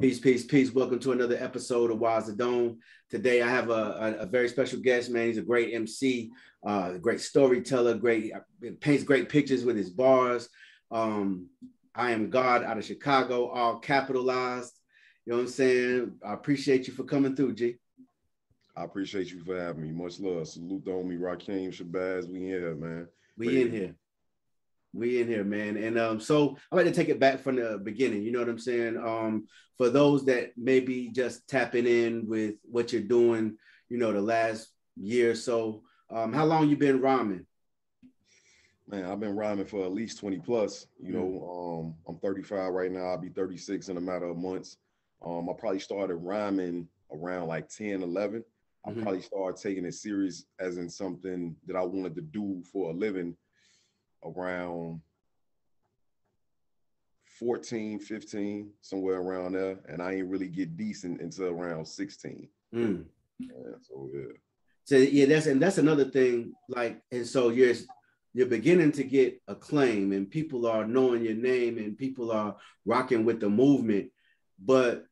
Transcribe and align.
Peace, 0.00 0.18
peace, 0.20 0.44
peace. 0.44 0.74
Welcome 0.74 0.98
to 1.00 1.12
another 1.12 1.36
episode 1.40 1.90
of 1.90 1.98
Wise 1.98 2.26
the 2.26 2.34
Dome. 2.34 2.80
Today 3.08 3.42
I 3.42 3.48
have 3.48 3.70
a, 3.70 3.72
a, 3.72 4.12
a, 4.22 4.26
very 4.26 4.48
special 4.48 4.80
guest, 4.80 5.10
man. 5.10 5.28
He's 5.28 5.38
a 5.38 5.42
great 5.42 5.72
MC, 5.72 6.30
uh, 6.66 6.94
great 6.94 7.20
storyteller, 7.20 7.94
great 7.94 8.32
paints 8.80 9.04
great 9.04 9.28
pictures 9.28 9.64
with 9.64 9.76
his 9.76 9.90
bars. 9.90 10.48
Um, 10.90 11.48
I 11.94 12.10
am 12.10 12.28
God 12.28 12.62
out 12.62 12.76
of 12.76 12.84
Chicago, 12.84 13.48
all 13.48 13.78
capitalized. 13.78 14.78
You 15.24 15.32
know 15.32 15.38
what 15.38 15.44
I'm 15.44 15.48
saying? 15.48 16.12
I 16.26 16.34
appreciate 16.34 16.86
you 16.86 16.92
for 16.92 17.04
coming 17.04 17.34
through, 17.34 17.54
G. 17.54 17.76
I 18.76 18.84
appreciate 18.84 19.30
you 19.30 19.42
for 19.44 19.58
having 19.58 19.82
me. 19.82 19.92
Much 19.92 20.20
love. 20.20 20.46
Salute 20.46 20.84
to 20.84 20.90
homie 20.90 21.18
Rakim 21.18 21.68
Shabazz. 21.68 22.28
We 22.28 22.40
in 22.40 22.44
here, 22.44 22.74
man. 22.74 23.08
We 23.38 23.62
in 23.62 23.70
here. 23.70 23.94
We 24.96 25.20
in 25.20 25.28
here, 25.28 25.44
man. 25.44 25.76
And 25.76 25.98
um, 25.98 26.20
so 26.20 26.56
I 26.72 26.76
like 26.76 26.86
to 26.86 26.92
take 26.92 27.08
it 27.08 27.20
back 27.20 27.40
from 27.40 27.56
the 27.56 27.78
beginning. 27.78 28.22
You 28.22 28.32
know 28.32 28.40
what 28.40 28.48
I'm 28.48 28.58
saying? 28.58 28.96
Um, 28.96 29.46
for 29.76 29.90
those 29.90 30.24
that 30.26 30.52
maybe 30.56 31.08
just 31.08 31.46
tapping 31.48 31.86
in 31.86 32.26
with 32.26 32.54
what 32.62 32.92
you're 32.92 33.02
doing, 33.02 33.56
you 33.88 33.98
know, 33.98 34.12
the 34.12 34.20
last 34.20 34.68
year 34.96 35.32
or 35.32 35.34
so. 35.34 35.82
Um, 36.10 36.32
how 36.32 36.44
long 36.44 36.68
you 36.68 36.76
been 36.76 37.00
rhyming? 37.00 37.46
Man, 38.88 39.04
I've 39.04 39.20
been 39.20 39.36
rhyming 39.36 39.66
for 39.66 39.84
at 39.84 39.92
least 39.92 40.20
20 40.20 40.38
plus. 40.38 40.86
You 41.02 41.12
know, 41.12 41.24
mm. 41.24 41.86
um, 41.86 41.94
I'm 42.08 42.18
35 42.20 42.72
right 42.72 42.90
now. 42.90 43.06
I'll 43.06 43.18
be 43.18 43.28
36 43.28 43.88
in 43.88 43.96
a 43.96 44.00
matter 44.00 44.26
of 44.26 44.36
months. 44.36 44.78
Um, 45.24 45.48
I 45.50 45.52
probably 45.58 45.80
started 45.80 46.16
rhyming 46.16 46.88
around 47.12 47.48
like 47.48 47.68
10, 47.68 48.02
11. 48.02 48.44
I 48.84 48.90
mm-hmm. 48.90 49.02
probably 49.02 49.22
started 49.22 49.60
taking 49.60 49.84
it 49.84 49.94
serious 49.94 50.44
as 50.60 50.76
in 50.76 50.88
something 50.88 51.56
that 51.66 51.76
I 51.76 51.82
wanted 51.82 52.14
to 52.14 52.22
do 52.22 52.62
for 52.72 52.90
a 52.90 52.94
living 52.94 53.36
around 54.34 55.00
14, 57.38 57.98
15, 57.98 58.70
somewhere 58.80 59.20
around 59.20 59.52
there. 59.52 59.78
And 59.88 60.02
I 60.02 60.14
ain't 60.14 60.28
really 60.28 60.48
get 60.48 60.76
decent 60.76 61.20
until 61.20 61.46
around 61.46 61.86
16. 61.86 62.48
Mm. 62.74 63.04
Yeah, 63.38 63.48
so 63.82 64.10
yeah. 64.14 64.32
So 64.84 64.96
yeah, 64.96 65.26
that's 65.26 65.46
and 65.46 65.60
that's 65.60 65.78
another 65.78 66.04
thing. 66.04 66.52
Like, 66.68 67.02
and 67.10 67.26
so 67.26 67.50
you're 67.50 67.74
you're 68.32 68.46
beginning 68.46 68.92
to 68.92 69.02
get 69.04 69.40
acclaim 69.48 70.12
and 70.12 70.30
people 70.30 70.66
are 70.66 70.86
knowing 70.86 71.24
your 71.24 71.34
name 71.34 71.78
and 71.78 71.96
people 71.96 72.30
are 72.30 72.56
rocking 72.84 73.24
with 73.24 73.40
the 73.40 73.48
movement. 73.48 74.10
But 74.62 75.06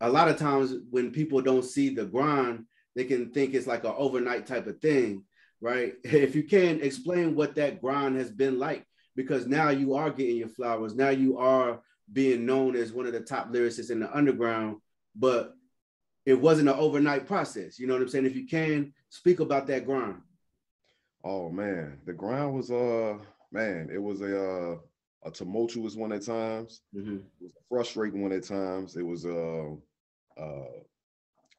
a 0.00 0.08
lot 0.08 0.28
of 0.28 0.38
times 0.38 0.74
when 0.90 1.10
people 1.10 1.40
don't 1.42 1.64
see 1.64 1.90
the 1.90 2.06
grind, 2.06 2.64
they 2.96 3.04
can 3.04 3.30
think 3.30 3.54
it's 3.54 3.66
like 3.66 3.84
an 3.84 3.94
overnight 3.96 4.46
type 4.46 4.66
of 4.66 4.80
thing 4.80 5.24
right? 5.64 5.94
If 6.04 6.36
you 6.36 6.44
can 6.44 6.80
explain 6.82 7.34
what 7.34 7.54
that 7.54 7.80
grind 7.80 8.16
has 8.18 8.30
been 8.30 8.58
like, 8.58 8.86
because 9.16 9.46
now 9.46 9.70
you 9.70 9.94
are 9.94 10.10
getting 10.10 10.36
your 10.36 10.48
flowers, 10.48 10.94
now 10.94 11.08
you 11.08 11.38
are 11.38 11.80
being 12.12 12.44
known 12.44 12.76
as 12.76 12.92
one 12.92 13.06
of 13.06 13.14
the 13.14 13.20
top 13.20 13.50
lyricists 13.50 13.90
in 13.90 14.00
the 14.00 14.14
underground, 14.14 14.76
but 15.16 15.54
it 16.26 16.38
wasn't 16.38 16.68
an 16.68 16.74
overnight 16.74 17.26
process. 17.26 17.78
You 17.78 17.86
know 17.86 17.94
what 17.94 18.02
I'm 18.02 18.08
saying? 18.08 18.26
If 18.26 18.36
you 18.36 18.46
can 18.46 18.92
speak 19.08 19.40
about 19.40 19.66
that 19.68 19.86
grind. 19.86 20.20
Oh 21.24 21.48
man, 21.48 21.98
the 22.04 22.12
grind 22.12 22.54
was 22.54 22.70
uh 22.70 23.16
man, 23.50 23.88
it 23.90 24.02
was 24.02 24.20
a 24.20 24.32
uh, 24.38 24.76
a 25.24 25.30
tumultuous 25.30 25.94
one 25.94 26.12
at 26.12 26.26
times. 26.26 26.82
Mm-hmm. 26.94 27.16
It 27.16 27.40
was 27.40 27.52
a 27.52 27.64
frustrating 27.70 28.20
one 28.20 28.32
at 28.32 28.44
times. 28.44 28.96
It 28.96 29.06
was 29.06 29.24
a 29.24 29.76
uh, 30.38 30.42
uh, 30.42 30.80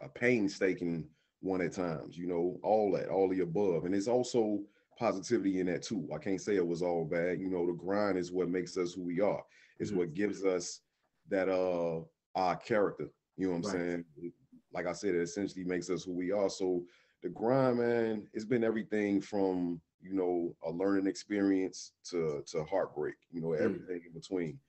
a 0.01 0.09
painstaking 0.13 1.07
one 1.45 1.61
at 1.61 1.73
times, 1.73 2.17
you 2.17 2.27
know, 2.27 2.59
all 2.63 2.91
that, 2.93 3.07
all 3.07 3.29
the 3.29 3.41
above. 3.41 3.85
And 3.85 3.93
it's 3.93 4.07
also 4.07 4.59
positivity 4.97 5.59
in 5.59 5.67
that 5.67 5.83
too. 5.83 6.07
I 6.13 6.17
can't 6.17 6.41
say 6.41 6.55
it 6.55 6.65
was 6.65 6.81
all 6.81 7.05
bad. 7.05 7.39
You 7.39 7.49
know, 7.49 7.67
the 7.67 7.73
grind 7.73 8.17
is 8.17 8.31
what 8.31 8.49
makes 8.49 8.77
us 8.77 8.93
who 8.93 9.03
we 9.03 9.21
are. 9.21 9.43
It's 9.79 9.91
mm-hmm. 9.91 9.99
what 9.99 10.13
gives 10.13 10.43
us 10.43 10.81
that 11.29 11.47
uh 11.47 12.01
our 12.35 12.55
character. 12.57 13.07
You 13.38 13.47
know 13.47 13.57
what 13.57 13.67
I'm 13.67 13.79
right. 13.79 13.88
saying? 14.17 14.31
Like 14.73 14.88
I 14.88 14.93
said, 14.93 15.16
it 15.16 15.21
essentially 15.21 15.63
makes 15.63 15.89
us 15.89 16.03
who 16.03 16.13
we 16.13 16.31
are. 16.31 16.49
So 16.49 16.83
the 17.21 17.29
grind, 17.29 17.77
man, 17.77 18.27
it's 18.33 18.45
been 18.45 18.63
everything 18.63 19.22
from 19.22 19.79
you 20.01 20.13
know 20.13 20.56
a 20.66 20.72
learning 20.72 21.07
experience 21.07 21.91
to 22.09 22.44
to 22.47 22.63
heartbreak. 22.63 23.16
You 23.31 23.41
know, 23.41 23.50
mm. 23.50 23.62
everything 23.62 23.97
mm-hmm. 23.97 24.07
in 24.07 24.13
between. 24.13 24.59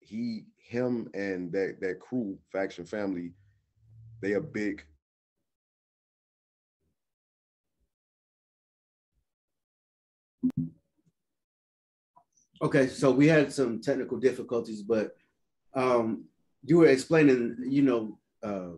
he, 0.00 0.44
him, 0.56 1.08
and 1.14 1.52
that 1.52 1.76
that 1.80 2.00
crew, 2.00 2.38
faction 2.50 2.84
family, 2.84 3.32
they 4.20 4.32
are 4.32 4.40
big. 4.40 4.84
Okay, 12.62 12.86
so 12.88 13.10
we 13.10 13.26
had 13.26 13.52
some 13.52 13.80
technical 13.80 14.18
difficulties, 14.18 14.82
but 14.82 15.16
um, 15.74 16.24
you 16.64 16.78
were 16.78 16.86
explaining, 16.86 17.56
you 17.66 17.82
know, 17.82 18.18
uh, 18.42 18.76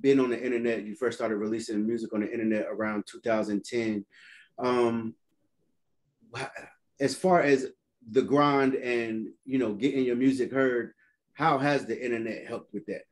being 0.00 0.20
on 0.20 0.30
the 0.30 0.42
internet, 0.42 0.84
you 0.84 0.94
first 0.94 1.18
started 1.18 1.36
releasing 1.36 1.86
music 1.86 2.12
on 2.12 2.20
the 2.20 2.32
internet 2.32 2.66
around 2.70 3.04
2010. 3.10 4.04
Um, 4.58 5.14
as 7.00 7.14
far 7.14 7.40
as 7.40 7.68
the 8.10 8.22
grind 8.22 8.74
and 8.74 9.28
you 9.44 9.58
know 9.58 9.74
getting 9.74 10.04
your 10.04 10.16
music 10.16 10.52
heard, 10.52 10.92
how 11.32 11.58
has 11.58 11.86
the 11.86 12.04
internet 12.04 12.46
helped 12.46 12.72
with 12.72 12.86
that? 12.86 13.02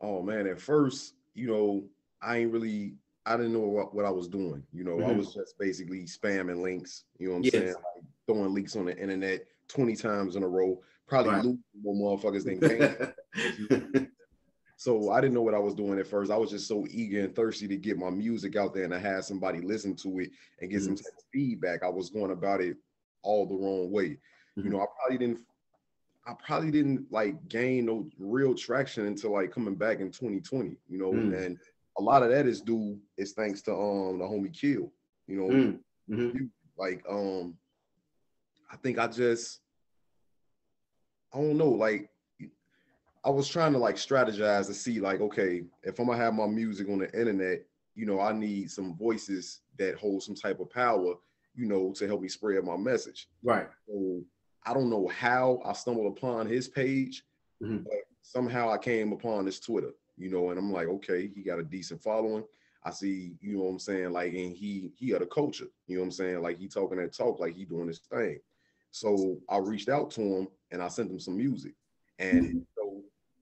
Oh 0.00 0.22
man, 0.22 0.46
at 0.46 0.60
first, 0.60 1.14
you 1.34 1.46
know, 1.48 1.84
I 2.20 2.38
ain't 2.38 2.52
really, 2.52 2.94
I 3.24 3.36
didn't 3.36 3.52
know 3.52 3.60
what, 3.60 3.94
what 3.94 4.04
I 4.04 4.10
was 4.10 4.28
doing. 4.28 4.62
You 4.72 4.84
know, 4.84 4.96
mm-hmm. 4.96 5.10
I 5.10 5.12
was 5.12 5.32
just 5.32 5.58
basically 5.58 6.04
spamming 6.04 6.62
links. 6.62 7.04
You 7.18 7.28
know 7.28 7.34
what 7.34 7.38
I'm 7.38 7.44
yes. 7.44 7.52
saying? 7.52 7.66
Like 7.74 8.04
throwing 8.26 8.54
leaks 8.54 8.76
on 8.76 8.86
the 8.86 8.96
internet 8.96 9.46
20 9.68 9.96
times 9.96 10.36
in 10.36 10.42
a 10.42 10.48
row. 10.48 10.80
Probably 11.06 11.32
right. 11.32 11.58
more 11.82 12.18
motherfuckers 12.18 12.44
than 12.44 14.08
So 14.82 15.12
I 15.12 15.20
didn't 15.20 15.34
know 15.34 15.42
what 15.42 15.54
I 15.54 15.60
was 15.60 15.76
doing 15.76 16.00
at 16.00 16.08
first. 16.08 16.32
I 16.32 16.36
was 16.36 16.50
just 16.50 16.66
so 16.66 16.84
eager 16.90 17.20
and 17.20 17.32
thirsty 17.32 17.68
to 17.68 17.76
get 17.76 17.98
my 17.98 18.10
music 18.10 18.56
out 18.56 18.74
there 18.74 18.82
and 18.82 18.92
to 18.92 18.98
have 18.98 19.24
somebody 19.24 19.60
listen 19.60 19.94
to 19.94 20.18
it 20.18 20.30
and 20.60 20.72
get 20.72 20.82
mm-hmm. 20.82 20.96
some 20.96 21.14
feedback. 21.32 21.84
I 21.84 21.88
was 21.88 22.10
going 22.10 22.32
about 22.32 22.60
it 22.60 22.76
all 23.22 23.46
the 23.46 23.54
wrong 23.54 23.92
way. 23.92 24.18
Mm-hmm. 24.58 24.64
You 24.64 24.70
know, 24.70 24.80
I 24.80 24.86
probably 24.98 25.18
didn't 25.24 25.44
I 26.26 26.34
probably 26.44 26.72
didn't 26.72 27.06
like 27.12 27.48
gain 27.48 27.86
no 27.86 28.08
real 28.18 28.56
traction 28.56 29.06
until 29.06 29.34
like 29.34 29.52
coming 29.52 29.76
back 29.76 30.00
in 30.00 30.10
2020, 30.10 30.76
you 30.88 30.98
know, 30.98 31.12
mm-hmm. 31.12 31.32
and 31.32 31.58
a 31.96 32.02
lot 32.02 32.24
of 32.24 32.30
that 32.30 32.46
is 32.46 32.60
due 32.60 32.98
is 33.16 33.34
thanks 33.34 33.62
to 33.62 33.72
um 33.72 34.18
the 34.18 34.24
homie 34.24 34.52
kill, 34.52 34.92
you 35.28 35.36
know, 35.36 35.46
mm. 35.46 35.78
mm-hmm. 36.10 36.44
like 36.76 37.04
um 37.08 37.56
I 38.68 38.74
think 38.78 38.98
I 38.98 39.06
just 39.06 39.60
I 41.32 41.38
don't 41.38 41.56
know, 41.56 41.70
like 41.70 42.10
I 43.24 43.30
was 43.30 43.48
trying 43.48 43.72
to 43.72 43.78
like 43.78 43.96
strategize 43.96 44.66
to 44.66 44.74
see 44.74 45.00
like, 45.00 45.20
okay, 45.20 45.62
if 45.82 45.98
I'm 45.98 46.06
gonna 46.06 46.18
have 46.18 46.34
my 46.34 46.46
music 46.46 46.88
on 46.88 46.98
the 46.98 47.12
internet, 47.18 47.64
you 47.94 48.06
know, 48.06 48.20
I 48.20 48.32
need 48.32 48.70
some 48.70 48.96
voices 48.96 49.60
that 49.78 49.96
hold 49.96 50.22
some 50.22 50.34
type 50.34 50.60
of 50.60 50.70
power, 50.70 51.14
you 51.54 51.66
know, 51.66 51.92
to 51.92 52.06
help 52.06 52.22
me 52.22 52.28
spread 52.28 52.64
my 52.64 52.76
message. 52.76 53.28
Right. 53.42 53.68
So 53.86 54.22
I 54.64 54.74
don't 54.74 54.90
know 54.90 55.08
how 55.08 55.60
I 55.64 55.72
stumbled 55.72 56.16
upon 56.16 56.46
his 56.46 56.68
page, 56.68 57.24
mm-hmm. 57.62 57.78
but 57.84 57.94
somehow 58.22 58.70
I 58.70 58.78
came 58.78 59.12
upon 59.12 59.46
his 59.46 59.60
Twitter, 59.60 59.90
you 60.16 60.30
know, 60.30 60.50
and 60.50 60.58
I'm 60.58 60.72
like, 60.72 60.88
okay, 60.88 61.30
he 61.34 61.42
got 61.42 61.58
a 61.58 61.64
decent 61.64 62.02
following. 62.02 62.44
I 62.84 62.90
see, 62.90 63.36
you 63.40 63.56
know 63.56 63.62
what 63.64 63.70
I'm 63.70 63.78
saying, 63.78 64.10
like, 64.12 64.32
and 64.32 64.56
he 64.56 64.90
he 64.96 65.10
had 65.10 65.22
a 65.22 65.26
culture, 65.26 65.68
you 65.86 65.96
know 65.96 66.02
what 66.02 66.06
I'm 66.06 66.12
saying, 66.12 66.42
like 66.42 66.58
he 66.58 66.66
talking 66.66 66.98
that 66.98 67.12
talk, 67.12 67.38
like 67.38 67.54
he 67.54 67.64
doing 67.64 67.86
his 67.86 68.00
thing. 68.00 68.40
So 68.90 69.38
I 69.48 69.58
reached 69.58 69.88
out 69.88 70.10
to 70.12 70.20
him 70.20 70.48
and 70.70 70.82
I 70.82 70.88
sent 70.88 71.10
him 71.10 71.20
some 71.20 71.36
music, 71.36 71.74
and 72.18 72.44
mm-hmm. 72.44 72.58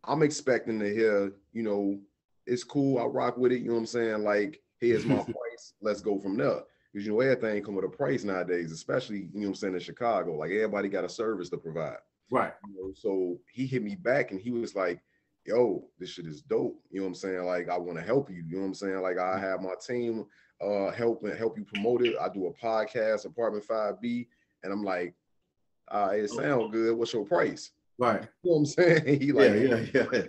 I'm 0.05 0.23
expecting 0.23 0.79
to 0.81 0.93
hear, 0.93 1.33
you 1.53 1.63
know, 1.63 1.99
it's 2.47 2.65
cool, 2.65 2.99
I 2.99 3.05
rock 3.05 3.37
with 3.37 3.53
it, 3.53 3.61
you 3.61 3.69
know 3.69 3.75
what 3.75 3.81
I'm 3.81 3.87
saying? 3.87 4.25
Like, 4.25 4.61
here's 4.79 5.05
my 5.05 5.17
price, 5.23 5.75
let's 5.81 6.01
go 6.01 6.19
from 6.19 6.37
there. 6.37 6.63
Because 6.93 7.07
you 7.07 7.13
know, 7.13 7.21
everything 7.21 7.63
come 7.63 7.77
with 7.77 7.85
a 7.85 7.89
price 7.89 8.25
nowadays, 8.25 8.73
especially, 8.73 9.29
you 9.33 9.41
know 9.41 9.41
what 9.41 9.49
I'm 9.49 9.55
saying, 9.55 9.75
in 9.75 9.81
Chicago. 9.81 10.35
Like 10.37 10.51
everybody 10.51 10.89
got 10.89 11.05
a 11.05 11.09
service 11.09 11.49
to 11.51 11.57
provide. 11.57 11.99
Right. 12.31 12.53
You 12.67 12.75
know, 12.75 12.93
so 12.95 13.39
he 13.53 13.67
hit 13.67 13.83
me 13.83 13.95
back 13.95 14.33
and 14.33 14.41
he 14.41 14.51
was 14.51 14.75
like, 14.75 15.01
yo, 15.47 15.85
this 15.99 16.11
shit 16.11 16.27
is 16.27 16.43
dope. 16.43 16.81
You 16.91 17.01
know 17.01 17.05
what 17.05 17.09
I'm 17.11 17.15
saying? 17.15 17.45
Like, 17.45 17.69
I 17.69 17.79
want 17.79 17.99
to 17.99 18.05
help 18.05 18.29
you. 18.31 18.43
You 18.49 18.57
know 18.57 18.63
what 18.63 18.67
I'm 18.69 18.75
saying? 18.75 19.01
Like, 19.03 19.19
I 19.19 19.39
have 19.39 19.63
my 19.63 19.75
team 19.85 20.27
uh 20.61 20.91
help 20.91 21.23
and 21.25 21.39
help 21.39 21.57
you 21.57 21.65
promote 21.65 22.05
it. 22.05 22.17
I 22.21 22.29
do 22.29 22.47
a 22.47 22.53
podcast, 22.53 23.25
Apartment 23.25 23.67
5B, 23.67 24.27
and 24.63 24.73
I'm 24.73 24.83
like, 24.83 25.15
uh, 25.91 26.11
it 26.13 26.29
sounds 26.29 26.73
good. 26.73 26.97
What's 26.97 27.13
your 27.13 27.25
price? 27.25 27.71
Right. 28.01 28.23
You 28.43 28.51
know 28.51 28.53
what 28.53 28.59
I'm 28.59 28.67
saying? 28.67 29.21
He 29.21 29.33
like, 29.33 29.53
yeah, 29.53 29.85
yeah, 29.95 30.23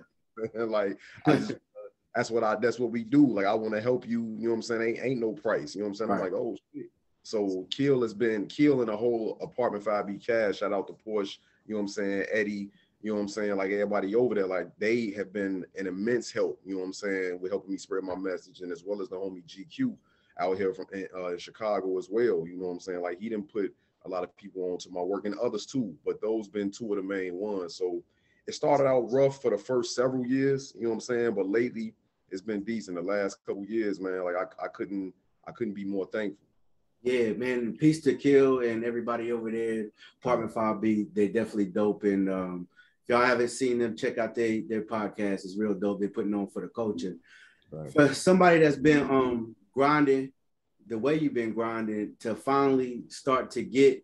yeah. 0.56 0.64
like, 0.66 0.98
just, 1.26 1.54
that's 2.16 2.30
what 2.30 2.44
I 2.44 2.56
that's 2.56 2.78
what 2.78 2.92
we 2.92 3.04
do. 3.04 3.26
Like, 3.26 3.46
I 3.46 3.54
want 3.54 3.74
to 3.74 3.82
help 3.82 4.06
you. 4.06 4.36
You 4.38 4.48
know 4.48 4.50
what 4.50 4.56
I'm 4.56 4.62
saying? 4.62 4.82
Ain't, 4.82 5.00
ain't 5.02 5.22
no 5.22 5.32
price. 5.32 5.74
You 5.74 5.82
know 5.82 5.86
what 5.86 5.92
I'm 5.92 5.96
saying? 5.96 6.10
Right. 6.10 6.18
I'm 6.18 6.24
like, 6.24 6.34
oh 6.34 6.58
shit. 6.74 6.88
So 7.24 7.66
Kill 7.70 8.02
has 8.02 8.14
been 8.14 8.48
Keel 8.48 8.74
killing 8.74 8.88
the 8.88 8.98
whole 8.98 9.38
apartment 9.42 9.86
5B 9.86 10.26
cash. 10.26 10.58
Shout 10.58 10.74
out 10.74 10.88
to 10.88 10.94
Porsche, 10.94 11.38
you 11.66 11.76
know 11.76 11.78
what 11.78 11.82
I'm 11.82 11.88
saying? 11.88 12.26
Eddie, 12.32 12.72
you 13.02 13.12
know 13.12 13.16
what 13.16 13.22
I'm 13.22 13.28
saying? 13.30 13.56
Like 13.56 13.72
everybody 13.72 14.16
over 14.16 14.36
there, 14.36 14.48
like 14.48 14.68
they 14.78 15.12
have 15.12 15.32
been 15.32 15.64
an 15.78 15.88
immense 15.88 16.32
help, 16.32 16.60
you 16.66 16.74
know 16.74 16.80
what 16.80 16.88
I'm 16.88 16.94
saying, 16.94 17.40
with 17.40 17.52
helping 17.52 17.72
me 17.72 17.78
spread 17.78 18.04
my 18.04 18.16
message, 18.16 18.62
and 18.62 18.72
as 18.72 18.84
well 18.86 19.02
as 19.02 19.10
the 19.10 19.16
homie 19.16 19.46
GQ 19.46 19.96
out 20.40 20.58
here 20.58 20.74
from 20.74 20.88
uh, 21.18 21.38
Chicago 21.38 21.98
as 21.98 22.10
well. 22.10 22.46
You 22.48 22.58
know 22.58 22.66
what 22.66 22.74
I'm 22.74 22.80
saying? 22.80 23.02
Like 23.02 23.20
he 23.20 23.30
didn't 23.30 23.54
put 23.54 23.74
a 24.06 24.10
lot 24.10 24.24
of 24.24 24.36
people 24.36 24.64
onto 24.64 24.90
my 24.90 25.02
work 25.02 25.26
and 25.26 25.38
others 25.40 25.66
too, 25.66 25.96
but 26.06 26.22
those 26.22 26.48
been 26.48 26.72
two 26.72 26.92
of 26.92 26.98
the 26.98 27.04
main 27.04 27.36
ones. 27.36 27.76
So 27.76 28.04
it 28.48 28.54
started 28.54 28.88
out 28.88 29.12
rough 29.12 29.42
for 29.42 29.52
the 29.52 29.58
first 29.58 29.96
several 29.96 30.26
years, 30.26 30.74
you 30.76 30.84
know 30.84 30.90
what 30.90 30.96
I'm 30.96 31.02
saying? 31.02 31.36
But 31.36 31.50
lately 31.50 31.94
it's 32.30 32.42
been 32.42 32.64
decent. 32.64 32.98
The 32.98 33.04
last 33.04 33.38
couple 33.46 33.66
years, 33.66 34.00
man, 34.00 34.24
like 34.24 34.36
I, 34.36 34.66
I 34.66 34.68
couldn't 34.70 35.14
I 35.48 35.52
couldn't 35.52 35.74
be 35.74 35.86
more 35.86 36.06
thankful. 36.06 36.48
Yeah, 37.04 37.34
man. 37.34 37.76
Peace 37.78 38.02
to 38.02 38.14
Kill 38.14 38.60
and 38.60 38.84
everybody 38.84 39.32
over 39.32 39.50
there, 39.50 39.88
Apartment 40.22 40.54
5B. 40.54 41.14
They 41.14 41.28
definitely 41.28 41.66
dope. 41.66 42.04
And 42.04 42.30
um, 42.30 42.68
if 43.04 43.10
y'all 43.10 43.26
haven't 43.26 43.50
seen 43.50 43.80
them, 43.80 43.98
check 43.98 44.18
out 44.18 44.36
their 44.36 44.62
their 44.68 44.84
podcast. 44.84 45.46
It's 45.46 45.58
real 45.58 45.74
dope. 45.74 46.00
They're 46.00 46.10
putting 46.10 46.34
on 46.34 46.48
for 46.48 46.62
the 46.62 46.68
culture. 46.68 47.16
Right. 47.72 47.92
For 47.92 48.14
somebody 48.14 48.60
that's 48.60 48.76
been 48.76 49.10
um 49.10 49.56
grinding 49.74 50.32
the 50.92 51.00
way 51.00 51.18
you've 51.18 51.34
been 51.34 51.54
grinding 51.54 52.12
to 52.20 52.36
finally 52.36 53.04
start 53.08 53.50
to 53.50 53.64
get, 53.64 54.04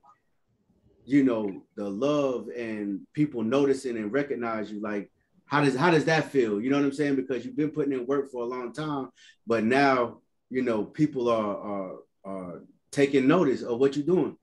you 1.03 1.21
know, 1.21 1.61
the 1.75 1.87
love 1.87 2.47
and 2.57 3.01
people 3.13 3.43
noticing 3.43 3.97
and 3.97 4.13
recognize 4.13 4.71
you, 4.71 4.79
like 4.79 5.11
how 5.47 5.61
does 5.61 5.75
how 5.75 5.91
does 5.91 6.05
that 6.05 6.31
feel? 6.31 6.61
You 6.61 6.69
know 6.69 6.77
what 6.77 6.85
I'm 6.85 6.93
saying? 6.93 7.17
Because 7.17 7.43
you've 7.43 7.57
been 7.57 7.71
putting 7.71 7.91
in 7.91 8.05
work 8.05 8.31
for 8.31 8.43
a 8.43 8.47
long 8.47 8.71
time, 8.71 9.09
but 9.45 9.65
now 9.65 10.19
you 10.49 10.61
know 10.61 10.85
people 10.85 11.27
are 11.29 11.57
are, 11.57 11.95
are 12.23 12.61
taking 12.89 13.27
notice 13.27 13.63
of 13.63 13.79
what 13.79 13.97
you're 13.97 14.05
doing. 14.05 14.37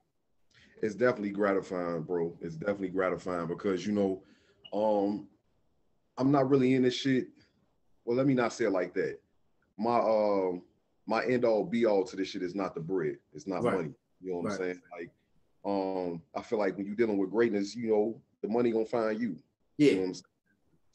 It's 0.83 0.93
definitely 0.93 1.31
gratifying, 1.31 2.03
bro. 2.03 2.37
It's 2.41 2.55
definitely 2.55 2.89
gratifying 2.89 3.47
because 3.47 3.87
you 3.87 3.93
know, 3.93 4.21
um, 4.71 5.27
I'm 6.15 6.31
not 6.31 6.47
really 6.51 6.75
in 6.75 6.83
this 6.83 6.93
shit. 6.93 7.25
Well, 8.05 8.15
let 8.15 8.27
me 8.27 8.35
not 8.35 8.53
say 8.53 8.65
it 8.65 8.71
like 8.71 8.93
that. 8.93 9.19
My 9.79 9.97
um 9.97 10.61
my 11.07 11.23
end 11.25 11.45
all 11.45 11.63
be 11.63 11.85
all 11.85 12.03
to 12.03 12.15
this 12.15 12.29
shit 12.29 12.43
is 12.43 12.55
not 12.55 12.75
the 12.75 12.81
bread. 12.81 13.17
It's 13.33 13.47
not 13.47 13.63
right. 13.63 13.75
money. 13.75 13.91
You 14.21 14.31
know 14.31 14.37
what 14.37 14.45
right. 14.45 14.53
I'm 14.53 14.59
saying? 14.59 14.81
Like, 14.97 15.09
um, 15.65 16.21
I 16.35 16.41
feel 16.41 16.59
like 16.59 16.77
when 16.77 16.85
you're 16.85 16.95
dealing 16.95 17.17
with 17.17 17.31
greatness, 17.31 17.75
you 17.75 17.89
know, 17.89 18.21
the 18.41 18.47
money 18.47 18.71
gonna 18.71 18.85
find 18.85 19.19
you. 19.19 19.37
Yeah. 19.77 19.91
You 19.91 20.07
know 20.07 20.13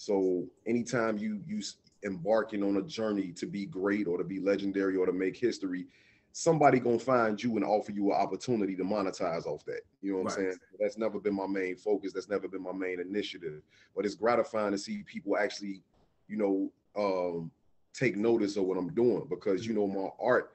so 0.00 0.46
anytime 0.66 1.18
you 1.18 1.42
you 1.46 1.60
embarking 2.04 2.62
on 2.62 2.78
a 2.78 2.82
journey 2.82 3.32
to 3.32 3.44
be 3.44 3.66
great 3.66 4.06
or 4.06 4.16
to 4.16 4.24
be 4.24 4.40
legendary 4.40 4.96
or 4.96 5.04
to 5.04 5.12
make 5.12 5.36
history, 5.36 5.88
somebody 6.32 6.80
gonna 6.80 6.98
find 6.98 7.42
you 7.42 7.56
and 7.56 7.64
offer 7.66 7.92
you 7.92 8.10
an 8.10 8.16
opportunity 8.16 8.74
to 8.76 8.82
monetize 8.82 9.44
off 9.44 9.62
that. 9.66 9.82
You 10.00 10.12
know 10.12 10.18
what 10.22 10.28
right. 10.28 10.38
I'm 10.38 10.44
saying? 10.44 10.58
That's 10.78 10.96
never 10.96 11.20
been 11.20 11.34
my 11.34 11.46
main 11.46 11.76
focus. 11.76 12.14
That's 12.14 12.30
never 12.30 12.48
been 12.48 12.62
my 12.62 12.72
main 12.72 12.98
initiative. 12.98 13.60
But 13.94 14.06
it's 14.06 14.14
gratifying 14.14 14.72
to 14.72 14.78
see 14.78 15.02
people 15.02 15.36
actually, 15.36 15.82
you 16.28 16.38
know, 16.38 16.72
um, 16.96 17.50
take 17.92 18.16
notice 18.16 18.56
of 18.56 18.64
what 18.64 18.78
I'm 18.78 18.92
doing 18.94 19.26
because 19.28 19.66
you 19.66 19.74
know 19.74 19.86
my 19.86 20.08
art 20.20 20.52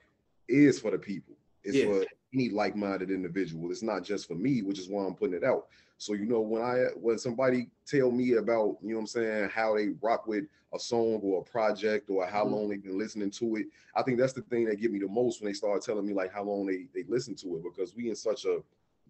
is 0.48 0.80
for 0.80 0.92
the 0.92 0.98
people. 0.98 1.36
It's 1.64 1.78
yeah. 1.78 1.86
for 1.86 2.06
any 2.34 2.50
like-minded 2.50 3.10
individual. 3.10 3.72
It's 3.72 3.82
not 3.82 4.04
just 4.04 4.28
for 4.28 4.36
me, 4.36 4.62
which 4.62 4.80
is 4.80 4.90
why 4.90 5.06
I'm 5.06 5.16
putting 5.16 5.36
it 5.36 5.44
out. 5.44 5.68
So 5.98 6.14
you 6.14 6.26
know 6.26 6.42
when 6.42 6.62
I 6.62 6.88
when 7.00 7.18
somebody 7.18 7.70
tell 7.86 8.12
me 8.12 8.34
about 8.34 8.78
you 8.82 8.90
know 8.90 8.96
what 8.96 9.02
I'm 9.02 9.08
saying 9.08 9.50
how 9.50 9.76
they 9.76 9.90
rock 10.02 10.28
with 10.28 10.46
a 10.74 10.80
song 10.80 11.22
or 11.24 11.42
a 11.42 11.44
project 11.44 12.10
or 12.10 12.26
how 12.26 12.44
mm-hmm. 12.44 12.54
long 12.54 12.70
they've 12.70 12.84
been 12.84 12.98
listening 12.98 13.32
to 13.32 13.56
it, 13.56 13.68
I 13.96 14.04
think 14.04 14.20
that's 14.20 14.34
the 14.34 14.42
thing 14.42 14.66
that 14.66 14.82
get 14.82 14.92
me 14.92 15.00
the 15.00 15.08
most 15.08 15.42
when 15.42 15.50
they 15.50 15.54
start 15.54 15.82
telling 15.84 16.06
me 16.06 16.14
like 16.14 16.34
how 16.34 16.44
long 16.44 16.66
they 16.66 16.88
they 16.94 17.08
listen 17.08 17.36
to 17.36 17.58
it 17.58 17.64
because 17.64 17.96
we 17.96 18.10
in 18.10 18.16
such 18.16 18.46
a 18.46 18.60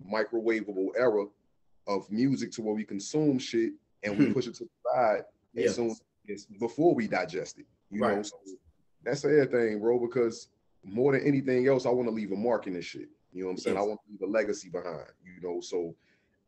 microwavable 0.07 0.89
era 0.95 1.25
of 1.87 2.09
music 2.11 2.51
to 2.51 2.61
where 2.61 2.75
we 2.75 2.83
consume 2.83 3.39
shit 3.39 3.73
and 4.03 4.17
we 4.17 4.25
push 4.33 4.47
it 4.47 4.55
to 4.55 4.63
the 4.63 4.89
side 4.93 5.23
yes. 5.53 5.69
as 5.69 5.75
soon 5.75 5.95
as 6.31 6.45
before 6.59 6.93
we 6.93 7.07
digest 7.07 7.59
it. 7.59 7.65
You 7.91 8.01
right. 8.01 8.17
know, 8.17 8.23
so 8.23 8.37
that's 9.03 9.23
everything, 9.23 9.79
bro. 9.79 9.99
Because 9.99 10.49
more 10.83 11.13
than 11.13 11.25
anything 11.25 11.67
else, 11.67 11.85
I 11.85 11.89
want 11.89 12.07
to 12.07 12.13
leave 12.13 12.31
a 12.31 12.35
mark 12.35 12.67
in 12.67 12.73
this 12.73 12.85
shit. 12.85 13.09
You 13.33 13.41
know 13.41 13.47
what 13.47 13.51
I'm 13.53 13.57
saying? 13.57 13.75
Yes. 13.75 13.83
I 13.83 13.87
want 13.87 13.99
to 14.05 14.11
leave 14.11 14.21
a 14.21 14.31
legacy 14.31 14.69
behind. 14.69 15.07
You 15.23 15.41
know, 15.41 15.61
so 15.61 15.95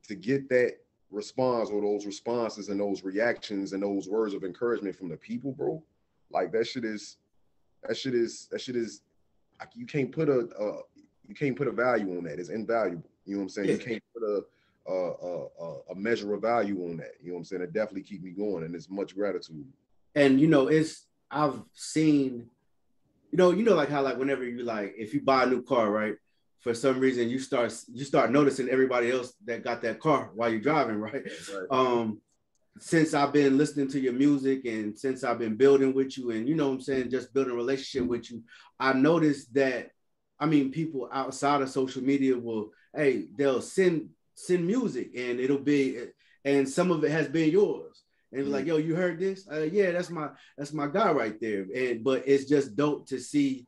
to 0.07 0.15
get 0.15 0.49
that 0.49 0.77
response 1.09 1.69
or 1.69 1.81
those 1.81 2.05
responses 2.05 2.69
and 2.69 2.79
those 2.79 3.03
reactions 3.03 3.73
and 3.73 3.83
those 3.83 4.07
words 4.07 4.33
of 4.33 4.43
encouragement 4.43 4.95
from 4.95 5.09
the 5.09 5.17
people, 5.17 5.51
bro, 5.51 5.83
like 6.29 6.51
that 6.53 6.67
shit 6.67 6.85
is, 6.85 7.17
that 7.83 7.97
shit 7.97 8.13
is, 8.13 8.47
that 8.51 8.61
shit 8.61 8.75
is, 8.75 9.01
like 9.59 9.69
you 9.75 9.85
can't 9.85 10.11
put 10.11 10.29
a, 10.29 10.47
a 10.59 10.79
you 11.27 11.35
can't 11.35 11.55
put 11.55 11.67
a 11.67 11.71
value 11.71 12.17
on 12.17 12.23
that. 12.23 12.39
It's 12.39 12.49
invaluable. 12.49 13.09
You 13.25 13.33
know 13.33 13.39
what 13.39 13.43
I'm 13.43 13.49
saying? 13.49 13.69
You 13.69 13.77
can't 13.77 14.03
put 14.13 14.23
a 14.23 14.43
a, 14.87 14.93
a, 14.93 15.77
a 15.91 15.95
measure 15.95 16.33
of 16.33 16.41
value 16.41 16.85
on 16.85 16.97
that. 16.97 17.15
You 17.21 17.29
know 17.29 17.33
what 17.33 17.39
I'm 17.39 17.45
saying? 17.45 17.61
It 17.61 17.73
definitely 17.73 18.03
keep 18.03 18.23
me 18.23 18.31
going, 18.31 18.63
and 18.63 18.73
it's 18.73 18.89
much 18.89 19.15
gratitude. 19.15 19.65
And 20.15 20.39
you 20.39 20.47
know, 20.47 20.67
it's 20.67 21.05
I've 21.29 21.61
seen, 21.73 22.49
you 23.31 23.37
know, 23.37 23.51
you 23.51 23.63
know, 23.63 23.75
like 23.75 23.89
how 23.89 24.01
like 24.01 24.17
whenever 24.17 24.43
you 24.43 24.63
like 24.63 24.95
if 24.97 25.13
you 25.13 25.21
buy 25.21 25.43
a 25.43 25.47
new 25.47 25.61
car, 25.61 25.89
right? 25.89 26.15
For 26.59 26.73
some 26.73 26.99
reason, 26.99 27.29
you 27.29 27.39
start 27.39 27.73
you 27.93 28.03
start 28.03 28.31
noticing 28.31 28.69
everybody 28.69 29.11
else 29.11 29.33
that 29.45 29.63
got 29.63 29.81
that 29.83 29.99
car 29.99 30.31
while 30.33 30.49
you're 30.49 30.59
driving, 30.59 30.97
right? 30.97 31.23
right. 31.53 31.67
Um, 31.69 32.21
since 32.79 33.13
I've 33.13 33.33
been 33.33 33.57
listening 33.57 33.87
to 33.89 33.99
your 33.99 34.13
music 34.13 34.65
and 34.65 34.97
since 34.97 35.23
I've 35.23 35.39
been 35.39 35.55
building 35.55 35.93
with 35.93 36.17
you, 36.17 36.31
and 36.31 36.47
you 36.47 36.55
know, 36.55 36.67
what 36.67 36.75
I'm 36.75 36.81
saying, 36.81 37.09
just 37.09 37.33
building 37.33 37.53
a 37.53 37.55
relationship 37.55 38.07
with 38.07 38.31
you, 38.31 38.43
I 38.79 38.93
noticed 38.93 39.53
that. 39.55 39.91
I 40.39 40.45
mean, 40.45 40.71
people 40.71 41.09
outside 41.11 41.63
of 41.63 41.69
social 41.69 42.03
media 42.03 42.37
will, 42.37 42.69
hey, 42.95 43.25
they'll 43.35 43.61
send 43.61 44.09
send 44.35 44.67
music 44.67 45.09
and 45.17 45.39
it'll 45.39 45.57
be, 45.57 45.97
and 46.45 46.69
some 46.69 46.91
of 46.91 47.03
it 47.03 47.09
has 47.09 47.27
been 47.27 47.49
yours 47.49 48.03
and 48.31 48.43
mm-hmm. 48.43 48.51
like, 48.51 48.65
yo, 48.65 48.77
you 48.77 48.95
heard 48.95 49.19
this? 49.19 49.47
Uh, 49.49 49.61
yeah, 49.61 49.91
that's 49.91 50.09
my 50.09 50.29
that's 50.57 50.73
my 50.73 50.87
guy 50.87 51.11
right 51.11 51.39
there. 51.39 51.65
And 51.73 52.03
but 52.03 52.27
it's 52.27 52.45
just 52.45 52.75
dope 52.75 53.07
to 53.07 53.19
see, 53.19 53.65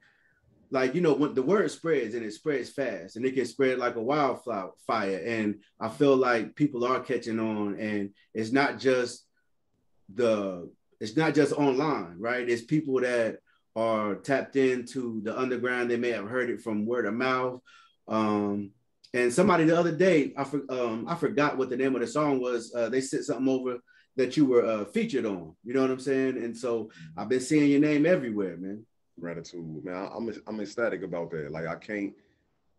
like 0.70 0.96
you 0.96 1.02
know, 1.02 1.14
when 1.14 1.34
the 1.34 1.42
word 1.42 1.72
spreads 1.72 2.14
and 2.16 2.26
it 2.26 2.34
spreads 2.34 2.70
fast, 2.70 3.16
and 3.16 3.26
it 3.26 3.36
can 3.36 3.46
spread 3.46 3.80
like 3.80 3.96
a 3.96 4.02
wildfire. 4.02 4.70
Fire, 4.86 5.22
and 5.26 5.62
I 5.80 5.90
feel 5.90 6.16
like 6.16 6.56
people 6.56 6.86
are 6.86 7.00
catching 7.00 7.40
on, 7.40 7.80
and 7.80 8.12
it's 8.34 8.52
not 8.52 8.80
just 8.80 9.26
the 10.14 10.70
it's 11.00 11.16
not 11.16 11.34
just 11.34 11.54
online, 11.54 12.16
right? 12.20 12.48
It's 12.48 12.64
people 12.64 13.00
that 13.02 13.38
are 13.76 14.16
tapped 14.16 14.58
into 14.58 15.22
the 15.24 15.38
underground. 15.38 15.90
They 15.90 15.98
may 15.98 16.10
have 16.10 16.28
heard 16.28 16.50
it 16.50 16.62
from 16.62 16.86
word 16.86 17.06
of 17.06 17.14
mouth. 17.14 17.62
Um, 18.08 18.72
and 19.14 19.34
somebody 19.34 19.64
the 19.64 19.78
other 19.78 19.96
day, 19.96 20.34
I, 20.38 20.42
um, 20.70 21.06
I 21.08 21.16
forgot 21.16 21.58
what 21.58 21.70
the 21.70 21.78
name 21.78 21.96
of 21.96 22.02
the 22.02 22.08
song 22.08 22.42
was. 22.42 22.74
Uh, 22.76 22.90
they 22.90 23.02
sent 23.02 23.26
something 23.26 23.48
over 23.48 23.78
that 24.20 24.36
you 24.36 24.46
were 24.46 24.66
uh, 24.66 24.84
featured 24.84 25.26
on. 25.26 25.56
You 25.64 25.74
know 25.74 25.80
what 25.80 25.92
I'm 25.92 26.00
saying? 26.00 26.44
And 26.44 26.56
so 26.56 26.92
I've 27.16 27.30
been 27.30 27.40
seeing 27.40 27.72
your 27.72 27.80
name 27.80 28.06
everywhere, 28.06 28.58
man. 28.58 28.86
Gratitude, 29.18 29.86
man. 29.86 30.10
I'm 30.14 30.30
I'm 30.46 30.60
ecstatic 30.60 31.04
about 31.04 31.32
that. 31.32 31.52
Like 31.52 31.68
I 31.68 31.76
can't, 31.76 32.14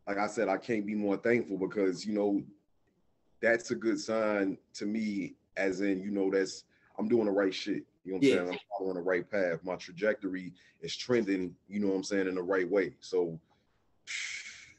like 0.06 0.18
I 0.18 0.26
said, 0.26 0.50
I 0.50 0.59
can't 0.59 0.85
be 0.85 0.94
more 0.94 1.16
thankful 1.16 1.56
because 1.56 2.04
you 2.04 2.12
know 2.12 2.42
that's 3.40 3.70
a 3.70 3.75
good 3.75 3.99
sign 3.99 4.59
to 4.75 4.85
me. 4.85 5.35
As 5.56 5.80
in, 5.80 6.02
you 6.02 6.11
know, 6.11 6.30
that's 6.30 6.64
I'm 6.99 7.09
doing 7.09 7.25
the 7.25 7.32
right 7.32 7.54
shit. 7.54 7.85
You 8.04 8.12
know 8.12 8.18
what 8.18 8.25
I'm 8.25 8.30
saying? 8.30 8.49
I'm 8.50 8.59
following 8.78 8.97
the 8.97 9.02
right 9.02 9.28
path. 9.30 9.64
My 9.64 9.76
trajectory 9.76 10.52
is 10.82 10.94
trending. 10.94 11.56
You 11.68 11.80
know 11.80 11.88
what 11.88 11.97
I'm 11.97 12.04
saying 12.04 12.28
in 12.28 12.35
the 12.35 12.42
right 12.42 12.70
way. 12.70 12.92
So. 13.00 13.40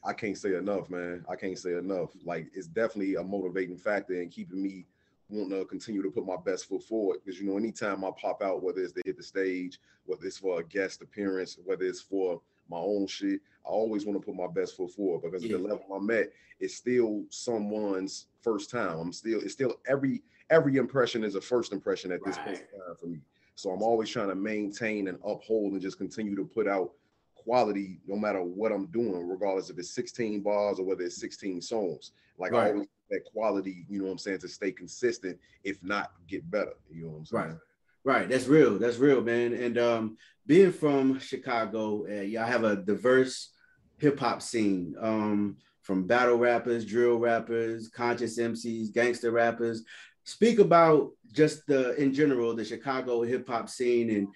I 0.04 0.12
can't 0.12 0.36
say 0.36 0.56
enough, 0.56 0.90
man. 0.90 1.24
I 1.30 1.36
can't 1.36 1.56
say 1.56 1.74
enough. 1.74 2.10
Like 2.24 2.48
it's 2.54 2.66
definitely 2.66 3.14
a 3.14 3.22
motivating 3.22 3.76
factor 3.76 4.20
in 4.20 4.30
keeping 4.30 4.60
me 4.60 4.84
want 5.32 5.50
to 5.50 5.64
continue 5.64 6.02
to 6.02 6.10
put 6.10 6.26
my 6.26 6.36
best 6.44 6.68
foot 6.68 6.82
forward 6.82 7.18
because 7.24 7.40
you 7.40 7.46
know 7.46 7.56
anytime 7.56 8.04
I 8.04 8.10
pop 8.20 8.42
out, 8.42 8.62
whether 8.62 8.80
it's 8.80 8.92
to 8.92 9.02
hit 9.04 9.16
the 9.16 9.22
stage, 9.22 9.80
whether 10.04 10.24
it's 10.24 10.38
for 10.38 10.60
a 10.60 10.64
guest 10.64 11.02
appearance, 11.02 11.58
whether 11.64 11.84
it's 11.84 12.00
for 12.00 12.40
my 12.68 12.78
own 12.78 13.06
shit, 13.06 13.40
I 13.66 13.70
always 13.70 14.04
want 14.04 14.20
to 14.20 14.24
put 14.24 14.36
my 14.36 14.46
best 14.46 14.76
foot 14.76 14.92
forward 14.92 15.22
because 15.22 15.44
yeah. 15.44 15.56
the 15.56 15.62
level 15.62 15.86
I'm 15.94 16.10
at 16.10 16.28
is 16.60 16.76
still 16.76 17.24
someone's 17.30 18.26
first 18.42 18.70
time. 18.70 18.98
I'm 18.98 19.12
still 19.12 19.40
it's 19.40 19.54
still 19.54 19.74
every 19.88 20.22
every 20.50 20.76
impression 20.76 21.24
is 21.24 21.34
a 21.34 21.40
first 21.40 21.72
impression 21.72 22.12
at 22.12 22.20
this 22.24 22.36
point 22.38 22.58
in 22.58 22.80
time 22.80 22.96
for 23.00 23.06
me. 23.06 23.20
So 23.54 23.70
I'm 23.70 23.82
always 23.82 24.08
trying 24.08 24.28
to 24.28 24.34
maintain 24.34 25.08
and 25.08 25.18
uphold 25.24 25.72
and 25.72 25.80
just 25.80 25.98
continue 25.98 26.36
to 26.36 26.44
put 26.44 26.66
out 26.66 26.92
quality 27.34 28.00
no 28.06 28.16
matter 28.16 28.42
what 28.42 28.72
I'm 28.72 28.86
doing, 28.86 29.28
regardless 29.28 29.70
if 29.70 29.78
it's 29.78 29.94
16 29.94 30.40
bars 30.40 30.78
or 30.78 30.84
whether 30.84 31.02
it's 31.02 31.20
16 31.20 31.60
songs. 31.60 32.12
Like 32.38 32.52
right. 32.52 32.66
I 32.66 32.70
always 32.70 32.86
that 33.12 33.24
quality, 33.32 33.86
you 33.88 34.00
know 34.00 34.06
what 34.06 34.12
I'm 34.12 34.18
saying, 34.18 34.38
to 34.40 34.48
stay 34.48 34.72
consistent, 34.72 35.38
if 35.62 35.82
not 35.82 36.12
get 36.26 36.50
better. 36.50 36.74
You 36.90 37.04
know 37.04 37.10
what 37.10 37.18
I'm 37.18 37.26
saying? 37.26 37.44
Right. 37.44 37.56
Right, 38.04 38.28
that's 38.28 38.48
real. 38.48 38.80
That's 38.80 38.96
real, 38.96 39.20
man. 39.20 39.52
And 39.52 39.78
um, 39.78 40.16
being 40.44 40.72
from 40.72 41.20
Chicago, 41.20 42.04
uh, 42.08 42.22
y'all 42.22 42.46
have 42.46 42.64
a 42.64 42.74
diverse 42.74 43.50
hip 43.98 44.18
hop 44.18 44.42
scene. 44.42 44.96
Um, 45.00 45.56
from 45.82 46.06
battle 46.06 46.36
rappers, 46.36 46.84
drill 46.84 47.18
rappers, 47.18 47.88
conscious 47.88 48.38
MCs, 48.38 48.92
gangster 48.92 49.30
rappers. 49.30 49.84
Speak 50.24 50.58
about 50.58 51.10
just 51.32 51.66
the 51.66 51.94
in 52.00 52.14
general 52.14 52.54
the 52.54 52.64
Chicago 52.64 53.22
hip 53.22 53.48
hop 53.48 53.68
scene 53.68 54.10
and 54.10 54.28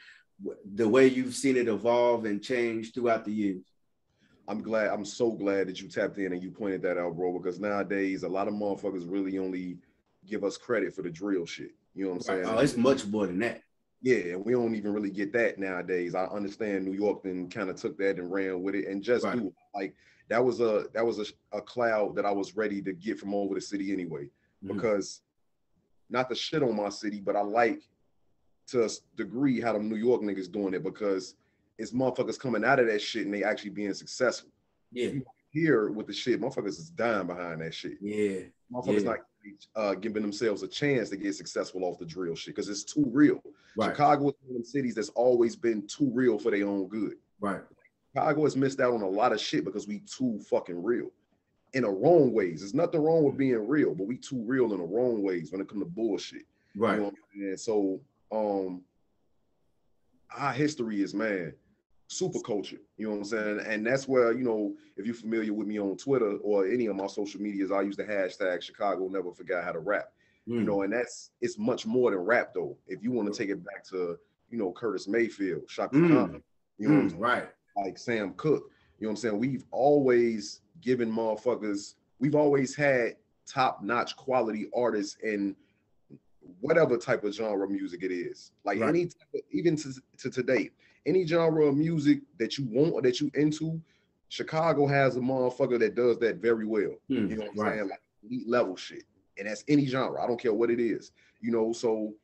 the 0.74 0.88
way 0.88 1.06
you've 1.06 1.34
seen 1.34 1.56
it 1.56 1.68
evolve 1.68 2.24
and 2.24 2.42
change 2.42 2.92
throughout 2.92 3.24
the 3.24 3.32
years. 3.32 3.62
I'm 4.48 4.62
glad. 4.62 4.88
I'm 4.88 5.04
so 5.04 5.32
glad 5.32 5.68
that 5.68 5.80
you 5.80 5.88
tapped 5.88 6.18
in 6.18 6.32
and 6.32 6.42
you 6.42 6.50
pointed 6.50 6.82
that 6.82 6.98
out, 6.98 7.16
bro. 7.16 7.32
Because 7.32 7.58
nowadays, 7.58 8.22
a 8.22 8.28
lot 8.28 8.48
of 8.48 8.54
motherfuckers 8.54 9.10
really 9.10 9.38
only 9.38 9.78
give 10.26 10.44
us 10.44 10.56
credit 10.56 10.94
for 10.94 11.02
the 11.02 11.10
drill 11.10 11.46
shit. 11.46 11.72
You 11.94 12.04
know 12.04 12.10
what 12.10 12.16
I'm 12.16 12.22
saying? 12.22 12.44
Oh, 12.46 12.58
it's 12.58 12.76
much 12.76 13.06
more 13.06 13.26
than 13.26 13.38
that. 13.40 13.62
Yeah, 14.02 14.34
and 14.34 14.44
we 14.44 14.52
don't 14.52 14.74
even 14.74 14.92
really 14.92 15.10
get 15.10 15.32
that 15.32 15.58
nowadays. 15.58 16.14
I 16.14 16.24
understand 16.26 16.84
New 16.84 16.92
York 16.92 17.22
then 17.22 17.48
kind 17.48 17.70
of 17.70 17.76
took 17.76 17.96
that 17.98 18.18
and 18.18 18.30
ran 18.30 18.62
with 18.62 18.74
it 18.74 18.86
and 18.86 19.02
just 19.02 19.24
right. 19.24 19.36
do 19.36 19.46
it. 19.46 19.54
like 19.74 19.94
that 20.28 20.44
was 20.44 20.60
a 20.60 20.86
that 20.92 21.04
was 21.04 21.18
a, 21.18 21.56
a 21.56 21.60
cloud 21.60 22.14
that 22.16 22.26
I 22.26 22.30
was 22.30 22.56
ready 22.56 22.82
to 22.82 22.92
get 22.92 23.18
from 23.18 23.34
over 23.34 23.54
the 23.54 23.60
city 23.60 23.92
anyway. 23.92 24.24
Mm-hmm. 24.64 24.74
Because 24.74 25.22
not 26.10 26.28
the 26.28 26.34
shit 26.34 26.62
on 26.62 26.76
my 26.76 26.88
city, 26.88 27.20
but 27.20 27.36
I 27.36 27.40
like 27.40 27.82
to 28.68 28.84
a 28.84 28.88
degree 29.16 29.60
how 29.60 29.72
the 29.72 29.78
New 29.78 29.96
York 29.96 30.22
niggas 30.22 30.52
doing 30.52 30.74
it 30.74 30.82
because 30.82 31.34
it's 31.78 31.92
motherfuckers 31.92 32.38
coming 32.38 32.64
out 32.64 32.80
of 32.80 32.86
that 32.86 33.00
shit 33.00 33.26
and 33.26 33.34
they 33.34 33.44
actually 33.44 33.70
being 33.70 33.94
successful. 33.94 34.50
Yeah. 34.92 35.10
Here 35.50 35.90
with 35.90 36.06
the 36.06 36.12
shit, 36.12 36.40
motherfuckers 36.40 36.78
is 36.78 36.90
dying 36.90 37.26
behind 37.26 37.60
that 37.60 37.74
shit. 37.74 37.98
Yeah. 38.00 38.40
Motherfuckers 38.72 39.04
yeah. 39.04 39.10
not 39.10 39.18
uh, 39.74 39.94
giving 39.94 40.22
themselves 40.22 40.62
a 40.62 40.68
chance 40.68 41.10
to 41.10 41.16
get 41.16 41.34
successful 41.34 41.84
off 41.84 41.98
the 41.98 42.04
drill 42.04 42.34
shit 42.34 42.54
because 42.54 42.68
it's 42.68 42.84
too 42.84 43.08
real. 43.12 43.42
Right. 43.76 43.90
Chicago 43.90 44.28
is 44.28 44.34
one 44.42 44.50
of 44.50 44.54
them 44.54 44.64
cities 44.64 44.94
that's 44.94 45.10
always 45.10 45.56
been 45.56 45.86
too 45.86 46.10
real 46.12 46.38
for 46.38 46.50
their 46.50 46.66
own 46.66 46.88
good. 46.88 47.14
Right. 47.40 47.60
Chicago 48.14 48.44
has 48.44 48.56
missed 48.56 48.80
out 48.80 48.94
on 48.94 49.02
a 49.02 49.08
lot 49.08 49.32
of 49.32 49.40
shit 49.40 49.64
because 49.64 49.86
we 49.86 50.00
too 50.00 50.40
fucking 50.48 50.82
real 50.82 51.10
in 51.74 51.82
the 51.82 51.90
wrong 51.90 52.32
ways. 52.32 52.60
There's 52.60 52.74
nothing 52.74 53.02
wrong 53.02 53.24
with 53.24 53.36
being 53.36 53.68
real, 53.68 53.94
but 53.94 54.06
we 54.06 54.16
too 54.16 54.42
real 54.46 54.72
in 54.72 54.78
the 54.78 54.84
wrong 54.84 55.22
ways 55.22 55.52
when 55.52 55.60
it 55.60 55.68
comes 55.68 55.82
to 55.82 55.86
bullshit. 55.86 56.46
Right. 56.74 56.98
You 57.34 57.50
know 57.50 57.56
so 57.56 58.00
um 58.32 58.82
our 60.36 60.52
history 60.52 61.02
is 61.02 61.14
man, 61.14 61.52
super 62.08 62.40
culture. 62.40 62.78
You 62.96 63.06
know 63.06 63.12
what 63.12 63.18
I'm 63.18 63.24
saying? 63.24 63.60
And 63.66 63.86
that's 63.86 64.06
where, 64.06 64.32
you 64.32 64.44
know, 64.44 64.74
if 64.96 65.06
you're 65.06 65.14
familiar 65.14 65.52
with 65.52 65.66
me 65.66 65.78
on 65.80 65.96
Twitter 65.96 66.36
or 66.38 66.66
any 66.66 66.86
of 66.86 66.96
my 66.96 67.06
social 67.06 67.40
medias, 67.40 67.72
I 67.72 67.82
use 67.82 67.96
the 67.96 68.04
hashtag 68.04 68.62
Chicago 68.62 69.08
never 69.08 69.32
forgot 69.32 69.64
how 69.64 69.72
to 69.72 69.80
rap. 69.80 70.12
Mm. 70.48 70.54
You 70.54 70.64
know, 70.64 70.82
and 70.82 70.92
that's 70.92 71.30
it's 71.40 71.58
much 71.58 71.86
more 71.86 72.10
than 72.10 72.20
rap 72.20 72.52
though. 72.54 72.76
If 72.86 73.02
you 73.02 73.10
want 73.10 73.32
to 73.32 73.36
take 73.36 73.50
it 73.50 73.64
back 73.64 73.84
to, 73.90 74.16
you 74.50 74.58
know, 74.58 74.72
Curtis 74.72 75.08
Mayfield, 75.08 75.68
Chaka 75.68 75.96
mm. 75.96 76.08
Khan, 76.08 76.42
you 76.78 76.88
know, 76.88 77.02
mm, 77.02 77.18
right 77.18 77.48
like 77.76 77.98
Sam 77.98 78.32
Cooke. 78.34 78.70
You 78.98 79.06
know 79.06 79.10
what 79.10 79.10
I'm 79.10 79.16
saying? 79.16 79.38
We've 79.38 79.64
always 79.70 80.60
given 80.80 81.12
motherfuckers, 81.12 81.94
we've 82.18 82.34
always 82.34 82.74
had 82.74 83.16
top-notch 83.46 84.16
quality 84.16 84.68
artists 84.74 85.16
in 85.22 85.54
whatever 86.60 86.96
type 86.96 87.24
of 87.24 87.34
genre 87.34 87.68
music 87.68 88.02
it 88.02 88.12
is. 88.12 88.52
Like 88.64 88.80
right. 88.80 88.88
any 88.88 89.02
of, 89.02 89.14
even 89.50 89.76
to, 89.76 89.92
to 90.18 90.30
today, 90.30 90.70
any 91.06 91.26
genre 91.26 91.66
of 91.66 91.76
music 91.76 92.20
that 92.38 92.58
you 92.58 92.66
want 92.70 92.92
or 92.92 93.02
that 93.02 93.20
you 93.20 93.30
into, 93.34 93.80
Chicago 94.28 94.86
has 94.86 95.16
a 95.16 95.20
motherfucker 95.20 95.78
that 95.78 95.94
does 95.94 96.18
that 96.18 96.36
very 96.36 96.66
well. 96.66 96.96
Mm, 97.10 97.30
you 97.30 97.36
know 97.36 97.44
what 97.44 97.50
I'm 97.52 97.58
right. 97.60 97.74
saying? 97.76 97.88
Like 97.88 98.00
elite 98.24 98.48
level 98.48 98.76
shit. 98.76 99.04
And 99.38 99.48
that's 99.48 99.64
any 99.68 99.86
genre. 99.86 100.22
I 100.22 100.26
don't 100.26 100.40
care 100.40 100.52
what 100.52 100.70
it 100.70 100.80
is. 100.80 101.12
You 101.40 101.52
know, 101.52 101.72
so 101.72 102.14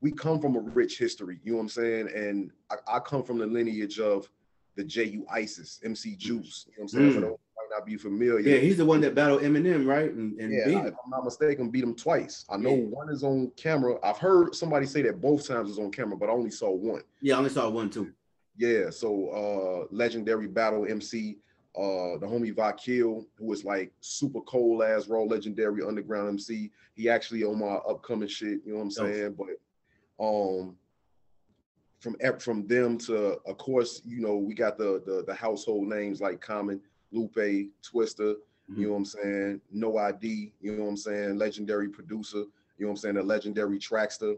we 0.00 0.10
come 0.10 0.40
from 0.40 0.56
a 0.56 0.60
rich 0.60 0.98
history, 0.98 1.38
you 1.44 1.52
know 1.52 1.58
what 1.58 1.64
I'm 1.64 1.68
saying? 1.68 2.08
And 2.14 2.50
I, 2.70 2.96
I 2.96 2.98
come 2.98 3.22
from 3.22 3.38
the 3.38 3.46
lineage 3.46 3.98
of 4.00 4.28
the 4.76 4.84
J.U. 4.84 5.24
Isis, 5.30 5.80
MC 5.84 6.16
Juice. 6.16 6.66
You 6.68 6.72
know 6.72 6.76
what 6.76 6.82
I'm 6.82 6.88
saying? 6.88 7.10
Mm. 7.10 7.14
For 7.14 7.20
those 7.20 7.38
might 7.56 7.78
not 7.78 7.86
be 7.86 7.96
familiar. 7.96 8.40
Yeah, 8.40 8.58
he's 8.58 8.76
the 8.76 8.84
one 8.84 9.00
that 9.02 9.14
battled 9.14 9.42
Eminem, 9.42 9.86
right? 9.86 10.12
And, 10.12 10.38
and 10.40 10.52
yeah, 10.52 10.86
if 10.86 10.94
I'm 11.04 11.10
not 11.10 11.24
mistaken, 11.24 11.70
beat 11.70 11.84
him 11.84 11.94
twice. 11.94 12.44
I 12.50 12.56
know 12.56 12.74
yeah. 12.74 12.84
one 12.84 13.08
is 13.10 13.22
on 13.22 13.52
camera. 13.56 13.96
I've 14.02 14.18
heard 14.18 14.54
somebody 14.54 14.86
say 14.86 15.02
that 15.02 15.20
both 15.20 15.46
times 15.46 15.70
is 15.70 15.78
on 15.78 15.90
camera, 15.90 16.16
but 16.16 16.28
I 16.28 16.32
only 16.32 16.50
saw 16.50 16.70
one. 16.70 17.02
Yeah, 17.20 17.36
I 17.36 17.38
only 17.38 17.50
saw 17.50 17.68
one 17.68 17.90
too. 17.90 18.12
Yeah, 18.56 18.90
so 18.90 19.88
uh 19.90 19.94
legendary 19.94 20.46
battle 20.46 20.86
MC, 20.88 21.38
uh 21.76 22.18
the 22.18 22.26
homie 22.26 22.54
Vakill, 22.54 23.26
who 23.38 23.52
is 23.52 23.64
like 23.64 23.92
super 24.00 24.40
cold 24.42 24.82
ass 24.82 25.08
raw 25.08 25.22
legendary 25.22 25.82
underground 25.82 26.28
MC. 26.28 26.70
He 26.94 27.08
actually 27.08 27.44
on 27.44 27.58
my 27.58 27.74
upcoming 27.88 28.28
shit, 28.28 28.60
you 28.64 28.72
know 28.72 28.76
what 28.76 28.84
I'm 28.84 28.90
saying? 28.90 29.36
But 29.38 30.24
um 30.24 30.76
from 32.04 32.16
from 32.38 32.66
them 32.66 32.98
to 32.98 33.38
of 33.46 33.58
course 33.58 34.02
you 34.04 34.20
know 34.20 34.36
we 34.36 34.54
got 34.54 34.76
the 34.76 35.02
the, 35.06 35.24
the 35.26 35.34
household 35.34 35.88
names 35.88 36.20
like 36.20 36.40
Common, 36.40 36.80
Lupe, 37.10 37.34
Twista, 37.34 38.34
mm-hmm. 38.70 38.80
you 38.80 38.86
know 38.86 38.92
what 38.92 38.98
I'm 38.98 39.04
saying, 39.06 39.60
No 39.72 39.96
ID, 39.96 40.52
you 40.60 40.76
know 40.76 40.84
what 40.84 40.90
I'm 40.90 40.96
saying, 40.96 41.38
legendary 41.38 41.88
producer, 41.88 42.44
you 42.78 42.80
know 42.80 42.88
what 42.88 42.90
I'm 42.92 42.96
saying, 42.98 43.16
a 43.16 43.22
legendary 43.22 43.78
trackster. 43.78 44.36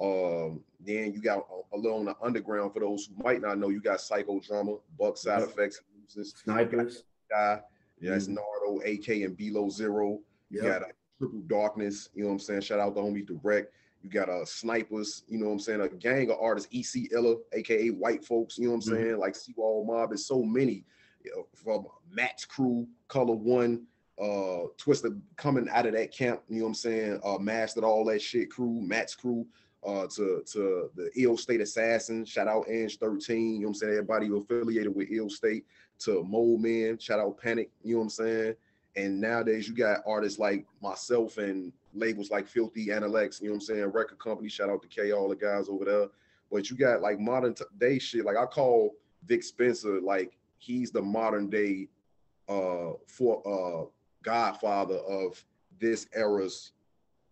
Um, 0.00 0.60
then 0.80 1.12
you 1.12 1.20
got 1.22 1.38
a, 1.38 1.76
a 1.76 1.78
little 1.78 1.98
on 1.98 2.04
the 2.04 2.16
underground 2.22 2.72
for 2.72 2.80
those 2.80 3.06
who 3.06 3.22
might 3.22 3.40
not 3.40 3.58
know, 3.58 3.68
you 3.68 3.80
got 3.80 3.98
Psychodrama, 3.98 4.78
Buck 4.98 5.16
Side 5.16 5.42
mm-hmm. 5.42 5.50
Effects, 5.50 5.80
Snipers, 6.08 7.04
guy, 7.30 7.60
yeah, 8.00 8.10
that's 8.10 8.28
mm-hmm. 8.28 8.34
Nardo, 8.34 8.80
AK, 8.80 9.08
and 9.24 9.36
Below 9.36 9.68
Zero. 9.70 10.20
You 10.50 10.62
yep. 10.62 10.80
got 10.80 10.90
a 10.90 10.92
Triple 11.18 11.40
Darkness, 11.46 12.10
you 12.14 12.22
know 12.22 12.28
what 12.28 12.34
I'm 12.34 12.40
saying. 12.40 12.60
Shout 12.60 12.80
out 12.80 12.94
to 12.94 13.00
homie 13.00 13.26
Direct. 13.26 13.72
You 14.02 14.10
got 14.10 14.28
uh 14.28 14.44
snipers, 14.44 15.24
you 15.26 15.38
know 15.38 15.46
what 15.46 15.52
I'm 15.52 15.58
saying, 15.58 15.80
a 15.80 15.88
gang 15.88 16.30
of 16.30 16.38
artists, 16.40 16.68
EC 16.72 17.10
Illa, 17.12 17.36
aka 17.52 17.88
white 17.88 18.24
folks, 18.24 18.58
you 18.58 18.66
know 18.66 18.74
what 18.74 18.86
I'm 18.86 18.92
mm-hmm. 18.92 19.02
saying, 19.02 19.18
like 19.18 19.34
Seawall 19.34 19.84
Mob, 19.84 20.10
there's 20.10 20.26
so 20.26 20.42
many 20.42 20.84
you 21.24 21.32
know, 21.34 21.46
from 21.54 21.86
Matt's 22.10 22.44
crew, 22.44 22.86
Color 23.08 23.34
One, 23.34 23.86
uh 24.22 24.68
Twisted 24.76 25.20
coming 25.36 25.68
out 25.70 25.86
of 25.86 25.94
that 25.94 26.12
camp, 26.12 26.42
you 26.48 26.58
know 26.58 26.64
what 26.64 26.68
I'm 26.68 26.74
saying, 26.74 27.20
uh 27.24 27.38
mastered 27.38 27.82
all 27.82 28.04
that 28.04 28.22
shit 28.22 28.50
crew, 28.50 28.80
Matt's 28.80 29.16
crew, 29.16 29.44
uh 29.86 30.06
to 30.08 30.42
to 30.46 30.90
the 30.94 31.10
Ill 31.16 31.36
State 31.36 31.60
Assassin. 31.60 32.24
shout 32.24 32.48
out 32.48 32.66
Ange 32.68 32.98
13, 32.98 33.54
you 33.54 33.60
know 33.60 33.68
what 33.68 33.68
I'm 33.68 33.74
saying, 33.74 33.92
everybody 33.92 34.28
affiliated 34.34 34.94
with 34.94 35.08
Ill 35.10 35.30
State, 35.30 35.64
to 36.00 36.24
Molemen, 36.28 37.00
shout 37.00 37.20
out 37.20 37.40
Panik, 37.40 37.68
you 37.82 37.94
know 37.94 37.98
what 37.98 38.04
I'm 38.04 38.10
saying. 38.10 38.54
And 38.96 39.20
nowadays 39.20 39.68
you 39.68 39.74
got 39.74 40.00
artists 40.06 40.38
like 40.38 40.66
myself 40.82 41.38
and 41.38 41.72
labels 41.94 42.30
like 42.30 42.48
Filthy 42.48 42.90
Analects, 42.90 43.40
you 43.40 43.48
know 43.48 43.54
what 43.54 43.56
I'm 43.56 43.60
saying? 43.60 43.84
Record 43.84 44.18
company, 44.18 44.48
shout 44.48 44.70
out 44.70 44.82
to 44.82 44.88
K, 44.88 45.12
all 45.12 45.28
the 45.28 45.36
guys 45.36 45.68
over 45.68 45.84
there. 45.84 46.06
But 46.50 46.70
you 46.70 46.76
got 46.76 47.02
like 47.02 47.20
modern 47.20 47.54
day 47.78 47.98
shit. 47.98 48.24
Like 48.24 48.36
I 48.36 48.46
call 48.46 48.94
Vic 49.26 49.42
Spencer, 49.42 50.00
like 50.00 50.36
he's 50.58 50.90
the 50.90 51.02
modern 51.02 51.50
day 51.50 51.88
uh 52.48 52.92
for 53.06 53.42
uh 53.46 53.86
godfather 54.22 54.96
of 54.96 55.44
this 55.78 56.06
era's 56.14 56.72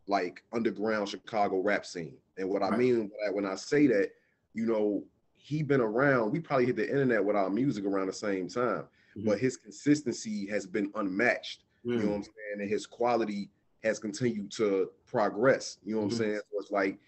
like 0.06 0.42
underground 0.52 1.08
Chicago 1.08 1.60
rap 1.60 1.86
scene. 1.86 2.16
And 2.36 2.48
what 2.48 2.62
right. 2.62 2.72
I 2.72 2.76
mean 2.76 3.10
when 3.32 3.46
I 3.46 3.54
say 3.54 3.86
that, 3.88 4.10
you 4.54 4.66
know, 4.66 5.04
he 5.36 5.62
been 5.62 5.80
around. 5.80 6.32
We 6.32 6.40
probably 6.40 6.66
hit 6.66 6.76
the 6.76 6.88
internet 6.88 7.22
with 7.22 7.36
our 7.36 7.50
music 7.50 7.84
around 7.84 8.06
the 8.06 8.14
same 8.14 8.48
time, 8.48 8.84
mm-hmm. 9.16 9.28
but 9.28 9.38
his 9.38 9.56
consistency 9.56 10.46
has 10.48 10.66
been 10.66 10.90
unmatched. 10.94 11.64
Mm-hmm. 11.84 11.90
You 11.90 11.98
know 11.98 12.04
mm. 12.04 12.08
what 12.08 12.16
I'm 12.16 12.22
saying? 12.22 12.60
And 12.60 12.70
his 12.70 12.86
quality 12.86 13.50
has 13.82 13.98
continued 13.98 14.50
to 14.52 14.88
progress. 15.06 15.76
You 15.84 15.96
know 15.96 16.02
what 16.02 16.12
mm-hmm. 16.12 16.22
I'm 16.22 16.28
saying? 16.30 16.40
So 16.50 16.60
it's 16.60 16.70
like 16.70 16.98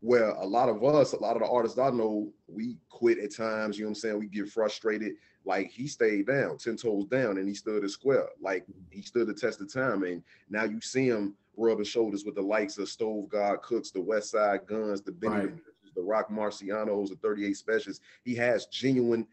where 0.00 0.30
a 0.30 0.44
lot 0.44 0.68
of 0.68 0.84
us, 0.84 1.14
a 1.14 1.20
lot 1.20 1.36
of 1.36 1.42
the 1.42 1.48
artists 1.48 1.78
I 1.78 1.88
know, 1.88 2.30
we 2.46 2.76
quit 2.90 3.18
at 3.18 3.34
times. 3.34 3.78
You 3.78 3.84
know 3.84 3.88
what 3.88 3.96
I'm 3.96 4.00
saying? 4.00 4.18
We 4.18 4.26
get 4.26 4.48
frustrated. 4.50 5.12
Like 5.46 5.70
he 5.70 5.86
stayed 5.86 6.26
down, 6.26 6.58
ten 6.58 6.76
toes 6.76 7.06
down, 7.06 7.38
and 7.38 7.48
he 7.48 7.54
stood 7.54 7.82
as 7.82 7.94
square. 7.94 8.28
Like 8.42 8.64
mm-hmm. 8.64 8.80
he 8.90 9.00
stood 9.00 9.26
the 9.26 9.34
test 9.34 9.62
of 9.62 9.72
time. 9.72 10.02
And 10.02 10.22
now 10.50 10.64
you 10.64 10.82
see 10.82 11.06
him 11.06 11.34
rubbing 11.60 11.84
shoulders 11.84 12.24
with 12.24 12.34
the 12.34 12.42
likes 12.42 12.78
of 12.78 12.88
Stove 12.88 13.28
God 13.28 13.62
Cooks, 13.62 13.90
the 13.90 14.00
Westside 14.00 14.66
Gunns, 14.66 15.02
the 15.02 15.12
Benny 15.12 15.34
right. 15.34 15.54
the 15.94 16.02
Roc 16.02 16.30
Marcianos, 16.30 17.10
the 17.10 17.16
38 17.16 17.56
Specials. 17.56 18.00
He 18.24 18.34
has 18.36 18.66
genuine, 18.66 19.26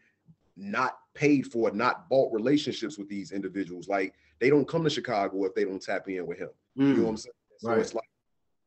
not 0.56 0.98
paid 1.14 1.50
for, 1.50 1.70
not 1.70 2.08
bought 2.08 2.32
relationships 2.32 2.98
with 2.98 3.08
these 3.08 3.32
individuals. 3.32 3.88
Like 3.88 4.14
they 4.40 4.50
don't 4.50 4.68
come 4.68 4.84
to 4.84 4.90
Chicago 4.90 5.44
if 5.44 5.54
they 5.54 5.64
don't 5.64 5.82
tap 5.82 6.08
in 6.08 6.26
with 6.26 6.38
him. 6.38 6.50
Mm. 6.78 6.88
You 6.88 6.94
know 6.94 7.02
what 7.04 7.10
I'm 7.10 7.16
saying? 7.16 7.32
So 7.58 7.68
right. 7.70 7.78
it's 7.78 7.94
like 7.94 8.08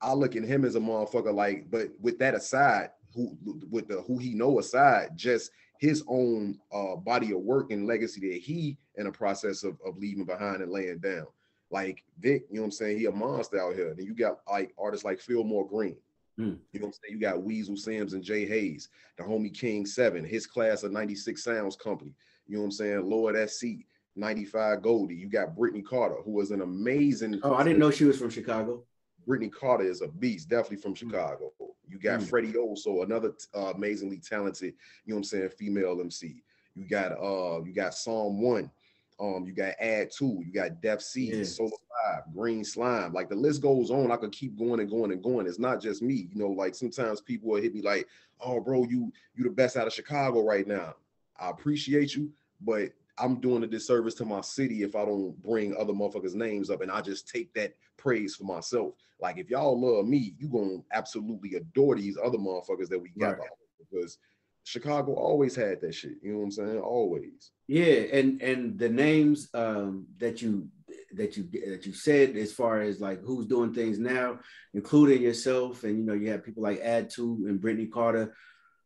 I 0.01 0.13
look 0.13 0.35
at 0.35 0.43
him 0.43 0.65
as 0.65 0.75
a 0.75 0.79
motherfucker. 0.79 1.33
Like, 1.33 1.69
but 1.69 1.89
with 1.99 2.17
that 2.19 2.33
aside, 2.33 2.89
who 3.13 3.37
with 3.69 3.87
the 3.87 4.01
who 4.01 4.17
he 4.17 4.33
know 4.33 4.59
aside, 4.59 5.11
just 5.15 5.51
his 5.79 6.03
own 6.07 6.59
uh, 6.71 6.95
body 6.95 7.31
of 7.31 7.39
work 7.39 7.71
and 7.71 7.87
legacy 7.87 8.21
that 8.21 8.39
he 8.39 8.77
in 8.95 9.07
a 9.07 9.11
process 9.11 9.63
of, 9.63 9.77
of 9.85 9.97
leaving 9.97 10.25
behind 10.25 10.61
and 10.61 10.71
laying 10.71 10.99
down. 10.99 11.25
Like 11.71 12.03
Vic, 12.19 12.45
you 12.49 12.55
know 12.55 12.61
what 12.61 12.65
I'm 12.67 12.71
saying? 12.71 12.99
He 12.99 13.05
a 13.05 13.11
monster 13.11 13.59
out 13.59 13.75
here. 13.75 13.93
Then 13.95 14.05
you 14.05 14.13
got 14.13 14.39
like 14.49 14.73
artists 14.77 15.05
like 15.05 15.19
Fillmore 15.19 15.67
Green. 15.67 15.95
Mm. 16.39 16.57
You 16.71 16.79
know 16.79 16.87
what 16.87 16.87
I'm 16.87 16.93
saying? 16.93 17.15
You 17.15 17.19
got 17.19 17.43
Weasel 17.43 17.77
Sims 17.77 18.13
and 18.13 18.23
Jay 18.23 18.45
Hayes, 18.45 18.89
the 19.17 19.23
homie 19.23 19.53
King 19.53 19.85
Seven, 19.85 20.25
his 20.25 20.45
class 20.45 20.83
of 20.83 20.91
96 20.91 21.43
Sounds 21.43 21.75
Company. 21.75 22.13
You 22.47 22.55
know 22.55 22.61
what 22.61 22.65
I'm 22.65 22.71
saying? 22.71 23.09
Lord 23.09 23.49
SC, 23.49 23.85
95 24.15 24.81
Goldie. 24.81 25.15
You 25.15 25.29
got 25.29 25.55
Brittany 25.55 25.81
Carter, 25.81 26.17
who 26.23 26.31
was 26.31 26.51
an 26.51 26.61
amazing. 26.61 27.39
Oh, 27.43 27.55
I 27.55 27.63
didn't 27.63 27.79
know 27.79 27.91
she 27.91 28.05
was 28.05 28.17
from 28.17 28.29
Chicago. 28.29 28.83
Brittany 29.25 29.49
Carter 29.49 29.85
is 29.85 30.01
a 30.01 30.07
beast, 30.07 30.49
definitely 30.49 30.77
from 30.77 30.91
hmm. 30.91 31.09
Chicago. 31.09 31.51
You 31.87 31.99
got 31.99 32.21
mm. 32.21 32.27
Freddie 32.29 32.55
O, 32.57 32.73
so 32.73 33.03
another 33.03 33.33
uh, 33.53 33.73
amazingly 33.75 34.17
talented, 34.17 34.73
you 35.05 35.13
know 35.13 35.15
what 35.15 35.19
I'm 35.19 35.23
saying, 35.25 35.49
female 35.49 35.99
MC. 35.99 36.41
You 36.73 36.87
got 36.87 37.11
uh 37.11 37.61
you 37.63 37.73
got 37.73 37.93
Psalm 37.93 38.41
One, 38.41 38.71
um, 39.19 39.45
you 39.45 39.53
got 39.53 39.73
Add 39.79 40.11
Two, 40.11 40.41
you 40.45 40.51
got 40.51 40.81
Def 40.81 41.01
C, 41.01 41.31
yes. 41.31 41.57
Solar 41.57 41.69
Five, 41.69 42.23
Green 42.33 42.63
Slime. 42.63 43.13
Like 43.13 43.29
the 43.29 43.35
list 43.35 43.61
goes 43.61 43.91
on. 43.91 44.11
I 44.11 44.17
could 44.17 44.31
keep 44.31 44.57
going 44.57 44.79
and 44.79 44.89
going 44.89 45.11
and 45.11 45.23
going. 45.23 45.47
It's 45.47 45.59
not 45.59 45.81
just 45.81 46.01
me, 46.01 46.27
you 46.31 46.39
know. 46.39 46.49
Like 46.49 46.75
sometimes 46.75 47.21
people 47.21 47.49
will 47.49 47.61
hit 47.61 47.73
me 47.73 47.81
like, 47.81 48.07
"Oh, 48.39 48.59
bro, 48.59 48.85
you 48.89 49.11
you 49.35 49.43
the 49.43 49.49
best 49.49 49.77
out 49.77 49.87
of 49.87 49.93
Chicago 49.93 50.43
right 50.43 50.67
now." 50.67 50.95
I 51.39 51.49
appreciate 51.49 52.15
you, 52.15 52.31
but 52.61 52.91
I'm 53.17 53.39
doing 53.39 53.63
a 53.63 53.67
disservice 53.67 54.13
to 54.15 54.25
my 54.25 54.41
city 54.41 54.83
if 54.83 54.95
I 54.95 55.05
don't 55.05 55.39
bring 55.43 55.75
other 55.75 55.93
motherfuckers' 55.93 56.33
names 56.33 56.69
up 56.69 56.81
and 56.81 56.91
I 56.91 57.01
just 57.01 57.27
take 57.27 57.53
that 57.53 57.75
praise 57.97 58.35
for 58.35 58.45
myself. 58.45 58.93
Like 59.19 59.37
if 59.37 59.49
y'all 59.49 59.79
love 59.79 60.07
me, 60.07 60.33
you 60.39 60.47
gonna 60.47 60.79
absolutely 60.91 61.55
adore 61.55 61.95
these 61.95 62.17
other 62.23 62.37
motherfuckers 62.37 62.89
that 62.89 62.99
we 62.99 63.09
got 63.19 63.37
right. 63.37 63.49
because 63.77 64.17
Chicago 64.63 65.13
always 65.13 65.55
had 65.55 65.81
that 65.81 65.95
shit. 65.95 66.13
You 66.21 66.33
know 66.33 66.37
what 66.39 66.43
I'm 66.45 66.51
saying? 66.51 66.79
Always. 66.79 67.51
Yeah, 67.67 68.03
and 68.13 68.41
and 68.41 68.77
the 68.77 68.89
names 68.89 69.49
um, 69.53 70.07
that 70.17 70.41
you 70.41 70.67
that 71.13 71.37
you 71.37 71.49
that 71.67 71.85
you 71.85 71.93
said 71.93 72.35
as 72.35 72.51
far 72.51 72.81
as 72.81 72.99
like 72.99 73.23
who's 73.23 73.45
doing 73.45 73.73
things 73.73 73.97
now, 73.99 74.39
including 74.73 75.21
yourself, 75.21 75.83
and 75.83 75.97
you 75.97 76.03
know 76.03 76.13
you 76.13 76.31
have 76.31 76.45
people 76.45 76.63
like 76.63 76.79
Add 76.81 77.09
Two 77.09 77.45
and 77.47 77.61
Brittany 77.61 77.87
Carter. 77.87 78.35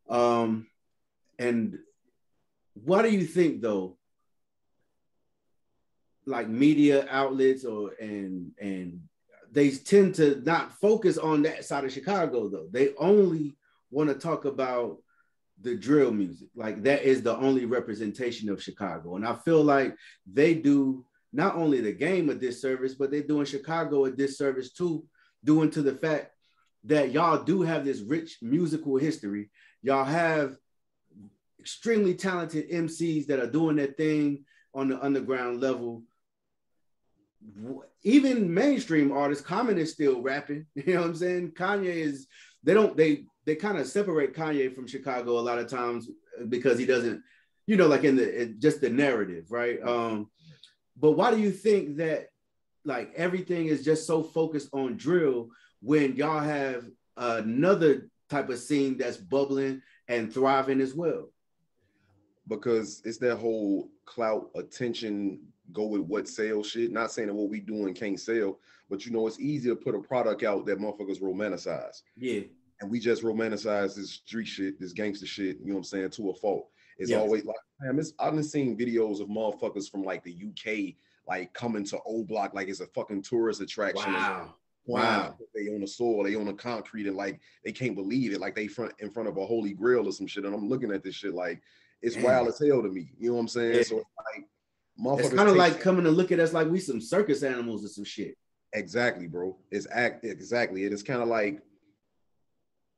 Um, 0.10 0.68
and 1.38 1.78
what 2.74 3.04
do 3.04 3.10
you 3.10 3.26
think 3.26 3.62
though? 3.62 3.98
Like 6.26 6.48
media 6.48 7.08
outlets 7.10 7.66
or 7.66 7.92
and 8.00 8.52
and 8.60 9.02
they 9.52 9.72
tend 9.72 10.16
to 10.16 10.42
not 10.46 10.74
focus 10.80 11.18
on 11.18 11.44
that 11.44 11.66
side 11.66 11.86
of 11.86 11.92
Chicago 11.92 12.50
though. 12.50 12.68
They 12.72 12.94
only 12.98 13.56
want 13.92 14.10
to 14.10 14.16
talk 14.16 14.46
about 14.46 14.98
the 15.62 15.76
drill 15.76 16.12
music. 16.12 16.50
Like 16.56 16.84
that 16.84 17.04
is 17.04 17.22
the 17.22 17.36
only 17.38 17.66
representation 17.66 18.50
of 18.50 18.62
Chicago. 18.62 19.16
And 19.16 19.26
I 19.26 19.36
feel 19.36 19.64
like 19.64 19.96
they 20.32 20.54
do 20.54 21.06
not 21.32 21.56
only 21.56 21.82
the 21.82 21.92
game 21.92 22.30
a 22.30 22.36
disservice, 22.36 22.96
but 22.96 23.12
they're 23.12 23.22
doing 23.22 23.46
Chicago 23.46 24.06
a 24.06 24.12
disservice 24.12 24.72
too, 24.72 25.06
doing 25.44 25.70
to 25.72 25.82
the 25.82 25.94
fact 25.94 26.32
that 26.86 27.12
y'all 27.12 27.44
do 27.44 27.62
have 27.62 27.84
this 27.84 28.02
rich 28.02 28.38
musical 28.42 28.98
history. 28.98 29.50
Y'all 29.82 30.06
have 30.06 30.56
extremely 31.60 32.14
talented 32.14 32.70
MCs 32.70 33.26
that 33.28 33.40
are 33.40 33.50
doing 33.50 33.76
their 33.76 33.88
thing 33.88 34.46
on 34.74 34.88
the 34.88 35.04
underground 35.04 35.62
level. 35.62 36.04
Even 38.04 38.54
mainstream 38.54 39.12
artists, 39.12 39.44
Common 39.44 39.78
is 39.78 39.92
still 39.92 40.22
rapping. 40.22 40.68
You 40.76 40.94
know 40.94 41.02
what 41.02 41.10
I'm 41.10 41.16
saying? 41.16 41.52
Kanye 41.52 41.86
is, 41.86 42.28
they 42.64 42.74
don't, 42.74 42.96
they 42.96 43.26
they 43.46 43.56
kind 43.56 43.78
of 43.78 43.88
separate 43.88 44.34
Kanye 44.34 44.74
from 44.74 44.88
Chicago 44.88 45.40
a 45.40 45.42
lot 45.42 45.60
of 45.60 45.70
times 45.70 46.10
because 46.50 46.78
he 46.78 46.86
doesn't, 46.86 47.22
you 47.68 47.78
know, 47.78 47.88
like 47.88 48.04
in 48.04 48.16
the 48.16 48.42
in 48.42 48.60
just 48.60 48.82
the 48.82 48.90
narrative, 48.90 49.52
right? 49.52 49.82
Um, 49.82 50.30
but 50.98 51.12
why 51.12 51.32
do 51.32 51.40
you 51.40 51.52
think 51.52 51.98
that 51.98 52.30
like 52.84 53.14
everything 53.16 53.68
is 53.68 53.86
just 53.86 54.06
so 54.08 54.24
focused 54.24 54.70
on 54.74 54.98
drill 54.98 55.50
when 55.82 56.16
y'all 56.16 56.40
have 56.40 56.86
another 57.18 58.10
type 58.30 58.50
of 58.50 58.60
scene 58.60 58.98
that's 58.98 59.18
bubbling 59.18 59.82
and 60.08 60.34
thriving 60.34 60.82
as 60.82 60.94
well? 60.94 61.30
Because 62.48 63.02
it's 63.06 63.18
that 63.20 63.38
whole 63.38 63.90
clout 64.06 64.50
attention 64.56 65.40
go 65.72 65.86
with 65.86 66.02
what 66.02 66.28
sales 66.28 66.70
shit. 66.70 66.92
Not 66.92 67.12
saying 67.12 67.28
that 67.28 67.34
what 67.34 67.50
we 67.50 67.60
doing 67.60 67.94
can't 67.94 68.20
sell, 68.20 68.60
but 68.90 69.06
you 69.06 69.12
know 69.12 69.28
it's 69.28 69.40
easy 69.40 69.70
to 69.70 69.76
put 69.76 69.96
a 69.96 70.00
product 70.00 70.44
out 70.44 70.66
that 70.66 70.80
motherfuckers 70.80 71.22
romanticize. 71.22 72.02
Yeah 72.16 72.42
and 72.82 72.90
we 72.90 73.00
just 73.00 73.24
romanticize 73.24 73.96
this 73.96 74.12
street 74.12 74.48
shit, 74.48 74.80
this 74.80 74.94
gangster 74.94 75.26
shit, 75.26 75.60
you 75.60 75.68
know 75.68 75.74
what 75.74 75.80
I'm 75.80 75.84
saying, 75.86 76.10
to 76.12 76.30
a 76.30 76.34
fault. 76.36 76.70
It's 76.98 77.10
yes. 77.10 77.20
always 77.20 77.46
like, 77.46 77.56
man, 77.80 78.00
it's, 78.00 78.14
I've 78.20 78.34
been 78.34 78.44
seeing 78.44 78.78
videos 78.78 79.20
of 79.20 79.28
motherfuckers 79.28 79.90
from 79.90 80.04
like 80.04 80.24
the 80.24 80.34
UK, 80.34 80.96
like 81.28 81.54
coming 81.54 81.84
to 81.86 82.00
O 82.06 82.24
Block 82.24 82.54
like 82.54 82.68
it's 82.68 82.80
a 82.80 82.88
fucking 82.88 83.24
tourist 83.24 83.62
attraction. 83.62 84.14
Wow. 84.14 84.56
Wow. 84.88 85.36
They 85.54 85.74
on 85.74 85.82
the 85.82 85.88
soil, 85.88 86.24
they 86.24 86.36
on 86.36 86.46
the 86.46 86.54
concrete, 86.54 87.08
and 87.08 87.18
like 87.18 87.40
they 87.64 87.72
can't 87.72 87.96
believe 87.96 88.34
it. 88.34 88.40
Like 88.40 88.56
they 88.56 88.68
front 88.68 88.94
in 89.00 89.10
front 89.10 89.28
of 89.28 89.38
a 89.38 89.46
holy 89.46 89.74
grail 89.74 90.08
or 90.08 90.12
some 90.12 90.28
shit. 90.28 90.46
And 90.46 90.54
I'm 90.54 90.70
looking 90.70 90.92
at 90.92 91.04
this 91.04 91.16
shit 91.16 91.34
like 91.34 91.62
it's 92.02 92.16
Damn. 92.16 92.24
wild 92.24 92.48
as 92.50 92.60
hell 92.60 92.84
to 92.84 92.90
me. 92.90 93.10
You 93.18 93.30
know 93.30 93.36
what 93.36 93.42
I'm 93.42 93.48
saying? 93.48 93.76
Yeah. 93.76 93.84
So 93.84 93.98
it's 93.98 94.10
like 94.36 94.48
motherfuckers. 95.00 95.26
It's 95.26 95.34
kind 95.34 95.50
of 95.50 95.56
like 95.56 95.82
coming 95.82 96.04
to 96.04 96.12
look 96.12 96.32
at 96.32 96.40
us 96.40 96.54
like 96.54 96.70
we 96.70 96.80
some 96.80 97.02
circus 97.02 97.42
animals 97.42 97.84
or 97.84 97.88
some 97.88 98.04
shit. 98.04 98.38
Exactly, 98.74 99.28
bro. 99.28 99.58
It's 99.72 99.88
act 99.92 100.24
exactly. 100.24 100.84
It 100.84 100.94
is 100.94 101.02
kind 101.02 101.22
of 101.22 101.28
like 101.28 101.62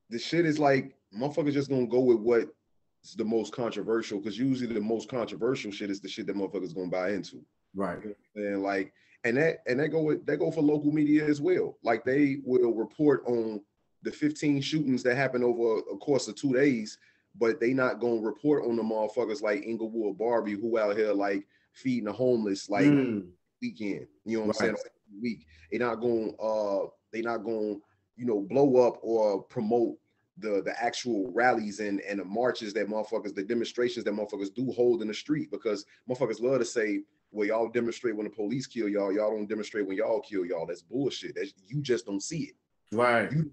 the 0.10 0.20
shit 0.20 0.46
is 0.46 0.60
like 0.60 0.96
motherfuckers 1.16 1.54
just 1.54 1.70
gonna 1.70 1.88
go 1.88 2.00
with 2.00 2.20
what's 2.20 3.16
the 3.16 3.26
most 3.26 3.54
controversial 3.54 4.20
because 4.20 4.38
usually 4.38 4.74
the 4.74 4.80
most 4.80 5.10
controversial 5.10 5.72
shit 5.72 5.90
is 5.90 6.02
the 6.02 6.08
shit 6.08 6.28
that 6.28 6.36
motherfuckers 6.36 6.76
gonna 6.76 6.88
buy 6.88 7.12
into. 7.12 7.44
Right. 7.76 8.00
And 8.36 8.64
like 8.64 8.94
and 9.24 9.38
that 9.38 9.60
and 9.68 9.80
that 9.80 9.90
go 9.90 10.02
with 10.02 10.26
that 10.26 10.38
go 10.38 10.52
for 10.52 10.62
local 10.62 10.92
media 10.92 11.26
as 11.26 11.42
well. 11.42 11.78
Like 11.84 12.04
they 12.06 12.38
will 12.44 12.74
report 12.74 13.24
on 13.26 13.62
the 14.04 14.12
15 14.12 14.62
shootings 14.62 15.04
that 15.04 15.16
happened 15.16 15.44
over 15.44 15.80
a 15.80 15.98
course 15.98 16.28
of 16.28 16.36
two 16.36 16.54
days, 16.54 16.98
but 17.36 17.60
they 17.60 17.74
not 17.74 18.00
gonna 18.00 18.22
report 18.22 18.66
on 18.66 18.76
the 18.76 18.84
motherfuckers 18.84 19.42
like 19.42 19.66
Englewood 19.66 20.18
Barbie 20.18 20.54
who 20.54 20.78
out 20.78 20.96
here 20.96 21.14
like 21.14 21.46
feeding 21.74 22.06
the 22.06 22.14
homeless 22.14 22.70
like 22.70 22.86
mm. 22.86 23.28
weekend. 23.62 24.08
You 24.26 24.40
know 24.40 24.46
what 24.46 24.60
right. 24.60 24.70
I'm 24.70 24.76
saying? 24.76 24.88
Week. 25.22 25.46
They 25.72 25.78
not 25.78 25.96
gonna 25.96 26.32
uh 26.36 26.88
they 27.12 27.22
not 27.22 27.44
going 27.44 27.82
you 28.18 28.26
know, 28.26 28.42
blow 28.42 28.88
up 28.88 28.98
or 29.02 29.44
promote 29.44 29.98
the 30.40 30.62
the 30.64 30.74
actual 30.82 31.32
rallies 31.32 31.80
and 31.80 32.02
and 32.02 32.20
the 32.20 32.26
marches 32.26 32.74
that 32.74 32.88
motherfuckers, 32.88 33.34
the 33.34 33.44
demonstrations 33.44 34.06
that 34.06 34.14
motherfuckers 34.14 34.54
do 34.54 34.72
hold 34.72 35.02
in 35.02 35.08
the 35.08 35.14
street 35.14 35.50
because 35.52 35.86
motherfuckers 36.10 36.42
love 36.42 36.60
to 36.60 36.66
say, 36.66 37.02
well, 37.32 37.48
y'all 37.48 37.70
demonstrate 37.70 38.16
when 38.16 38.26
the 38.26 38.34
police 38.34 38.68
kill 38.68 38.90
y'all, 38.90 39.12
y'all 39.12 39.32
don't 39.32 39.48
demonstrate 39.48 39.88
when 39.88 39.98
y'all 39.98 40.22
kill 40.22 40.46
y'all. 40.46 40.66
That's 40.66 40.82
bullshit. 40.82 41.36
That's 41.36 41.54
you 41.68 41.82
just 41.82 42.06
don't 42.06 42.22
see 42.22 42.44
it. 42.44 42.56
Right. 42.92 43.32
You 43.32 43.52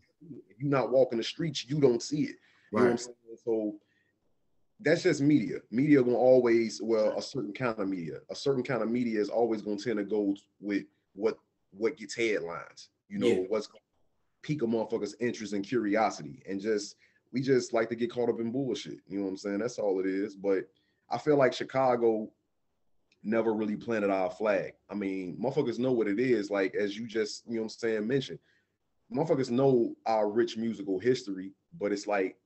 you're 0.59 0.70
not 0.70 0.90
walking 0.90 1.18
the 1.18 1.24
streets, 1.24 1.66
you 1.68 1.81
don't 1.81 2.03
see 2.03 2.22
it. 2.22 2.37
You 2.72 2.79
right. 2.79 2.81
know 2.81 2.85
what 2.85 2.90
I'm 2.92 2.98
saying? 2.98 3.16
So 3.44 3.74
that's 4.81 5.03
just 5.03 5.20
media. 5.20 5.59
Media 5.70 6.03
gonna 6.03 6.16
always, 6.16 6.81
well, 6.83 7.16
a 7.16 7.22
certain 7.22 7.53
kind 7.53 7.79
of 7.79 7.88
media. 7.88 8.18
A 8.31 8.35
certain 8.35 8.62
kind 8.62 8.83
of 8.83 8.90
media 8.90 9.20
is 9.20 9.29
always 9.29 9.62
gonna 9.62 9.77
tend 9.77 9.98
to 9.98 10.05
go 10.05 10.35
with 10.61 10.85
what 11.14 11.38
what 11.70 11.96
gets 11.96 12.14
headlines. 12.14 12.88
You 13.09 13.18
know, 13.18 13.27
yeah. 13.27 13.44
what's 13.48 13.68
pique 14.44 14.62
a 14.62 14.66
motherfucker's 14.66 15.16
interest 15.20 15.54
and 15.54 15.64
curiosity 15.64 16.42
and 16.48 16.61
just 16.61 16.96
we 17.33 17.40
just 17.40 17.72
like 17.72 17.88
to 17.88 17.96
get 17.96 18.12
caught 18.12 18.28
up 18.28 18.38
in 18.38 18.52
bullshit. 18.52 19.00
You 19.09 19.18
know 19.18 19.24
what 19.24 19.30
I'm 19.30 19.37
saying? 19.38 19.59
That's 19.59 19.80
all 19.80 19.98
it 19.98 20.07
is. 20.07 20.37
But 20.37 20.68
I 21.11 21.18
feel 21.18 21.37
like 21.37 21.52
Chicago 21.52 22.30
never 23.24 23.52
really 23.52 23.74
planted 23.74 24.11
our 24.11 24.30
flag. 24.30 24.74
I 24.88 24.94
mean, 24.94 25.37
motherfuckers 25.42 25.80
know 25.80 25.90
what 25.90 26.07
it 26.07 26.20
is. 26.20 26.50
Like 26.50 26.76
as 26.76 26.96
you 26.96 27.09
just, 27.09 27.44
you 27.46 27.54
know 27.54 27.62
what 27.62 27.64
I'm 27.64 27.68
saying, 27.70 28.07
mentioned. 28.07 28.38
Motherfuckers 29.12 29.50
know 29.50 29.96
our 30.07 30.30
rich 30.30 30.57
musical 30.57 31.00
history, 31.00 31.52
but 31.78 31.90
it's 31.90 32.07
like 32.07 32.37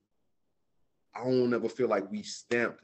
I 1.13 1.23
don't 1.23 1.53
ever 1.53 1.69
feel 1.69 1.87
like 1.87 2.09
we 2.09 2.23
stamped 2.23 2.81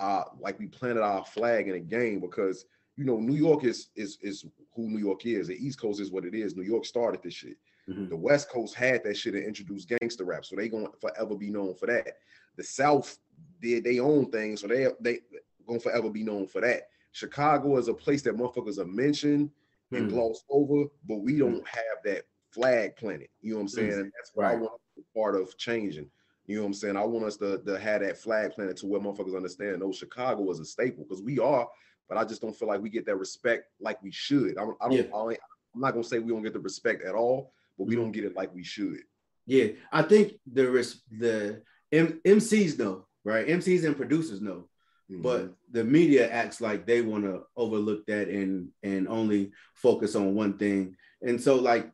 uh 0.00 0.24
like 0.40 0.58
we 0.58 0.66
planted 0.66 1.02
our 1.02 1.24
flag 1.24 1.68
in 1.68 1.76
a 1.76 1.80
game 1.80 2.18
because 2.18 2.64
you 2.96 3.04
know 3.04 3.18
New 3.18 3.34
York 3.34 3.62
is 3.62 3.90
is 3.94 4.18
is 4.22 4.44
who 4.74 4.88
New 4.88 4.98
York 4.98 5.24
is. 5.24 5.46
The 5.46 5.54
East 5.54 5.80
Coast 5.80 6.00
is 6.00 6.10
what 6.10 6.24
it 6.24 6.34
is. 6.34 6.56
New 6.56 6.64
York 6.64 6.84
started 6.84 7.22
this 7.22 7.34
shit. 7.34 7.56
Mm-hmm. 7.88 8.08
The 8.08 8.16
West 8.16 8.48
Coast 8.48 8.74
had 8.74 9.04
that 9.04 9.16
shit 9.16 9.34
and 9.34 9.44
introduced 9.44 9.88
gangster 9.88 10.24
rap, 10.24 10.44
so 10.44 10.56
they 10.56 10.68
gonna 10.68 10.88
forever 11.00 11.34
be 11.34 11.50
known 11.50 11.74
for 11.74 11.86
that. 11.86 12.18
The 12.56 12.64
South 12.64 13.18
did 13.60 13.84
their 13.84 14.02
own 14.02 14.30
thing, 14.30 14.56
so 14.56 14.66
they 14.66 14.88
they 15.00 15.20
gonna 15.66 15.80
forever 15.80 16.10
be 16.10 16.24
known 16.24 16.46
for 16.46 16.60
that. 16.60 16.88
Chicago 17.12 17.76
is 17.76 17.88
a 17.88 17.94
place 17.94 18.22
that 18.22 18.36
motherfuckers 18.36 18.78
are 18.78 18.86
mentioned 18.86 19.48
mm-hmm. 19.48 19.96
and 19.96 20.08
glossed 20.10 20.44
over, 20.48 20.88
but 21.06 21.18
we 21.18 21.38
don't 21.38 21.56
mm-hmm. 21.56 21.66
have 21.66 22.02
that 22.04 22.24
flag 22.50 22.96
planted. 22.96 23.28
You 23.40 23.52
know 23.52 23.56
what 23.56 23.62
I'm 23.62 23.68
saying? 23.68 23.90
Mm-hmm. 23.90 24.00
And 24.00 24.12
that's 24.18 24.30
what 24.34 24.44
right. 24.44 24.52
I 24.52 24.56
want 24.56 24.72
to 24.72 25.00
be 25.00 25.06
part 25.14 25.36
of 25.36 25.56
changing. 25.58 26.10
You 26.46 26.56
know 26.56 26.62
what 26.62 26.68
I'm 26.68 26.74
saying? 26.74 26.96
I 26.96 27.04
want 27.04 27.24
us 27.24 27.36
to, 27.38 27.58
to 27.58 27.78
have 27.78 28.02
that 28.02 28.18
flag 28.18 28.52
planted 28.52 28.76
to 28.78 28.86
where 28.86 29.00
motherfuckers 29.00 29.36
understand, 29.36 29.80
no, 29.80 29.92
Chicago 29.92 30.50
is 30.50 30.60
a 30.60 30.64
staple 30.64 31.04
because 31.04 31.22
we 31.22 31.38
are, 31.38 31.66
but 32.08 32.18
I 32.18 32.24
just 32.24 32.42
don't 32.42 32.56
feel 32.56 32.68
like 32.68 32.82
we 32.82 32.90
get 32.90 33.06
that 33.06 33.16
respect 33.16 33.68
like 33.80 34.02
we 34.02 34.10
should. 34.10 34.58
I, 34.58 34.64
I 34.80 34.88
don't. 34.88 34.92
Yeah. 34.92 35.14
I, 35.14 35.36
I'm 35.74 35.80
not 35.80 35.92
gonna 35.92 36.04
say 36.04 36.18
we 36.18 36.32
don't 36.32 36.42
get 36.42 36.52
the 36.52 36.60
respect 36.60 37.02
at 37.04 37.14
all, 37.14 37.52
but 37.78 37.86
we 37.86 37.96
don't 37.96 38.12
get 38.12 38.24
it 38.24 38.36
like 38.36 38.54
we 38.54 38.64
should. 38.64 38.98
Yeah, 39.46 39.68
I 39.92 40.02
think 40.02 40.34
the 40.50 40.64
the 41.10 41.62
M- 41.92 42.20
MCs 42.24 42.78
know, 42.78 43.06
right? 43.24 43.46
MCs 43.46 43.84
and 43.84 43.96
producers 43.96 44.40
know, 44.40 44.68
mm-hmm. 45.10 45.22
but 45.22 45.54
the 45.70 45.84
media 45.84 46.30
acts 46.30 46.60
like 46.60 46.86
they 46.86 47.02
want 47.02 47.24
to 47.24 47.42
overlook 47.56 48.06
that 48.06 48.28
and 48.28 48.68
and 48.82 49.06
only 49.08 49.52
focus 49.74 50.14
on 50.14 50.34
one 50.34 50.56
thing. 50.56 50.96
And 51.22 51.40
so, 51.40 51.56
like 51.56 51.90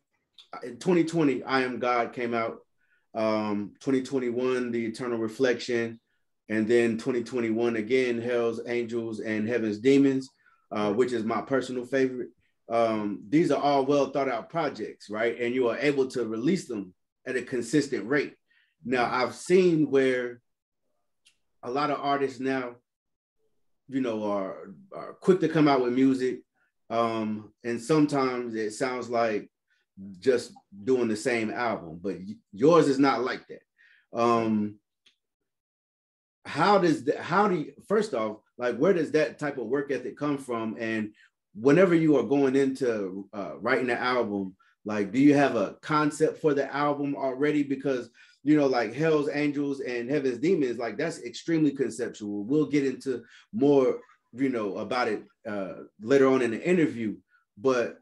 2020, 0.62 1.42
I 1.42 1.62
Am 1.62 1.78
God 1.78 2.12
came 2.12 2.34
out. 2.34 2.58
Um, 3.12 3.72
2021, 3.80 4.70
The 4.70 4.86
Eternal 4.86 5.18
Reflection, 5.18 5.98
and 6.48 6.68
then 6.68 6.96
2021 6.96 7.74
again, 7.74 8.20
Hell's 8.20 8.60
Angels 8.68 9.18
and 9.18 9.48
Heaven's 9.48 9.78
Demons, 9.78 10.28
uh, 10.70 10.92
which 10.92 11.12
is 11.12 11.24
my 11.24 11.40
personal 11.40 11.84
favorite 11.84 12.28
um, 12.70 13.24
these 13.28 13.50
are 13.50 13.60
all 13.60 13.84
well 13.84 14.10
thought 14.10 14.28
out 14.28 14.48
projects, 14.48 15.10
right? 15.10 15.38
And 15.40 15.54
you 15.54 15.68
are 15.68 15.78
able 15.78 16.06
to 16.08 16.24
release 16.24 16.68
them 16.68 16.94
at 17.26 17.36
a 17.36 17.42
consistent 17.42 18.06
rate. 18.08 18.34
Now 18.84 19.10
I've 19.12 19.34
seen 19.34 19.90
where 19.90 20.40
a 21.62 21.70
lot 21.70 21.90
of 21.90 21.98
artists 22.00 22.40
now, 22.40 22.76
you 23.88 24.00
know, 24.00 24.24
are, 24.30 24.70
are 24.94 25.14
quick 25.14 25.40
to 25.40 25.48
come 25.48 25.68
out 25.68 25.82
with 25.82 25.92
music. 25.92 26.42
Um, 26.88 27.52
and 27.64 27.80
sometimes 27.80 28.54
it 28.54 28.72
sounds 28.72 29.10
like 29.10 29.50
just 30.18 30.52
doing 30.84 31.08
the 31.08 31.16
same 31.16 31.50
album, 31.50 32.00
but 32.02 32.16
yours 32.52 32.88
is 32.88 32.98
not 32.98 33.22
like 33.22 33.46
that. 33.48 34.18
Um, 34.18 34.76
how 36.44 36.78
does 36.78 37.04
that, 37.04 37.18
how 37.18 37.48
do 37.48 37.56
you, 37.56 37.72
first 37.86 38.14
off, 38.14 38.38
like 38.58 38.76
where 38.76 38.92
does 38.92 39.12
that 39.12 39.38
type 39.38 39.58
of 39.58 39.66
work 39.66 39.90
ethic 39.90 40.16
come 40.16 40.38
from? 40.38 40.76
And 40.78 41.12
whenever 41.54 41.94
you 41.94 42.16
are 42.16 42.22
going 42.22 42.56
into 42.56 43.28
uh, 43.32 43.58
writing 43.58 43.90
an 43.90 43.98
album, 43.98 44.54
like, 44.84 45.12
do 45.12 45.20
you 45.20 45.34
have 45.34 45.56
a 45.56 45.76
concept 45.82 46.40
for 46.40 46.54
the 46.54 46.74
album 46.74 47.14
already? 47.16 47.62
Because 47.62 48.10
you 48.42 48.56
know, 48.56 48.66
like 48.66 48.94
Hell's 48.94 49.28
Angels 49.32 49.80
and 49.80 50.10
Heaven's 50.10 50.38
Demons, 50.38 50.78
like 50.78 50.96
that's 50.96 51.22
extremely 51.22 51.72
conceptual. 51.72 52.44
We'll 52.44 52.66
get 52.66 52.86
into 52.86 53.22
more, 53.52 53.98
you 54.32 54.48
know, 54.48 54.78
about 54.78 55.08
it 55.08 55.24
uh, 55.46 55.74
later 56.00 56.28
on 56.28 56.42
in 56.42 56.52
the 56.52 56.68
interview. 56.68 57.16
But 57.58 57.98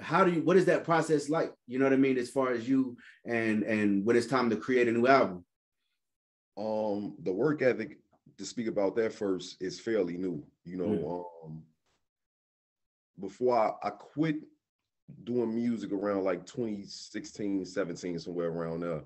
how 0.00 0.24
do 0.24 0.32
you? 0.32 0.42
What 0.42 0.56
is 0.56 0.66
that 0.66 0.84
process 0.84 1.30
like? 1.30 1.52
You 1.66 1.78
know 1.78 1.86
what 1.86 1.94
I 1.94 1.96
mean, 1.96 2.18
as 2.18 2.30
far 2.30 2.52
as 2.52 2.68
you 2.68 2.96
and 3.24 3.62
and 3.62 4.04
when 4.04 4.16
it's 4.16 4.26
time 4.26 4.50
to 4.50 4.56
create 4.56 4.88
a 4.88 4.92
new 4.92 5.06
album. 5.06 5.44
Um, 6.58 7.14
the 7.22 7.32
work 7.32 7.62
ethic 7.62 7.98
to 8.36 8.44
speak 8.44 8.66
about 8.66 8.96
that 8.96 9.12
first 9.12 9.56
is 9.60 9.80
fairly 9.80 10.16
new. 10.16 10.44
You 10.64 10.76
know, 10.76 10.84
mm. 10.84 11.46
um, 11.46 11.62
before 13.20 13.56
I, 13.56 13.88
I 13.88 13.90
quit 13.90 14.36
doing 15.24 15.54
music 15.54 15.92
around 15.92 16.24
like 16.24 16.44
2016, 16.46 17.64
17, 17.64 18.18
somewhere 18.18 18.48
around 18.48 18.80
there. 18.80 19.02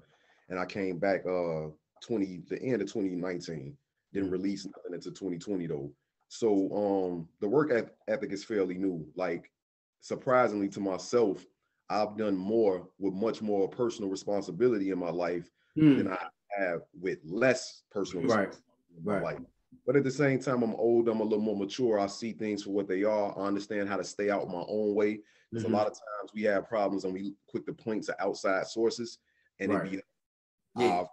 And 0.48 0.58
I 0.58 0.64
came 0.64 0.98
back 0.98 1.24
uh 1.26 1.68
20 2.02 2.42
the 2.48 2.60
end 2.62 2.82
of 2.82 2.92
2019. 2.92 3.76
Didn't 4.12 4.28
mm. 4.28 4.32
release 4.32 4.66
nothing 4.66 4.94
until 4.94 5.12
2020 5.12 5.66
though. 5.66 5.90
So 6.28 6.70
um 6.72 7.28
the 7.40 7.48
work 7.48 7.70
ethic 8.08 8.32
is 8.32 8.44
fairly 8.44 8.76
new. 8.76 9.06
Like 9.14 9.50
surprisingly 10.00 10.68
to 10.70 10.80
myself, 10.80 11.46
I've 11.88 12.16
done 12.16 12.36
more 12.36 12.88
with 12.98 13.14
much 13.14 13.40
more 13.42 13.68
personal 13.68 14.10
responsibility 14.10 14.90
in 14.90 14.98
my 14.98 15.10
life 15.10 15.50
mm. 15.78 15.98
than 15.98 16.08
I 16.08 16.18
have 16.58 16.80
with 17.00 17.18
less 17.24 17.82
personal 17.90 18.26
right. 18.26 18.54
right. 19.04 19.22
life. 19.22 19.38
But 19.86 19.96
at 19.96 20.04
the 20.04 20.10
same 20.10 20.38
time, 20.38 20.62
I'm 20.62 20.74
old, 20.74 21.08
I'm 21.08 21.20
a 21.20 21.24
little 21.24 21.40
more 21.40 21.56
mature. 21.56 21.98
I 21.98 22.06
see 22.06 22.32
things 22.32 22.62
for 22.62 22.70
what 22.70 22.88
they 22.88 23.04
are. 23.04 23.38
I 23.38 23.46
understand 23.46 23.88
how 23.88 23.96
to 23.96 24.04
stay 24.04 24.30
out 24.30 24.48
my 24.48 24.64
own 24.68 24.94
way. 24.94 25.20
Because 25.50 25.64
mm-hmm. 25.64 25.74
a 25.74 25.76
lot 25.76 25.86
of 25.86 25.92
times 25.92 26.30
we 26.34 26.42
have 26.44 26.68
problems 26.68 27.04
and 27.04 27.12
we 27.12 27.34
quick 27.48 27.66
to 27.66 27.72
point 27.72 28.04
to 28.04 28.22
outside 28.22 28.66
sources. 28.66 29.18
And 29.58 29.72
right. 29.72 29.86
it 29.86 29.90
be 29.90 30.00
yeah. 30.76 31.00
Uh, 31.00 31.04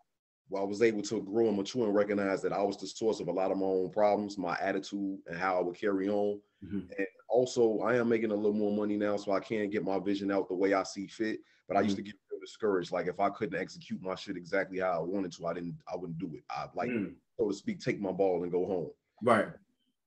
well, 0.50 0.64
I 0.64 0.66
was 0.66 0.82
able 0.82 1.04
to 1.04 1.22
grow 1.22 1.48
and 1.48 1.58
mature 1.58 1.86
and 1.86 1.94
recognize 1.94 2.42
that 2.42 2.54
I 2.54 2.62
was 2.64 2.78
the 2.78 2.88
source 2.88 3.20
of 3.20 3.28
a 3.28 3.32
lot 3.32 3.52
of 3.52 3.58
my 3.58 3.66
own 3.66 3.92
problems, 3.92 4.38
my 4.38 4.58
attitude, 4.60 5.20
and 5.28 5.38
how 5.38 5.60
I 5.60 5.62
would 5.62 5.80
carry 5.80 6.10
on. 6.10 6.40
Mm-hmm. 6.66 6.92
And 6.98 7.08
also, 7.30 7.80
I 7.80 7.98
am 7.98 8.10
making 8.10 8.32
a 8.32 8.36
little 8.36 8.54
more 8.54 8.76
money 8.76 8.98
now, 8.98 9.16
so 9.18 9.32
I 9.32 9.42
can 9.42 9.70
get 9.70 9.84
my 9.84 10.00
vision 10.00 10.32
out 10.32 10.48
the 10.48 10.56
way 10.56 10.74
I 10.74 10.84
see 10.84 11.06
fit. 11.06 11.40
But 11.68 11.76
mm-hmm. 11.76 11.80
I 11.80 11.84
used 11.84 11.98
mm-hmm. 11.98 12.06
to 12.06 12.12
get 12.12 12.29
discouraged. 12.40 12.92
Like 12.92 13.08
if 13.08 13.20
I 13.20 13.30
couldn't 13.30 13.60
execute 13.60 14.02
my 14.02 14.16
shit 14.16 14.38
exactly 14.38 14.80
how 14.80 14.92
I 14.92 15.00
wanted 15.00 15.32
to, 15.34 15.48
I 15.48 15.54
didn't. 15.54 15.78
I 15.92 15.96
wouldn't 15.96 16.20
do 16.20 16.32
it. 16.36 16.44
I 16.50 16.66
like, 16.76 16.90
mm. 16.90 17.14
so 17.38 17.48
to 17.48 17.54
speak, 17.54 17.80
take 17.80 18.00
my 18.00 18.12
ball 18.12 18.44
and 18.44 18.52
go 18.52 18.66
home. 18.66 18.90
Right. 19.24 19.48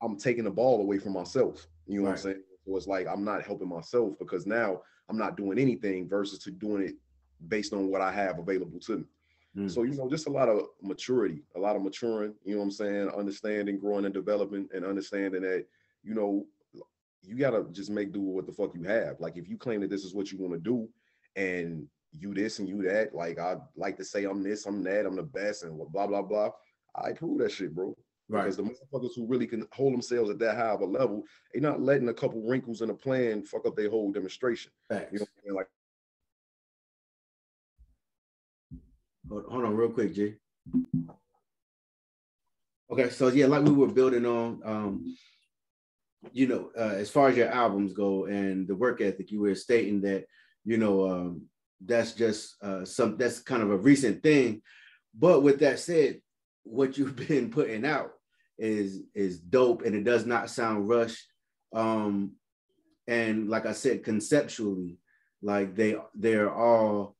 I'm 0.02 0.16
taking 0.16 0.44
the 0.44 0.50
ball 0.50 0.80
away 0.80 0.98
from 0.98 1.12
myself. 1.12 1.66
You 1.86 2.00
know 2.00 2.06
right. 2.06 2.10
what 2.10 2.18
I'm 2.18 2.22
saying? 2.22 2.42
So 2.66 2.76
it's 2.76 2.86
like 2.86 3.06
I'm 3.06 3.24
not 3.24 3.42
helping 3.42 3.68
myself 3.68 4.18
because 4.18 4.46
now 4.46 4.82
I'm 5.08 5.18
not 5.18 5.36
doing 5.36 5.58
anything 5.58 6.08
versus 6.08 6.38
to 6.40 6.50
doing 6.50 6.82
it 6.82 6.94
based 7.48 7.72
on 7.72 7.88
what 7.88 8.00
I 8.00 8.12
have 8.12 8.38
available 8.38 8.80
to 8.80 8.98
me. 8.98 9.04
Mm. 9.56 9.70
So, 9.70 9.82
you 9.82 9.94
know, 9.94 10.08
just 10.08 10.26
a 10.26 10.30
lot 10.30 10.48
of 10.48 10.62
maturity, 10.80 11.42
a 11.56 11.58
lot 11.58 11.76
of 11.76 11.82
maturing, 11.82 12.34
you 12.44 12.54
know 12.54 12.60
what 12.60 12.66
I'm 12.66 12.70
saying? 12.70 13.08
Understanding, 13.10 13.78
growing 13.78 14.04
and 14.04 14.14
developing 14.14 14.68
and 14.74 14.84
understanding 14.84 15.42
that, 15.42 15.66
you 16.02 16.14
know, 16.14 16.46
you 17.22 17.36
gotta 17.36 17.64
just 17.70 17.90
make 17.90 18.12
do 18.12 18.20
with 18.20 18.34
what 18.34 18.46
the 18.46 18.52
fuck 18.52 18.74
you 18.74 18.82
have. 18.84 19.20
Like 19.20 19.36
if 19.36 19.48
you 19.48 19.56
claim 19.56 19.80
that 19.80 19.90
this 19.90 20.04
is 20.04 20.14
what 20.14 20.32
you 20.32 20.38
want 20.38 20.54
to 20.54 20.58
do 20.58 20.88
and 21.36 21.86
you 22.16 22.34
this 22.34 22.58
and 22.58 22.68
you 22.68 22.82
that, 22.82 23.14
like 23.14 23.38
I 23.38 23.56
like 23.76 23.96
to 23.98 24.04
say 24.04 24.24
I'm 24.24 24.42
this, 24.42 24.66
I'm 24.66 24.82
that, 24.84 25.06
I'm 25.06 25.16
the 25.16 25.22
best, 25.22 25.64
and 25.64 25.78
blah 25.92 26.06
blah 26.06 26.22
blah. 26.22 26.50
I 26.94 27.12
prove 27.12 27.38
that 27.38 27.52
shit, 27.52 27.74
bro. 27.74 27.96
Right. 28.28 28.44
Because 28.44 28.56
the 28.56 28.62
motherfuckers 28.62 29.14
who 29.16 29.26
really 29.26 29.46
can 29.46 29.66
hold 29.72 29.92
themselves 29.92 30.30
at 30.30 30.38
that 30.38 30.56
high 30.56 30.68
of 30.68 30.80
a 30.80 30.86
level, 30.86 31.24
they're 31.52 31.62
not 31.62 31.82
letting 31.82 32.08
a 32.08 32.14
couple 32.14 32.40
wrinkles 32.42 32.80
in 32.80 32.90
a 32.90 32.94
plan 32.94 33.42
fuck 33.42 33.66
up 33.66 33.76
their 33.76 33.90
whole 33.90 34.12
demonstration. 34.12 34.72
Thanks. 34.88 35.12
You 35.12 35.18
know 35.18 35.26
I 35.26 35.46
mean? 35.46 35.56
Like 35.56 35.66
Hold, 39.28 39.44
hold 39.48 39.64
on 39.64 39.76
real 39.76 39.90
quick, 39.90 40.14
G. 40.14 40.34
Okay, 42.90 43.08
so 43.10 43.28
yeah, 43.28 43.46
like 43.46 43.62
we 43.64 43.72
were 43.72 43.86
building 43.86 44.26
on, 44.26 44.60
um, 44.64 45.16
you 46.32 46.46
know, 46.46 46.70
uh, 46.76 46.94
as 46.96 47.10
far 47.10 47.28
as 47.28 47.36
your 47.36 47.48
albums 47.48 47.92
go 47.92 48.26
and 48.26 48.68
the 48.68 48.76
work 48.76 49.00
ethic, 49.00 49.30
you 49.30 49.40
were 49.40 49.54
stating 49.54 50.02
that, 50.02 50.26
you 50.64 50.76
know, 50.76 51.08
um, 51.08 51.42
that's 51.84 52.12
just 52.12 52.62
uh, 52.62 52.84
some 52.84 53.16
that's 53.16 53.40
kind 53.40 53.62
of 53.62 53.70
a 53.70 53.76
recent 53.76 54.22
thing. 54.22 54.62
But 55.18 55.42
with 55.42 55.60
that 55.60 55.78
said, 55.78 56.20
what 56.64 56.96
you've 56.98 57.16
been 57.16 57.50
putting 57.50 57.84
out 57.84 58.10
is 58.58 59.02
is 59.14 59.38
dope 59.38 59.82
and 59.82 59.94
it 59.94 60.04
does 60.04 60.26
not 60.26 60.50
sound 60.50 60.88
rushed. 60.88 61.26
Um, 61.74 62.32
and 63.08 63.48
like 63.48 63.66
I 63.66 63.72
said, 63.72 64.04
conceptually, 64.04 64.98
like 65.42 65.74
they 65.74 65.96
they're 66.14 66.52
all 66.52 67.16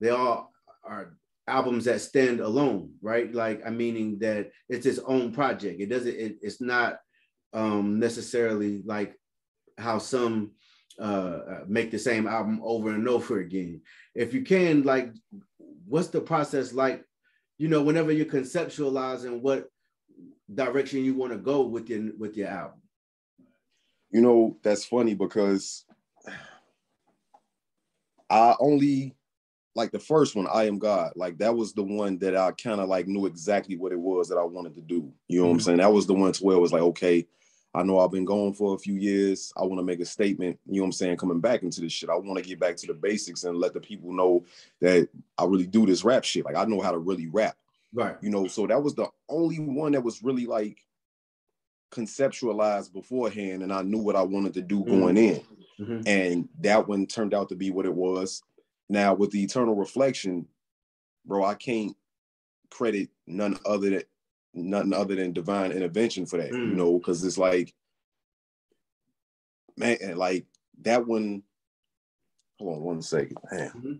they 0.00 0.10
all 0.10 0.52
are 0.84 1.16
albums 1.48 1.84
that 1.84 2.00
stand 2.00 2.40
alone, 2.40 2.92
right? 3.02 3.32
Like 3.32 3.62
I'm 3.66 3.76
meaning 3.76 4.18
that 4.20 4.50
it's 4.68 4.86
its 4.86 5.00
own 5.00 5.32
project. 5.32 5.80
It 5.80 5.86
doesn't. 5.86 6.14
It, 6.14 6.36
it's 6.42 6.60
not 6.60 6.98
um, 7.52 7.98
necessarily 7.98 8.82
like 8.84 9.18
how 9.78 9.98
some 9.98 10.52
uh, 10.98 11.02
uh, 11.02 11.60
make 11.66 11.90
the 11.90 11.98
same 11.98 12.26
album 12.26 12.60
over 12.62 12.90
and 12.90 13.08
over 13.08 13.40
again. 13.40 13.82
If 14.14 14.32
you 14.32 14.42
can, 14.42 14.82
like, 14.82 15.12
what's 15.86 16.08
the 16.08 16.20
process 16.20 16.72
like? 16.72 17.04
You 17.58 17.68
know, 17.68 17.82
whenever 17.82 18.12
you're 18.12 18.26
conceptualizing 18.26 19.40
what 19.40 19.68
direction 20.52 21.04
you 21.04 21.14
want 21.14 21.32
to 21.32 21.38
go 21.38 21.62
with 21.62 21.88
your 21.88 22.12
with 22.18 22.36
your 22.36 22.48
album. 22.48 22.80
You 24.10 24.20
know, 24.20 24.56
that's 24.62 24.84
funny 24.84 25.14
because 25.14 25.84
I 28.30 28.54
only 28.60 29.14
like 29.74 29.90
the 29.90 29.98
first 29.98 30.34
one, 30.34 30.46
I 30.50 30.64
am 30.64 30.78
God. 30.78 31.12
Like 31.16 31.38
that 31.38 31.54
was 31.54 31.72
the 31.72 31.82
one 31.82 32.18
that 32.18 32.36
I 32.36 32.52
kind 32.52 32.80
of 32.80 32.88
like 32.88 33.06
knew 33.06 33.26
exactly 33.26 33.76
what 33.76 33.92
it 33.92 34.00
was 34.00 34.28
that 34.28 34.38
I 34.38 34.44
wanted 34.44 34.74
to 34.76 34.80
do. 34.80 35.12
You 35.28 35.40
know 35.40 35.42
mm-hmm. 35.42 35.42
what 35.42 35.50
I'm 35.50 35.58
mm-hmm. 35.58 35.64
saying? 35.64 35.78
That 35.78 35.92
was 35.92 36.06
the 36.06 36.14
one 36.14 36.32
to 36.32 36.44
where 36.44 36.56
it 36.56 36.60
was 36.60 36.72
like, 36.72 36.82
okay, 36.82 37.26
I 37.76 37.82
know 37.82 37.98
I've 37.98 38.10
been 38.10 38.24
going 38.24 38.54
for 38.54 38.74
a 38.74 38.78
few 38.78 38.94
years. 38.94 39.52
I 39.54 39.62
want 39.62 39.78
to 39.78 39.84
make 39.84 40.00
a 40.00 40.06
statement, 40.06 40.58
you 40.64 40.76
know 40.76 40.84
what 40.84 40.86
I'm 40.86 40.92
saying, 40.92 41.18
coming 41.18 41.40
back 41.40 41.62
into 41.62 41.82
this 41.82 41.92
shit. 41.92 42.08
I 42.08 42.14
want 42.14 42.38
to 42.38 42.42
get 42.42 42.58
back 42.58 42.76
to 42.76 42.86
the 42.86 42.94
basics 42.94 43.44
and 43.44 43.58
let 43.58 43.74
the 43.74 43.80
people 43.80 44.14
know 44.14 44.46
that 44.80 45.10
I 45.36 45.44
really 45.44 45.66
do 45.66 45.84
this 45.84 46.02
rap 46.02 46.24
shit. 46.24 46.46
Like 46.46 46.56
I 46.56 46.64
know 46.64 46.80
how 46.80 46.90
to 46.90 46.98
really 46.98 47.26
rap. 47.26 47.54
Right. 47.92 48.16
You 48.22 48.30
know, 48.30 48.46
so 48.46 48.66
that 48.66 48.82
was 48.82 48.94
the 48.94 49.08
only 49.28 49.58
one 49.58 49.92
that 49.92 50.02
was 50.02 50.22
really 50.22 50.46
like 50.46 50.78
conceptualized 51.92 52.94
beforehand 52.94 53.62
and 53.62 53.70
I 53.70 53.82
knew 53.82 53.98
what 53.98 54.16
I 54.16 54.22
wanted 54.22 54.54
to 54.54 54.62
do 54.62 54.80
mm-hmm. 54.80 55.00
going 55.00 55.16
in. 55.18 55.42
Mm-hmm. 55.78 56.00
And 56.06 56.48
that 56.60 56.88
one 56.88 57.06
turned 57.06 57.34
out 57.34 57.50
to 57.50 57.56
be 57.56 57.70
what 57.70 57.84
it 57.84 57.94
was. 57.94 58.42
Now 58.88 59.12
with 59.12 59.32
the 59.32 59.42
eternal 59.42 59.74
reflection, 59.74 60.46
bro, 61.26 61.44
I 61.44 61.54
can't 61.54 61.94
credit 62.70 63.10
none 63.26 63.58
other 63.66 63.90
than 63.90 64.02
nothing 64.56 64.92
other 64.92 65.14
than 65.14 65.32
divine 65.32 65.72
intervention 65.72 66.26
for 66.26 66.38
that, 66.38 66.50
mm. 66.50 66.70
you 66.70 66.74
know, 66.74 66.98
because 66.98 67.22
it's 67.24 67.38
like, 67.38 67.72
man, 69.76 69.98
like 70.16 70.46
that 70.82 71.06
one. 71.06 71.42
Hold 72.58 72.76
on 72.76 72.82
one 72.82 73.02
second, 73.02 73.36
man. 73.52 73.68
Mm-hmm. 73.68 73.92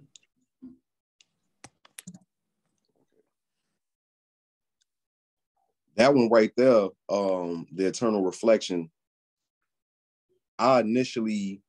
That 5.96 6.14
one 6.14 6.30
right 6.30 6.52
there, 6.56 6.88
um, 7.08 7.66
the 7.72 7.86
eternal 7.86 8.22
reflection. 8.22 8.90
I 10.58 10.80
initially, 10.80 11.60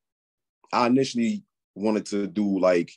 I 0.71 0.88
initially 0.88 1.43
wanted 1.76 2.06
to 2.08 2.28
do 2.28 2.58
like 2.60 2.91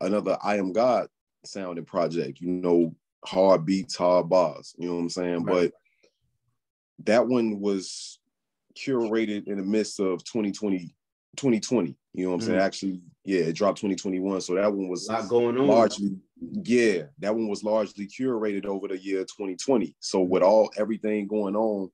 another 0.00 0.38
I 0.42 0.56
Am 0.56 0.72
God 0.72 1.08
sounding 1.44 1.84
project, 1.84 2.40
you 2.40 2.48
know, 2.48 2.94
hard 3.24 3.64
beats, 3.64 3.96
hard 3.96 4.28
bars, 4.28 4.74
you 4.78 4.88
know 4.88 4.96
what 4.96 5.02
I'm 5.02 5.10
saying? 5.10 5.44
Right. 5.44 5.72
But 6.98 7.06
that 7.06 7.26
one 7.26 7.60
was 7.60 8.18
curated 8.74 9.46
in 9.46 9.58
the 9.58 9.64
midst 9.64 10.00
of 10.00 10.24
2020, 10.24 10.94
2020. 11.36 11.96
You 12.14 12.24
know 12.24 12.30
what 12.30 12.34
I'm 12.34 12.40
mm. 12.40 12.46
saying? 12.46 12.60
Actually, 12.60 13.00
yeah, 13.24 13.40
it 13.40 13.54
dropped 13.54 13.78
2021. 13.78 14.40
So 14.40 14.54
that 14.54 14.72
one 14.72 14.88
was 14.88 15.08
not 15.08 15.28
going 15.28 15.56
on. 15.58 15.66
Largely, 15.66 16.16
yeah, 16.64 17.04
that 17.20 17.34
one 17.34 17.48
was 17.48 17.64
largely 17.64 18.06
curated 18.06 18.66
over 18.66 18.88
the 18.88 18.98
year 18.98 19.20
2020. 19.20 19.96
So 20.00 20.20
with 20.20 20.42
all 20.42 20.70
everything 20.76 21.26
going 21.26 21.56
on 21.56 21.90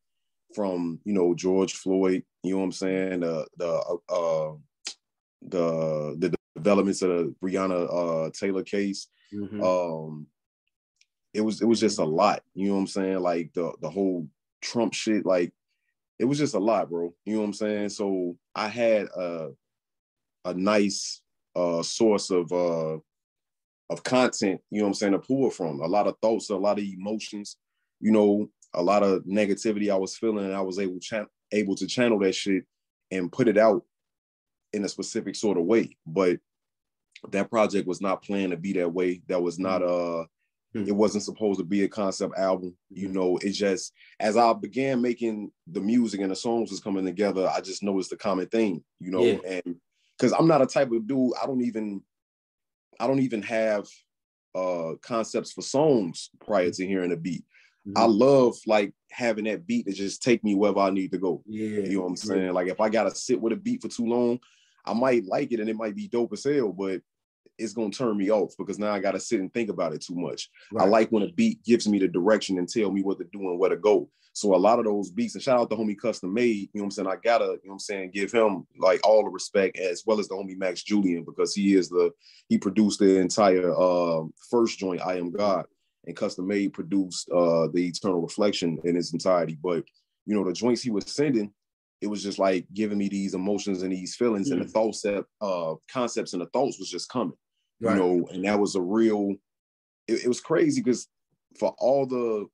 from 0.54 0.98
you 1.04 1.12
know 1.12 1.34
George 1.34 1.74
Floyd, 1.74 2.24
you 2.42 2.52
know 2.52 2.58
what 2.58 2.64
I'm 2.64 2.72
saying, 2.72 3.22
uh, 3.22 3.44
the 3.56 3.98
uh, 4.08 4.52
the 5.42 6.16
the 6.18 6.34
developments 6.56 7.02
of 7.02 7.10
the 7.10 7.34
Breonna 7.42 8.26
uh, 8.26 8.30
Taylor 8.30 8.64
case, 8.64 9.08
mm-hmm. 9.32 9.62
um, 9.62 10.26
it 11.38 11.44
was 11.44 11.62
it 11.62 11.66
was 11.66 11.80
just 11.80 12.00
a 12.00 12.04
lot. 12.04 12.42
You 12.54 12.68
know 12.68 12.74
what 12.74 12.80
I'm 12.80 12.86
saying? 12.88 13.20
Like 13.20 13.52
the 13.54 13.72
the 13.80 13.88
whole 13.88 14.26
Trump 14.60 14.92
shit, 14.92 15.24
like 15.24 15.52
it 16.18 16.24
was 16.24 16.38
just 16.38 16.54
a 16.54 16.58
lot, 16.58 16.90
bro. 16.90 17.14
You 17.24 17.34
know 17.34 17.40
what 17.40 17.46
I'm 17.46 17.52
saying? 17.52 17.88
So 17.90 18.36
I 18.54 18.68
had 18.68 19.06
a 19.16 19.50
a 20.44 20.54
nice 20.54 21.22
uh 21.54 21.82
source 21.82 22.30
of 22.30 22.52
uh 22.52 22.98
of 23.90 24.02
content, 24.02 24.60
you 24.70 24.78
know 24.78 24.84
what 24.84 24.88
I'm 24.88 24.94
saying, 24.94 25.12
to 25.12 25.18
pull 25.20 25.50
from. 25.50 25.80
A 25.80 25.86
lot 25.86 26.08
of 26.08 26.16
thoughts, 26.20 26.50
a 26.50 26.56
lot 26.56 26.78
of 26.78 26.84
emotions, 26.84 27.56
you 28.00 28.10
know, 28.10 28.50
a 28.74 28.82
lot 28.82 29.02
of 29.02 29.22
negativity 29.22 29.90
I 29.90 29.96
was 29.96 30.16
feeling, 30.16 30.44
and 30.44 30.54
I 30.54 30.60
was 30.60 30.78
able 30.78 30.98
able 31.52 31.76
to 31.76 31.86
channel 31.86 32.18
that 32.18 32.34
shit 32.34 32.64
and 33.12 33.32
put 33.32 33.48
it 33.48 33.56
out 33.56 33.84
in 34.72 34.84
a 34.84 34.88
specific 34.88 35.36
sort 35.36 35.56
of 35.56 35.64
way. 35.64 35.96
But 36.04 36.40
that 37.30 37.48
project 37.48 37.86
was 37.86 38.00
not 38.00 38.22
planned 38.22 38.50
to 38.50 38.56
be 38.56 38.72
that 38.74 38.92
way. 38.92 39.22
That 39.28 39.40
was 39.40 39.58
not 39.58 39.82
uh 39.82 40.24
it 40.74 40.92
wasn't 40.92 41.24
supposed 41.24 41.58
to 41.58 41.64
be 41.64 41.84
a 41.84 41.88
concept 41.88 42.38
album. 42.38 42.76
You 42.90 43.08
know, 43.08 43.38
it 43.38 43.52
just 43.52 43.92
as 44.20 44.36
I 44.36 44.52
began 44.52 45.00
making 45.00 45.50
the 45.66 45.80
music 45.80 46.20
and 46.20 46.30
the 46.30 46.36
songs 46.36 46.70
was 46.70 46.80
coming 46.80 47.04
together, 47.04 47.48
I 47.48 47.60
just 47.60 47.82
noticed 47.82 48.10
the 48.10 48.16
common 48.16 48.46
thing, 48.46 48.84
you 49.00 49.10
know, 49.10 49.22
yeah. 49.22 49.38
and 49.46 49.76
because 50.16 50.32
I'm 50.32 50.46
not 50.48 50.62
a 50.62 50.66
type 50.66 50.92
of 50.92 51.06
dude, 51.06 51.32
I 51.42 51.46
don't 51.46 51.62
even 51.62 52.02
I 53.00 53.06
don't 53.06 53.20
even 53.20 53.42
have 53.42 53.86
uh 54.54 54.94
concepts 55.02 55.52
for 55.52 55.62
songs 55.62 56.30
prior 56.44 56.70
to 56.70 56.86
hearing 56.86 57.12
a 57.12 57.16
beat. 57.16 57.44
Mm-hmm. 57.86 57.98
I 57.98 58.04
love 58.04 58.56
like 58.66 58.92
having 59.10 59.44
that 59.44 59.66
beat 59.66 59.86
to 59.86 59.92
just 59.92 60.22
take 60.22 60.44
me 60.44 60.54
wherever 60.54 60.80
I 60.80 60.90
need 60.90 61.12
to 61.12 61.18
go. 61.18 61.42
Yeah. 61.46 61.80
You 61.80 61.96
know 61.96 62.00
what 62.02 62.08
I'm 62.08 62.16
saying? 62.16 62.52
Like 62.52 62.68
if 62.68 62.80
I 62.80 62.90
gotta 62.90 63.14
sit 63.14 63.40
with 63.40 63.54
a 63.54 63.56
beat 63.56 63.80
for 63.80 63.88
too 63.88 64.06
long, 64.06 64.38
I 64.84 64.92
might 64.92 65.24
like 65.24 65.52
it 65.52 65.60
and 65.60 65.68
it 65.68 65.76
might 65.76 65.96
be 65.96 66.08
dope 66.08 66.32
as 66.32 66.44
hell, 66.44 66.72
but 66.72 67.00
it's 67.58 67.72
gonna 67.72 67.90
turn 67.90 68.16
me 68.16 68.30
off 68.30 68.54
because 68.56 68.78
now 68.78 68.92
I 68.92 69.00
gotta 69.00 69.20
sit 69.20 69.40
and 69.40 69.52
think 69.52 69.70
about 69.70 69.92
it 69.92 70.00
too 70.00 70.14
much. 70.14 70.48
Right. 70.72 70.86
I 70.86 70.88
like 70.88 71.10
when 71.10 71.24
a 71.24 71.32
beat 71.32 71.62
gives 71.64 71.88
me 71.88 71.98
the 71.98 72.08
direction 72.08 72.58
and 72.58 72.68
tell 72.68 72.90
me 72.90 73.02
what 73.02 73.18
to 73.18 73.24
do 73.24 73.40
and 73.40 73.58
where 73.58 73.70
to 73.70 73.76
go. 73.76 74.08
So 74.38 74.54
a 74.54 74.56
lot 74.56 74.78
of 74.78 74.84
those 74.84 75.10
beats, 75.10 75.34
and 75.34 75.42
shout 75.42 75.58
out 75.58 75.68
to 75.68 75.74
homie 75.76 75.98
custom 75.98 76.32
made, 76.32 76.46
you 76.46 76.68
know 76.74 76.82
what 76.82 76.84
I'm 76.84 76.90
saying? 76.92 77.08
I 77.08 77.16
gotta, 77.16 77.44
you 77.44 77.50
know 77.50 77.58
what 77.64 77.72
I'm 77.72 77.78
saying, 77.80 78.12
give 78.14 78.30
him 78.30 78.66
like 78.78 79.04
all 79.04 79.24
the 79.24 79.30
respect 79.30 79.76
as 79.78 80.04
well 80.06 80.20
as 80.20 80.28
the 80.28 80.36
homie 80.36 80.56
Max 80.56 80.84
Julian, 80.84 81.24
because 81.24 81.54
he 81.54 81.74
is 81.74 81.88
the 81.88 82.12
he 82.48 82.56
produced 82.56 83.00
the 83.00 83.18
entire 83.18 83.74
uh, 83.76 84.22
first 84.48 84.78
joint, 84.78 85.00
I 85.04 85.16
Am 85.16 85.32
God, 85.32 85.66
and 86.06 86.14
custom 86.14 86.46
made 86.46 86.72
produced 86.72 87.28
uh 87.30 87.66
the 87.72 87.88
eternal 87.88 88.20
reflection 88.20 88.78
in 88.84 88.96
its 88.96 89.12
entirety. 89.12 89.58
But 89.60 89.84
you 90.24 90.36
know, 90.36 90.44
the 90.44 90.52
joints 90.52 90.82
he 90.82 90.90
was 90.90 91.12
sending, 91.12 91.50
it 92.00 92.06
was 92.06 92.22
just 92.22 92.38
like 92.38 92.64
giving 92.72 92.98
me 92.98 93.08
these 93.08 93.34
emotions 93.34 93.82
and 93.82 93.92
these 93.92 94.14
feelings, 94.14 94.50
mm. 94.50 94.52
and 94.52 94.62
the 94.62 94.66
mm. 94.66 94.72
thoughts 94.72 95.00
that 95.02 95.24
uh 95.40 95.74
concepts 95.90 96.32
and 96.32 96.42
the 96.42 96.46
thoughts 96.46 96.78
was 96.78 96.90
just 96.90 97.08
coming 97.08 97.34
right. 97.80 97.96
you 97.96 97.98
know, 97.98 98.28
and 98.30 98.44
that 98.44 98.58
was 98.58 98.74
a 98.74 98.80
real. 98.80 99.34
It, 100.06 100.24
it 100.24 100.28
was 100.28 100.40
crazy 100.40 100.80
because 100.80 101.08
for 101.58 101.74
all 101.78 102.06
the 102.06 102.46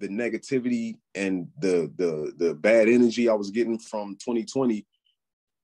the 0.00 0.08
negativity 0.08 0.96
and 1.14 1.48
the 1.58 1.92
the 1.96 2.32
the 2.36 2.54
bad 2.54 2.88
energy 2.88 3.28
I 3.28 3.34
was 3.34 3.50
getting 3.50 3.78
from 3.78 4.16
2020, 4.16 4.86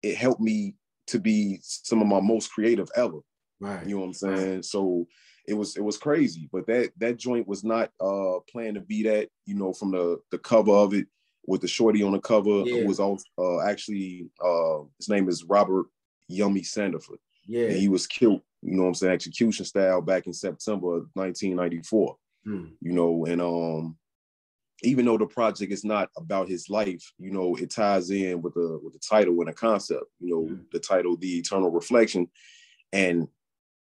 it 0.02 0.16
helped 0.16 0.40
me 0.40 0.74
to 1.08 1.18
be 1.18 1.58
some 1.62 2.00
of 2.00 2.06
my 2.06 2.20
most 2.20 2.52
creative 2.52 2.88
ever. 2.96 3.18
Right. 3.60 3.86
You 3.86 3.96
know 3.96 4.00
what 4.00 4.06
I'm 4.06 4.14
saying? 4.14 4.62
So 4.62 5.06
it 5.46 5.54
was 5.54 5.76
it 5.76 5.82
was 5.82 5.98
crazy, 5.98 6.48
but 6.52 6.66
that 6.66 6.90
that 6.98 7.18
joint 7.18 7.48
was 7.48 7.64
not 7.64 7.90
uh 8.00 8.38
planned 8.50 8.76
to 8.76 8.80
be 8.80 9.02
that. 9.04 9.28
You 9.46 9.56
know, 9.56 9.72
from 9.72 9.90
the 9.90 10.20
the 10.30 10.38
cover 10.38 10.72
of 10.72 10.94
it 10.94 11.06
with 11.46 11.60
the 11.60 11.68
shorty 11.68 12.02
on 12.02 12.12
the 12.12 12.20
cover 12.20 12.62
yeah. 12.64 12.80
who 12.80 12.86
was 12.86 13.00
also 13.00 13.24
uh, 13.38 13.60
actually 13.62 14.28
uh 14.44 14.78
his 14.98 15.08
name 15.08 15.28
is 15.28 15.44
Robert 15.44 15.86
Yummy 16.28 16.62
Sandifer. 16.62 17.16
Yeah. 17.46 17.66
And 17.66 17.76
he 17.76 17.88
was 17.88 18.06
killed 18.06 18.42
you 18.62 18.76
know 18.76 18.82
what 18.82 18.88
I'm 18.88 18.94
saying, 18.94 19.12
execution 19.12 19.64
style 19.64 20.00
back 20.00 20.26
in 20.26 20.32
September 20.32 20.96
of 20.96 21.08
1994. 21.14 22.16
Hmm. 22.44 22.66
You 22.80 22.92
know, 22.92 23.26
and 23.26 23.40
um 23.40 23.96
even 24.82 25.04
though 25.04 25.18
the 25.18 25.26
project 25.26 25.72
is 25.72 25.84
not 25.84 26.08
about 26.16 26.48
his 26.48 26.70
life, 26.70 27.12
you 27.18 27.30
know, 27.30 27.54
it 27.56 27.70
ties 27.70 28.10
in 28.10 28.40
with 28.40 28.54
the 28.54 28.80
with 28.82 28.94
the 28.94 28.98
title 28.98 29.38
and 29.40 29.48
the 29.48 29.52
concept, 29.52 30.04
you 30.18 30.30
know, 30.30 30.46
hmm. 30.46 30.62
the 30.72 30.80
title 30.80 31.16
The 31.16 31.38
Eternal 31.38 31.70
Reflection 31.70 32.28
and 32.92 33.28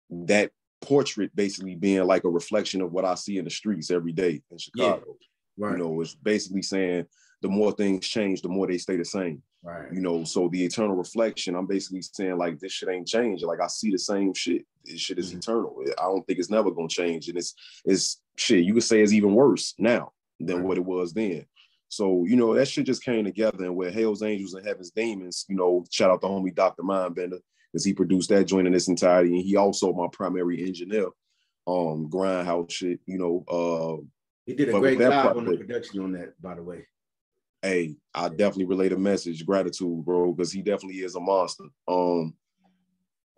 that 0.10 0.52
portrait 0.82 1.34
basically 1.36 1.76
being 1.76 2.06
like 2.06 2.24
a 2.24 2.30
reflection 2.30 2.82
of 2.82 2.92
what 2.92 3.06
I 3.06 3.16
see 3.16 3.38
in 3.38 3.46
the 3.46 3.52
streets 3.52 3.92
every 3.92 4.12
day 4.12 4.42
in 4.50 4.58
Chicago. 4.58 5.04
Yeah. 5.08 5.66
Right. 5.66 5.78
You 5.78 5.84
know, 5.84 6.02
it's 6.02 6.16
basically 6.16 6.64
saying 6.64 7.06
the 7.42 7.50
more 7.50 7.72
things 7.72 8.08
change, 8.08 8.42
the 8.42 8.50
more 8.50 8.68
they 8.68 8.78
stay 8.78 8.98
the 8.98 9.06
same. 9.06 9.42
Right. 9.64 9.92
You 9.92 10.02
know, 10.02 10.24
so 10.24 10.48
the 10.48 10.64
eternal 10.64 10.96
reflection, 10.96 11.56
I'm 11.56 11.68
basically 11.68 12.02
saying 12.02 12.38
like 12.38 12.60
this 12.60 12.72
shit 12.72 12.90
ain't 12.90 13.08
changing. 13.08 13.48
Like 13.48 13.62
I 13.62 13.68
see 13.68 13.92
the 13.92 14.00
same 14.00 14.34
shit. 14.34 14.66
This 14.86 15.00
shit 15.00 15.20
is 15.20 15.30
mm-hmm. 15.30 15.40
eternal. 15.40 15.84
I 16.00 16.04
don't 16.04 16.26
think 16.26 16.40
it's 16.40 16.50
never 16.50 16.72
gonna 16.72 16.88
change. 16.88 17.30
And 17.30 17.38
it's 17.38 17.54
it's 17.86 18.22
shit, 18.38 18.64
you 18.64 18.74
could 18.74 18.84
say 18.84 19.02
it's 19.02 19.14
even 19.14 19.36
worse 19.36 19.76
now 19.78 20.14
than 20.40 20.58
right. 20.58 20.66
what 20.66 20.78
it 20.78 20.86
was 20.86 21.14
then. 21.14 21.46
So, 21.90 22.26
you 22.26 22.38
know, 22.38 22.54
that 22.56 22.68
shit 22.68 22.86
just 22.86 23.04
came 23.04 23.26
together 23.26 23.66
and 23.66 23.76
where 23.76 23.92
Hell's 23.92 24.24
Angels 24.24 24.54
and 24.54 24.66
Heaven's 24.66 24.92
Demons, 24.92 25.46
you 25.50 25.56
know, 25.56 25.84
shout 25.92 26.10
out 26.10 26.22
the 26.22 26.28
homie 26.28 26.56
Dr. 26.56 26.84
Mindbender, 26.84 27.40
because 27.72 27.84
he 27.84 27.94
produced 27.94 28.30
that 28.30 28.46
joint 28.46 28.66
in 28.66 28.74
its 28.74 28.88
entirety. 28.88 29.36
And 29.36 29.46
he 29.46 29.58
also 29.58 29.94
my 29.94 30.08
primary 30.12 30.66
engineer, 30.66 31.08
um, 31.68 32.10
grindhouse 32.10 32.72
shit, 32.72 33.00
you 33.06 33.20
know. 33.20 33.44
Uh 33.48 34.04
he 34.48 34.56
did 34.56 34.70
a 34.70 34.80
great 34.80 34.98
job 34.98 35.38
on 35.38 35.46
the 35.46 35.56
production 35.56 36.00
on 36.02 36.14
that, 36.14 36.42
by 36.42 36.56
the 36.56 36.64
way 36.64 36.88
hey, 37.62 37.96
I 38.14 38.30
definitely 38.30 38.66
relate 38.66 38.94
a 38.94 38.98
message, 38.98 39.46
gratitude, 39.46 40.04
bro, 40.04 40.34
because 40.34 40.52
he 40.52 40.62
definitely 40.62 41.02
is 41.02 41.16
a 41.16 41.20
monster. 41.20 41.66
Um, 41.88 42.34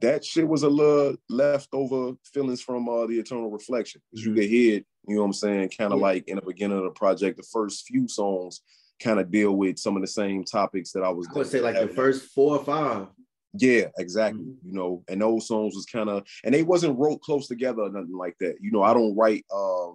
that 0.01 0.23
shit 0.25 0.47
was 0.47 0.63
a 0.63 0.69
little 0.69 1.15
leftover 1.29 2.13
feelings 2.25 2.61
from 2.61 2.87
uh, 2.89 3.05
the 3.07 3.19
Eternal 3.19 3.51
Reflection. 3.51 4.01
Mm-hmm. 4.15 4.29
You 4.29 4.35
could 4.35 4.49
hear 4.49 4.77
it, 4.77 4.85
you 5.07 5.15
know 5.15 5.21
what 5.21 5.27
I'm 5.27 5.33
saying, 5.33 5.71
kind 5.77 5.93
of 5.93 5.99
yeah. 5.99 6.05
like 6.05 6.27
in 6.27 6.35
the 6.35 6.41
beginning 6.41 6.77
of 6.77 6.83
the 6.83 6.91
project, 6.91 7.37
the 7.37 7.43
first 7.43 7.85
few 7.87 8.07
songs 8.07 8.61
kind 9.01 9.19
of 9.19 9.31
deal 9.31 9.53
with 9.53 9.79
some 9.79 9.95
of 9.95 10.01
the 10.01 10.07
same 10.07 10.43
topics 10.43 10.91
that 10.91 11.03
I 11.03 11.09
was. 11.09 11.27
I 11.29 11.37
would 11.37 11.47
say 11.47 11.59
like 11.59 11.79
the 11.79 11.87
first 11.87 12.31
four 12.31 12.57
or 12.57 12.63
five. 12.63 13.07
Yeah, 13.55 13.87
exactly. 13.97 14.41
Mm-hmm. 14.41 14.67
You 14.67 14.73
know, 14.73 15.03
and 15.07 15.21
those 15.21 15.47
songs 15.47 15.75
was 15.75 15.85
kind 15.85 16.09
of, 16.09 16.25
and 16.43 16.53
they 16.53 16.63
wasn't 16.63 16.97
wrote 16.97 17.21
close 17.21 17.47
together 17.47 17.83
or 17.83 17.89
nothing 17.89 18.17
like 18.17 18.35
that. 18.39 18.55
You 18.61 18.71
know, 18.71 18.83
I 18.83 18.93
don't 18.93 19.15
write. 19.15 19.45
Uh, 19.53 19.91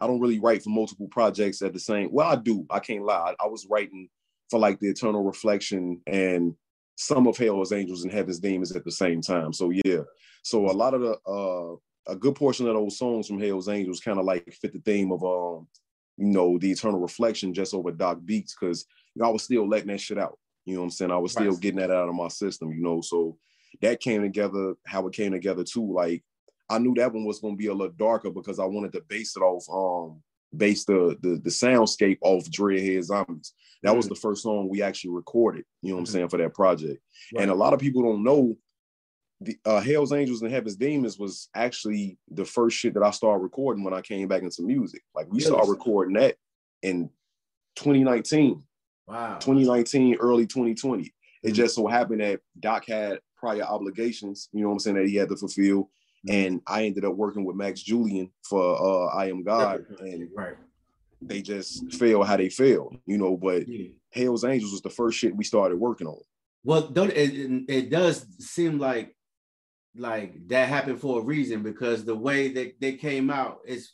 I 0.00 0.06
don't 0.06 0.20
really 0.20 0.38
write 0.38 0.62
for 0.62 0.70
multiple 0.70 1.08
projects 1.08 1.62
at 1.62 1.72
the 1.72 1.80
same. 1.80 2.10
Well, 2.12 2.28
I 2.28 2.36
do. 2.36 2.66
I 2.70 2.80
can't 2.80 3.04
lie. 3.04 3.34
I, 3.40 3.44
I 3.44 3.48
was 3.48 3.66
writing 3.70 4.08
for 4.50 4.58
like 4.58 4.78
the 4.78 4.88
Eternal 4.88 5.22
Reflection 5.22 6.00
and 6.06 6.54
some 6.96 7.26
of 7.26 7.36
Hell's 7.36 7.72
Angels 7.72 8.04
and 8.04 8.12
Heaven's 8.12 8.38
Demons 8.38 8.74
at 8.74 8.84
the 8.84 8.90
same 8.90 9.20
time. 9.20 9.52
So 9.52 9.70
yeah. 9.84 10.00
So 10.42 10.66
a 10.66 10.72
lot 10.72 10.94
of 10.94 11.00
the 11.00 11.18
uh 11.26 11.76
a 12.08 12.16
good 12.16 12.34
portion 12.34 12.68
of 12.68 12.74
those 12.74 12.98
songs 12.98 13.26
from 13.26 13.40
Hell's 13.40 13.68
Angels 13.68 14.00
kind 14.00 14.18
of 14.18 14.24
like 14.24 14.52
fit 14.52 14.72
the 14.72 14.78
theme 14.78 15.10
of 15.10 15.22
um, 15.24 15.66
you 16.16 16.26
know, 16.26 16.58
the 16.58 16.70
Eternal 16.70 17.00
Reflection 17.00 17.52
just 17.52 17.74
over 17.74 17.90
Doc 17.90 18.18
Beats 18.24 18.54
because 18.58 18.86
you 19.14 19.22
know, 19.22 19.28
I 19.28 19.32
was 19.32 19.42
still 19.42 19.68
letting 19.68 19.88
that 19.88 20.00
shit 20.00 20.18
out. 20.18 20.38
You 20.64 20.74
know 20.74 20.80
what 20.80 20.86
I'm 20.86 20.90
saying? 20.90 21.10
I 21.10 21.16
was 21.16 21.32
still 21.32 21.52
right. 21.52 21.60
getting 21.60 21.80
that 21.80 21.90
out 21.90 22.08
of 22.08 22.14
my 22.14 22.28
system, 22.28 22.72
you 22.72 22.82
know. 22.82 23.00
So 23.00 23.36
that 23.82 24.00
came 24.00 24.22
together, 24.22 24.74
how 24.86 25.06
it 25.06 25.14
came 25.14 25.32
together 25.32 25.64
too. 25.64 25.92
Like 25.92 26.24
I 26.68 26.78
knew 26.78 26.94
that 26.96 27.12
one 27.12 27.24
was 27.24 27.40
gonna 27.40 27.56
be 27.56 27.66
a 27.66 27.74
little 27.74 27.94
darker 27.96 28.30
because 28.30 28.58
I 28.58 28.64
wanted 28.64 28.92
to 28.92 29.02
base 29.08 29.36
it 29.36 29.40
off 29.40 29.64
um 29.70 30.22
base 30.56 30.84
the 30.84 31.16
the, 31.20 31.40
the 31.42 31.50
soundscape 31.50 32.18
off 32.22 32.44
Dreadhead 32.44 33.02
Zombies. 33.02 33.52
That 33.82 33.90
mm-hmm. 33.90 33.96
was 33.98 34.08
the 34.08 34.14
first 34.14 34.42
song 34.42 34.68
we 34.68 34.82
actually 34.82 35.10
recorded, 35.10 35.64
you 35.82 35.90
know 35.90 35.96
what 35.96 36.00
I'm 36.00 36.04
mm-hmm. 36.06 36.12
saying, 36.12 36.28
for 36.28 36.38
that 36.38 36.54
project. 36.54 37.00
Right. 37.34 37.42
And 37.42 37.50
a 37.50 37.54
lot 37.54 37.74
of 37.74 37.80
people 37.80 38.02
don't 38.02 38.24
know 38.24 38.56
the 39.40 39.58
uh, 39.66 39.80
Hell's 39.80 40.12
Angels 40.12 40.42
and 40.42 40.50
Heaven's 40.50 40.76
Demons 40.76 41.18
was 41.18 41.48
actually 41.54 42.18
the 42.30 42.44
first 42.44 42.76
shit 42.76 42.94
that 42.94 43.02
I 43.02 43.10
started 43.10 43.42
recording 43.42 43.84
when 43.84 43.92
I 43.92 44.00
came 44.00 44.28
back 44.28 44.42
into 44.42 44.62
music. 44.62 45.02
Like 45.14 45.26
we 45.30 45.40
started 45.40 45.68
recording 45.68 46.14
that 46.14 46.36
in 46.82 47.10
2019. 47.76 48.62
Wow. 49.06 49.38
2019, 49.38 50.16
early 50.16 50.46
2020. 50.46 51.02
It 51.02 51.10
mm-hmm. 51.48 51.54
just 51.54 51.74
so 51.74 51.86
happened 51.86 52.22
that 52.22 52.40
Doc 52.58 52.86
had 52.86 53.20
prior 53.36 53.62
obligations, 53.62 54.48
you 54.52 54.62
know 54.62 54.68
what 54.68 54.74
I'm 54.74 54.80
saying, 54.80 54.96
that 54.96 55.08
he 55.08 55.16
had 55.16 55.28
to 55.28 55.36
fulfill. 55.36 55.90
Mm-hmm. 56.26 56.46
and 56.46 56.60
I 56.66 56.84
ended 56.84 57.04
up 57.04 57.14
working 57.14 57.44
with 57.44 57.56
Max 57.56 57.82
Julian 57.82 58.30
for 58.42 58.60
uh, 58.80 59.16
I 59.16 59.28
Am 59.28 59.42
God, 59.42 59.84
and 60.00 60.28
right. 60.36 60.56
they 61.20 61.42
just 61.42 61.92
fail 61.94 62.22
how 62.22 62.36
they 62.36 62.48
fail, 62.48 62.92
you 63.06 63.18
know. 63.18 63.36
But 63.36 63.68
yeah. 63.68 63.88
Hell's 64.12 64.44
Angels 64.44 64.72
was 64.72 64.82
the 64.82 64.90
first 64.90 65.18
shit 65.18 65.36
we 65.36 65.44
started 65.44 65.78
working 65.78 66.06
on. 66.06 66.18
Well, 66.64 66.88
don't 66.88 67.12
it, 67.12 67.64
it 67.68 67.90
does 67.90 68.26
seem 68.40 68.78
like 68.78 69.14
like 69.96 70.34
that 70.48 70.68
happened 70.68 71.00
for 71.00 71.20
a 71.20 71.24
reason 71.24 71.62
because 71.62 72.04
the 72.04 72.16
way 72.16 72.48
that 72.48 72.80
they 72.80 72.94
came 72.94 73.30
out 73.30 73.58
is 73.64 73.92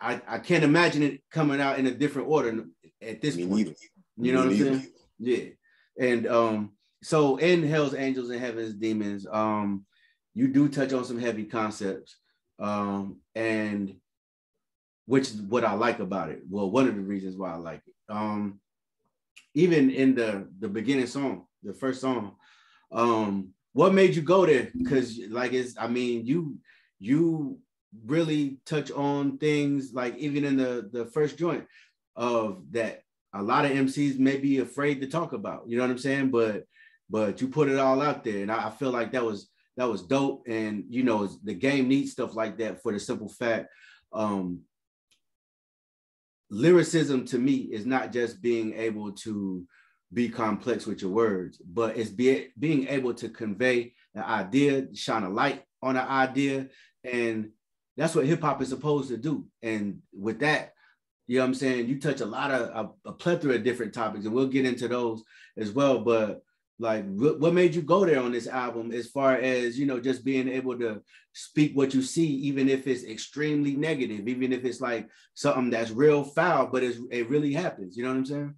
I, 0.00 0.20
I 0.28 0.38
can't 0.38 0.64
imagine 0.64 1.02
it 1.02 1.22
coming 1.30 1.60
out 1.60 1.78
in 1.78 1.86
a 1.86 1.90
different 1.94 2.28
order 2.28 2.64
at 3.00 3.20
this 3.20 3.36
Me 3.36 3.46
point. 3.46 3.56
Neither. 3.56 3.76
You 4.18 4.32
know 4.32 4.44
Me 4.44 4.62
what 4.62 4.72
I'm 4.72 4.78
saying? 4.78 4.92
Yeah. 5.18 5.44
And 5.98 6.26
um, 6.26 6.72
so 7.02 7.36
in 7.36 7.62
Hell's 7.62 7.94
Angels 7.94 8.30
and 8.30 8.40
Heaven's 8.40 8.74
Demons, 8.74 9.26
um, 9.30 9.84
you 10.34 10.48
do 10.48 10.68
touch 10.68 10.92
on 10.92 11.04
some 11.04 11.18
heavy 11.18 11.44
concepts, 11.44 12.16
um, 12.58 13.20
and 13.34 13.96
which 15.06 15.30
is 15.30 15.36
what 15.36 15.64
I 15.64 15.74
like 15.74 15.98
about 15.98 16.30
it. 16.30 16.42
Well, 16.48 16.70
one 16.70 16.88
of 16.88 16.94
the 16.94 17.02
reasons 17.02 17.36
why 17.36 17.52
I 17.52 17.56
like 17.56 17.82
it. 17.86 17.94
Um, 18.08 18.60
even 19.54 19.90
in 19.90 20.14
the 20.14 20.48
the 20.58 20.68
beginning 20.68 21.06
song, 21.06 21.46
the 21.62 21.74
first 21.74 22.00
song, 22.00 22.36
um, 22.90 23.50
what 23.72 23.94
made 23.94 24.14
you 24.14 24.22
go 24.22 24.46
there? 24.46 24.70
Because 24.76 25.18
like 25.28 25.52
it's, 25.52 25.74
I 25.78 25.88
mean, 25.88 26.26
you 26.26 26.58
you 26.98 27.58
really 28.06 28.58
touch 28.64 28.90
on 28.90 29.38
things 29.38 29.92
like 29.92 30.16
even 30.16 30.44
in 30.44 30.56
the 30.56 30.88
the 30.92 31.06
first 31.06 31.36
joint 31.36 31.66
of 32.16 32.62
that 32.72 33.02
a 33.34 33.42
lot 33.42 33.64
of 33.64 33.70
MCs 33.72 34.18
may 34.18 34.36
be 34.36 34.58
afraid 34.58 35.00
to 35.00 35.06
talk 35.06 35.32
about. 35.32 35.64
You 35.66 35.76
know 35.76 35.84
what 35.84 35.90
I'm 35.90 35.98
saying? 35.98 36.30
But 36.30 36.64
but 37.08 37.40
you 37.40 37.48
put 37.48 37.68
it 37.68 37.78
all 37.78 38.00
out 38.00 38.24
there, 38.24 38.42
and 38.42 38.50
I, 38.50 38.68
I 38.68 38.70
feel 38.70 38.90
like 38.90 39.12
that 39.12 39.24
was 39.24 39.48
that 39.76 39.88
was 39.88 40.02
dope. 40.02 40.44
And 40.46 40.84
you 40.88 41.02
know, 41.02 41.28
the 41.42 41.54
game 41.54 41.88
needs 41.88 42.12
stuff 42.12 42.34
like 42.34 42.58
that 42.58 42.82
for 42.82 42.92
the 42.92 43.00
simple 43.00 43.28
fact. 43.28 43.68
Um, 44.12 44.60
lyricism 46.50 47.24
to 47.26 47.38
me 47.38 47.54
is 47.54 47.86
not 47.86 48.12
just 48.12 48.42
being 48.42 48.74
able 48.74 49.12
to 49.12 49.66
be 50.12 50.28
complex 50.28 50.86
with 50.86 51.00
your 51.00 51.10
words, 51.10 51.58
but 51.64 51.96
it's 51.96 52.10
be, 52.10 52.48
being 52.58 52.86
able 52.88 53.14
to 53.14 53.30
convey 53.30 53.94
an 54.14 54.22
idea, 54.22 54.94
shine 54.94 55.22
a 55.22 55.30
light 55.30 55.64
on 55.82 55.96
an 55.96 56.06
idea, 56.06 56.68
and 57.04 57.50
that's 57.96 58.14
what 58.14 58.26
hip 58.26 58.42
hop 58.42 58.60
is 58.60 58.68
supposed 58.68 59.08
to 59.08 59.16
do. 59.16 59.46
And 59.62 60.00
with 60.12 60.40
that, 60.40 60.74
you 61.26 61.38
know 61.38 61.44
what 61.44 61.48
I'm 61.48 61.54
saying? 61.54 61.88
You 61.88 61.98
touch 61.98 62.20
a 62.20 62.26
lot 62.26 62.50
of 62.50 62.60
a, 63.04 63.08
a 63.10 63.12
plethora 63.12 63.54
of 63.54 63.64
different 63.64 63.94
topics, 63.94 64.26
and 64.26 64.34
we'll 64.34 64.48
get 64.48 64.66
into 64.66 64.88
those 64.88 65.22
as 65.56 65.72
well. 65.72 66.00
But 66.00 66.42
like, 66.78 67.04
what 67.14 67.54
made 67.54 67.74
you 67.74 67.82
go 67.82 68.04
there 68.04 68.20
on 68.20 68.32
this 68.32 68.48
album 68.48 68.92
as 68.92 69.08
far 69.08 69.34
as, 69.34 69.78
you 69.78 69.86
know, 69.86 70.00
just 70.00 70.24
being 70.24 70.48
able 70.48 70.78
to 70.78 71.00
speak 71.32 71.76
what 71.76 71.94
you 71.94 72.02
see, 72.02 72.26
even 72.26 72.68
if 72.68 72.86
it's 72.86 73.04
extremely 73.04 73.76
negative, 73.76 74.26
even 74.26 74.52
if 74.52 74.64
it's 74.64 74.80
like 74.80 75.08
something 75.34 75.70
that's 75.70 75.90
real 75.90 76.24
foul, 76.24 76.66
but 76.66 76.82
it's, 76.82 76.98
it 77.10 77.28
really 77.28 77.52
happens. 77.52 77.96
You 77.96 78.04
know 78.04 78.10
what 78.10 78.18
I'm 78.18 78.26
saying? 78.26 78.54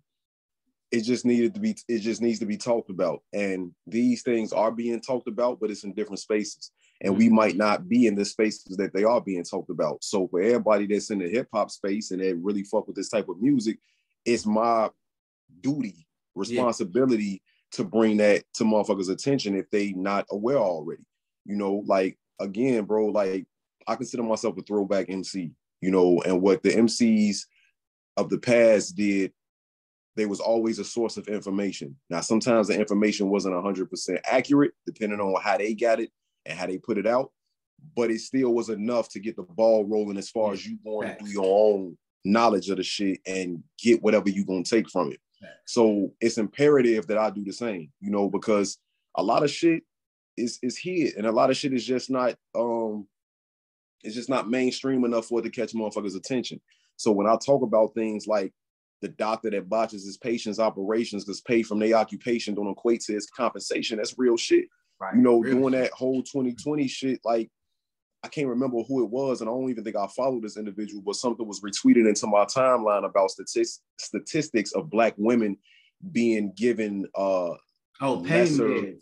It 0.91 1.03
just 1.03 1.25
needed 1.25 1.55
to 1.55 1.61
be, 1.61 1.77
it 1.89 1.99
just 1.99 2.23
needs 2.23 2.39
to 2.39 2.47
be 2.47 2.57
talked 2.57 2.89
about. 2.89 3.23
And 3.33 3.73
these 3.87 4.23
things 4.23 4.53
are 4.53 4.71
being 4.71 5.01
talked 5.01 5.29
about, 5.29 5.61
but 5.61 5.71
it's 5.71 5.85
in 5.85 5.93
different 5.93 6.21
spaces 6.21 6.71
and 7.01 7.17
we 7.17 7.27
mm-hmm. 7.27 7.35
might 7.35 7.57
not 7.57 7.89
be 7.89 8.07
in 8.07 8.15
the 8.15 8.25
spaces 8.25 8.77
that 8.77 8.95
they 8.95 9.05
are 9.05 9.21
being 9.21 9.45
talked 9.45 9.71
about. 9.71 10.03
So 10.03 10.29
for 10.29 10.41
everybody 10.41 10.87
that's 10.87 11.11
in 11.11 11.19
the 11.19 11.29
hip 11.29 11.49
hop 11.53 11.71
space 11.71 12.11
and 12.11 12.21
that 12.21 12.37
really 12.37 12.63
fuck 12.63 12.87
with 12.87 12.97
this 12.97 13.11
type 13.11 13.29
of 13.29 13.41
music, 13.41 13.79
it's 14.25 14.47
my 14.47 14.89
duty, 15.61 16.07
responsibility 16.35 17.25
yeah. 17.25 17.39
To 17.73 17.85
bring 17.85 18.19
that 18.19 18.45
to 18.55 18.65
motherfuckers' 18.65 19.11
attention 19.11 19.57
if 19.57 19.71
they 19.71 19.93
not 19.93 20.27
aware 20.31 20.59
already. 20.59 21.05
You 21.45 21.57
know, 21.57 21.83
like 21.87 22.19
again, 22.41 22.85
bro, 22.85 23.07
like 23.07 23.47
I 23.87 23.97
consider 23.97 24.23
myself 24.23 24.57
a 24.59 24.63
throwback 24.63 25.07
MC, 25.09 25.53
you 25.81 25.91
know, 25.91 26.23
and 26.23 26.41
what 26.41 26.63
the 26.63 26.71
MCs 26.71 27.41
of 28.17 28.31
the 28.31 28.39
past 28.39 28.97
did, 28.97 29.33
they 30.17 30.27
was 30.27 30.41
always 30.41 30.79
a 30.79 30.85
source 30.85 31.17
of 31.17 31.29
information. 31.29 31.97
Now, 32.09 32.21
sometimes 32.21 32.69
the 32.69 32.79
information 32.79 33.29
wasn't 33.29 33.55
100% 33.55 34.19
accurate, 34.25 34.73
depending 34.87 35.21
on 35.21 35.41
how 35.43 35.59
they 35.59 35.75
got 35.75 36.01
it 36.01 36.11
and 36.47 36.59
how 36.59 36.67
they 36.67 36.79
put 36.79 36.99
it 36.99 37.07
out, 37.07 37.33
but 37.97 38.11
it 38.11 38.21
still 38.21 38.55
was 38.55 38.69
enough 38.69 39.09
to 39.11 39.21
get 39.21 39.37
the 39.37 39.43
ball 39.43 39.85
rolling 39.85 40.17
as 40.17 40.31
far 40.31 40.53
as 40.53 40.65
you 40.65 40.79
going 40.85 41.09
to 41.09 41.25
do 41.25 41.31
your 41.31 41.75
own 41.75 41.97
knowledge 42.25 42.71
of 42.71 42.79
the 42.79 42.83
shit 42.83 43.21
and 43.27 43.63
get 43.79 44.03
whatever 44.03 44.29
you're 44.29 44.47
gonna 44.47 44.65
take 44.65 44.89
from 44.91 45.13
it. 45.13 45.21
So 45.67 46.13
it's 46.21 46.39
imperative 46.39 47.07
that 47.09 47.19
I 47.19 47.31
do 47.31 47.45
the 47.45 47.53
same, 47.53 47.91
you 48.01 48.11
know, 48.11 48.29
because 48.29 48.79
a 49.17 49.23
lot 49.23 49.43
of 49.43 49.51
shit 49.51 49.83
is 50.37 50.59
is 50.63 50.77
hid 50.77 51.15
and 51.17 51.27
a 51.27 51.33
lot 51.33 51.51
of 51.51 51.57
shit 51.57 51.73
is 51.73 51.87
just 51.87 52.11
not 52.11 52.35
um 52.57 53.07
it's 54.03 54.15
just 54.15 54.29
not 54.29 54.51
mainstream 54.51 55.05
enough 55.05 55.27
for 55.27 55.39
it 55.39 55.43
to 55.43 55.51
catch 55.51 55.73
motherfuckers' 55.73 56.17
attention. 56.17 56.61
So 56.97 57.11
when 57.11 57.27
I 57.27 57.37
talk 57.37 57.63
about 57.63 57.95
things 57.95 58.27
like 58.27 58.53
the 59.01 59.09
doctor 59.09 59.51
that 59.51 59.69
botches 59.69 60.05
his 60.05 60.19
patient's 60.19 60.59
operations 60.59 61.25
because 61.25 61.41
paid 61.41 61.67
from 61.67 61.79
their 61.79 61.95
occupation 61.95 62.55
don't 62.55 62.71
equate 62.71 63.01
to 63.03 63.15
his 63.15 63.27
compensation, 63.27 63.97
that's 63.99 64.19
real 64.19 64.37
shit. 64.37 64.67
Right. 65.01 65.15
You 65.17 65.23
know, 65.23 65.41
really? 65.41 65.55
doing 65.55 65.73
that 65.73 65.91
whole 65.93 66.23
2020 66.23 66.87
shit, 66.87 67.21
like 67.25 67.51
I 68.25 68.29
can't 68.29 68.49
remember 68.49 68.83
who 68.89 69.05
it 69.05 69.11
was, 69.11 69.43
and 69.43 69.51
I 69.51 69.53
don't 69.53 69.69
even 69.69 69.85
think 69.85 69.97
I 69.97 70.07
followed 70.07 70.43
this 70.43 70.57
individual, 70.57 71.03
but 71.05 71.17
something 71.17 71.47
was 71.47 71.61
retweeted 71.61 72.09
into 72.09 72.27
my 72.27 72.47
timeline 72.47 73.05
about 73.05 73.31
statistics 73.31 73.83
statistics 73.99 74.73
of 74.73 74.89
black 74.89 75.13
women 75.19 75.59
being 76.11 76.53
given 76.57 77.07
uh 77.15 77.51
oh 78.01 78.23
payment. 78.27 78.99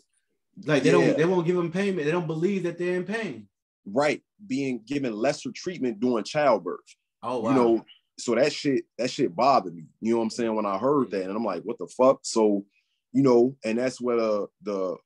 Like 0.65 0.83
they 0.83 0.91
yeah. 0.91 1.07
don't 1.07 1.17
they 1.17 1.25
won't 1.25 1.47
give 1.47 1.55
them 1.55 1.71
payment. 1.71 2.05
They 2.05 2.11
don't 2.11 2.27
believe 2.27 2.63
that 2.63 2.77
they're 2.77 2.97
in 2.97 3.05
pain. 3.05 3.47
Right. 3.85 4.21
Being 4.45 4.81
given 4.85 5.15
lesser 5.15 5.51
treatment 5.55 6.01
during 6.01 6.25
childbirth. 6.25 6.79
Oh 7.23 7.39
wow. 7.39 7.49
You 7.49 7.55
know, 7.55 7.85
so 8.19 8.35
that 8.35 8.51
shit, 8.51 8.83
that 8.97 9.09
shit 9.09 9.33
bothered 9.33 9.73
me. 9.73 9.85
You 10.01 10.11
know 10.11 10.17
what 10.17 10.23
I'm 10.23 10.29
saying? 10.31 10.53
When 10.53 10.65
I 10.65 10.77
heard 10.77 11.11
that, 11.11 11.23
and 11.23 11.35
I'm 11.35 11.45
like, 11.45 11.63
what 11.63 11.77
the 11.79 11.87
fuck? 11.87 12.19
So, 12.23 12.65
you 13.13 13.23
know, 13.23 13.55
and 13.63 13.77
that's 13.77 14.01
where 14.01 14.17
the 14.17 14.47
the 14.63 14.97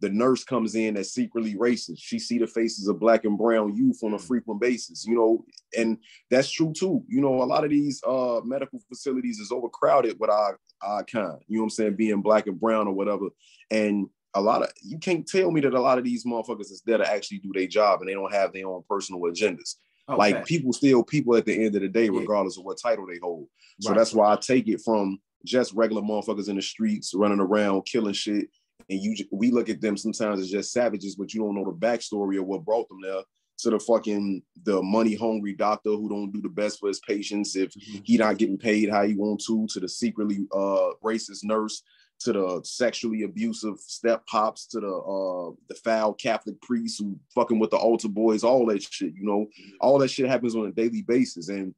the 0.00 0.10
nurse 0.10 0.44
comes 0.44 0.74
in 0.74 0.96
as 0.96 1.12
secretly 1.12 1.54
racist. 1.54 1.98
She 1.98 2.18
see 2.18 2.38
the 2.38 2.46
faces 2.46 2.88
of 2.88 2.98
black 2.98 3.24
and 3.24 3.38
brown 3.38 3.74
youth 3.74 4.00
on 4.02 4.12
a 4.12 4.16
mm. 4.16 4.20
frequent 4.20 4.60
basis, 4.60 5.06
you 5.06 5.14
know, 5.14 5.44
and 5.76 5.98
that's 6.30 6.50
true 6.50 6.72
too. 6.72 7.04
You 7.08 7.20
know, 7.20 7.42
a 7.42 7.44
lot 7.44 7.64
of 7.64 7.70
these 7.70 8.02
uh, 8.06 8.40
medical 8.44 8.80
facilities 8.88 9.38
is 9.38 9.52
overcrowded 9.52 10.16
with 10.18 10.30
our, 10.30 10.58
our 10.82 11.04
kind, 11.04 11.38
you 11.46 11.56
know 11.56 11.62
what 11.62 11.66
I'm 11.66 11.70
saying, 11.70 11.96
being 11.96 12.22
black 12.22 12.46
and 12.46 12.60
brown 12.60 12.88
or 12.88 12.92
whatever. 12.92 13.28
And 13.70 14.08
a 14.34 14.40
lot 14.40 14.62
of, 14.62 14.70
you 14.82 14.98
can't 14.98 15.26
tell 15.26 15.50
me 15.50 15.60
that 15.60 15.74
a 15.74 15.80
lot 15.80 15.98
of 15.98 16.04
these 16.04 16.24
motherfuckers 16.24 16.72
is 16.72 16.82
there 16.84 16.98
to 16.98 17.10
actually 17.10 17.38
do 17.38 17.52
their 17.54 17.68
job 17.68 18.00
and 18.00 18.08
they 18.08 18.14
don't 18.14 18.34
have 18.34 18.52
their 18.52 18.66
own 18.66 18.82
personal 18.88 19.22
agendas. 19.22 19.76
Okay. 20.08 20.18
Like 20.18 20.44
people 20.44 20.72
still 20.72 21.02
people 21.02 21.36
at 21.36 21.46
the 21.46 21.64
end 21.64 21.76
of 21.76 21.82
the 21.82 21.88
day, 21.88 22.10
regardless 22.10 22.58
of 22.58 22.64
what 22.64 22.78
title 22.78 23.06
they 23.06 23.18
hold. 23.22 23.46
So 23.80 23.90
right. 23.90 23.96
that's 23.96 24.12
why 24.12 24.32
I 24.32 24.36
take 24.36 24.68
it 24.68 24.82
from 24.84 25.18
just 25.44 25.72
regular 25.72 26.02
motherfuckers 26.02 26.48
in 26.48 26.56
the 26.56 26.62
streets 26.62 27.14
running 27.14 27.40
around 27.40 27.86
killing 27.86 28.12
shit 28.12 28.48
and 28.88 29.00
you 29.00 29.16
we 29.30 29.50
look 29.50 29.68
at 29.68 29.80
them 29.80 29.96
sometimes 29.96 30.40
as 30.40 30.50
just 30.50 30.72
savages, 30.72 31.16
but 31.16 31.32
you 31.32 31.40
don't 31.40 31.54
know 31.54 31.64
the 31.64 31.86
backstory 31.86 32.38
of 32.38 32.46
what 32.46 32.64
brought 32.64 32.88
them 32.88 33.00
there. 33.02 33.22
To 33.58 33.70
the 33.70 33.78
fucking 33.78 34.42
the 34.64 34.82
money 34.82 35.14
hungry 35.14 35.54
doctor 35.54 35.90
who 35.90 36.08
don't 36.08 36.32
do 36.32 36.42
the 36.42 36.48
best 36.48 36.80
for 36.80 36.88
his 36.88 36.98
patients 37.00 37.54
if 37.54 37.70
mm-hmm. 37.70 38.00
he 38.02 38.16
not 38.16 38.36
getting 38.36 38.58
paid 38.58 38.90
how 38.90 39.04
he 39.04 39.14
want 39.14 39.42
to. 39.46 39.66
To 39.68 39.80
the 39.80 39.88
secretly 39.88 40.46
uh, 40.52 40.90
racist 41.04 41.44
nurse. 41.44 41.82
To 42.20 42.32
the 42.32 42.60
sexually 42.64 43.22
abusive 43.22 43.78
step 43.78 44.26
pops. 44.26 44.66
To 44.68 44.80
the 44.80 44.88
uh, 44.88 45.54
the 45.68 45.76
foul 45.76 46.14
Catholic 46.14 46.60
priest 46.62 47.00
who 47.00 47.16
fucking 47.32 47.60
with 47.60 47.70
the 47.70 47.76
altar 47.76 48.08
boys. 48.08 48.42
All 48.42 48.66
that 48.66 48.82
shit. 48.82 49.14
You 49.14 49.24
know, 49.24 49.46
mm-hmm. 49.46 49.76
all 49.80 49.98
that 50.00 50.10
shit 50.10 50.28
happens 50.28 50.56
on 50.56 50.66
a 50.66 50.72
daily 50.72 51.02
basis. 51.02 51.48
And 51.48 51.76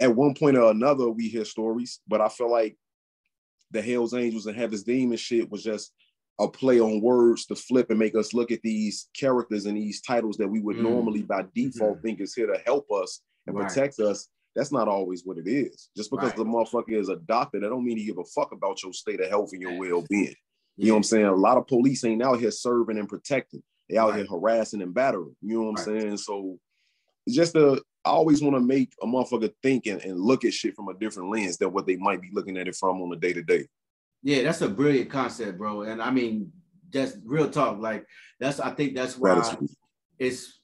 at 0.00 0.14
one 0.14 0.34
point 0.34 0.56
or 0.56 0.72
another, 0.72 1.08
we 1.10 1.28
hear 1.28 1.44
stories. 1.44 2.00
But 2.08 2.20
I 2.20 2.28
feel 2.28 2.50
like 2.50 2.76
the 3.70 3.82
Hell's 3.82 4.14
Angels 4.14 4.46
and 4.46 4.56
Heaven's 4.56 4.82
Demon 4.82 5.16
shit 5.16 5.50
was 5.50 5.62
just 5.62 5.92
a 6.40 6.48
play 6.48 6.80
on 6.80 7.00
words 7.00 7.46
to 7.46 7.56
flip 7.56 7.90
and 7.90 7.98
make 7.98 8.14
us 8.14 8.32
look 8.32 8.52
at 8.52 8.62
these 8.62 9.08
characters 9.18 9.66
and 9.66 9.76
these 9.76 10.00
titles 10.00 10.36
that 10.36 10.48
we 10.48 10.60
would 10.60 10.76
mm. 10.76 10.82
normally 10.82 11.22
by 11.22 11.44
default 11.54 11.94
mm-hmm. 11.94 12.02
think 12.02 12.20
is 12.20 12.34
here 12.34 12.46
to 12.46 12.60
help 12.64 12.86
us 12.92 13.20
and 13.46 13.56
right. 13.56 13.68
protect 13.68 13.98
us. 13.98 14.28
That's 14.54 14.72
not 14.72 14.88
always 14.88 15.22
what 15.24 15.38
it 15.38 15.48
is. 15.48 15.90
Just 15.96 16.10
because 16.10 16.28
right. 16.28 16.36
the 16.36 16.44
motherfucker 16.44 16.92
is 16.92 17.08
a 17.08 17.16
doctor, 17.16 17.60
that 17.60 17.68
don't 17.68 17.84
mean 17.84 17.96
he 17.96 18.06
give 18.06 18.18
a 18.18 18.24
fuck 18.24 18.52
about 18.52 18.82
your 18.82 18.92
state 18.92 19.20
of 19.20 19.28
health 19.28 19.50
and 19.52 19.62
your 19.62 19.78
well-being. 19.78 20.34
You 20.76 20.88
know 20.88 20.94
what 20.94 20.98
I'm 20.98 21.02
saying? 21.04 21.24
A 21.26 21.34
lot 21.34 21.58
of 21.58 21.66
police 21.66 22.04
ain't 22.04 22.22
out 22.22 22.38
here 22.38 22.52
serving 22.52 22.98
and 22.98 23.08
protecting. 23.08 23.62
They 23.88 23.96
out 23.96 24.10
right. 24.10 24.18
here 24.18 24.26
harassing 24.26 24.82
and 24.82 24.94
battering. 24.94 25.34
You 25.42 25.58
know 25.58 25.70
what 25.70 25.80
I'm 25.80 25.84
saying? 25.84 26.16
So 26.18 26.58
it's 27.26 27.34
just 27.34 27.56
a 27.56 27.82
I 28.04 28.10
always 28.10 28.40
want 28.40 28.56
to 28.56 28.60
make 28.60 28.92
a 29.02 29.06
motherfucker 29.06 29.52
think 29.62 29.86
and, 29.86 30.00
and 30.02 30.20
look 30.20 30.44
at 30.44 30.54
shit 30.54 30.74
from 30.74 30.88
a 30.88 30.94
different 30.94 31.30
lens 31.30 31.58
than 31.58 31.72
what 31.72 31.86
they 31.86 31.96
might 31.96 32.22
be 32.22 32.30
looking 32.32 32.56
at 32.56 32.68
it 32.68 32.76
from 32.76 33.02
on 33.02 33.12
a 33.12 33.16
day-to-day. 33.16 33.66
Yeah, 34.22 34.42
that's 34.42 34.60
a 34.60 34.68
brilliant 34.68 35.10
concept, 35.10 35.58
bro. 35.58 35.82
And 35.82 36.02
I 36.02 36.10
mean, 36.10 36.52
just 36.90 37.18
real 37.24 37.50
talk. 37.50 37.78
Like 37.78 38.06
that's 38.40 38.60
I 38.60 38.70
think 38.70 38.94
that's 38.94 39.16
why 39.16 39.56
it's 40.18 40.60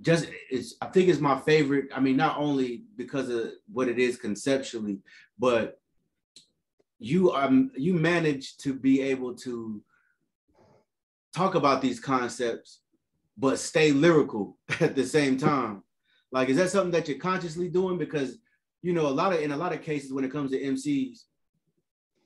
just 0.00 0.28
it's 0.50 0.74
I 0.80 0.86
think 0.86 1.08
it's 1.08 1.20
my 1.20 1.38
favorite. 1.40 1.88
I 1.94 2.00
mean, 2.00 2.16
not 2.16 2.38
only 2.38 2.84
because 2.96 3.28
of 3.28 3.52
what 3.72 3.88
it 3.88 3.98
is 3.98 4.16
conceptually, 4.16 4.98
but 5.38 5.78
you 6.98 7.32
um 7.32 7.70
you 7.76 7.94
manage 7.94 8.56
to 8.58 8.72
be 8.72 9.02
able 9.02 9.34
to 9.34 9.82
talk 11.34 11.54
about 11.54 11.82
these 11.82 12.00
concepts 12.00 12.80
but 13.36 13.58
stay 13.58 13.92
lyrical 13.92 14.56
at 14.80 14.94
the 14.96 15.04
same 15.04 15.36
time. 15.36 15.82
Like, 16.32 16.48
is 16.48 16.56
that 16.56 16.70
something 16.70 16.92
that 16.92 17.08
you're 17.08 17.18
consciously 17.18 17.68
doing? 17.68 17.98
Because 17.98 18.38
you 18.82 18.92
know, 18.92 19.06
a 19.06 19.08
lot 19.08 19.32
of 19.32 19.40
in 19.40 19.52
a 19.52 19.56
lot 19.56 19.72
of 19.72 19.82
cases 19.82 20.12
when 20.12 20.24
it 20.24 20.32
comes 20.32 20.50
to 20.50 20.60
MCs, 20.60 21.24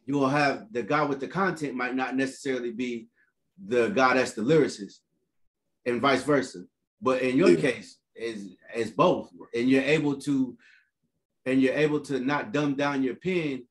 you 0.06 0.14
will 0.14 0.28
have 0.28 0.66
the 0.72 0.82
guy 0.82 1.02
with 1.04 1.20
the 1.20 1.28
content 1.28 1.74
might 1.74 1.94
not 1.94 2.16
necessarily 2.16 2.70
be 2.70 3.08
the 3.66 3.88
guy 3.88 4.14
that's 4.14 4.32
the 4.32 4.42
lyricist, 4.42 4.98
and 5.86 6.00
vice 6.00 6.22
versa. 6.22 6.64
But 7.00 7.22
in 7.22 7.36
your 7.36 7.50
yeah. 7.50 7.60
case, 7.60 7.98
is 8.14 8.56
is 8.74 8.90
both, 8.90 9.30
and 9.54 9.68
you're 9.68 9.82
able 9.82 10.16
to, 10.20 10.56
and 11.46 11.60
you're 11.60 11.74
able 11.74 12.00
to 12.00 12.20
not 12.20 12.52
dumb 12.52 12.74
down 12.74 13.02
your 13.02 13.16
pen, 13.16 13.64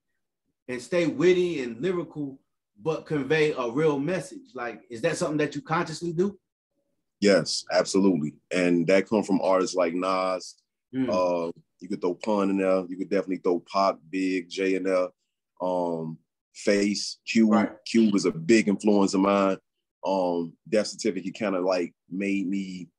and 0.68 0.82
stay 0.82 1.08
witty 1.08 1.64
and 1.64 1.82
lyrical, 1.82 2.40
but 2.82 3.06
convey 3.06 3.52
a 3.52 3.70
real 3.70 4.00
message. 4.00 4.54
Like, 4.54 4.82
is 4.90 5.02
that 5.02 5.18
something 5.18 5.38
that 5.38 5.56
you 5.56 5.62
consciously 5.62 6.14
do? 6.14 6.38
Yes, 7.22 7.66
absolutely, 7.72 8.36
and 8.52 8.88
that 8.88 9.10
come 9.10 9.24
from 9.24 9.42
artists 9.42 9.76
like 9.76 9.94
Nas. 9.94 10.56
Mm. 10.96 11.10
Uh, 11.10 11.52
you 11.80 11.88
could 11.88 12.02
throw 12.02 12.14
Pun 12.14 12.50
in 12.50 12.58
there. 12.58 12.86
You 12.88 12.98
could 12.98 13.10
definitely 13.10 13.38
throw 13.38 13.60
Pop, 13.60 14.00
Big, 14.10 14.50
J 14.50 14.76
in 14.76 14.84
there. 14.84 15.08
Um, 15.62 16.18
Face, 16.54 17.20
Cube. 17.28 17.52
Right. 17.52 17.72
Cube 17.86 18.14
was 18.14 18.26
a 18.26 18.32
big 18.32 18.68
influence 18.68 19.14
of 19.14 19.22
mine. 19.22 19.58
Um, 20.06 20.54
Death 20.68 20.88
Certificate 20.88 21.38
kind 21.38 21.56
of 21.56 21.64
like 21.64 21.94
made 22.10 22.48
me 22.48 22.90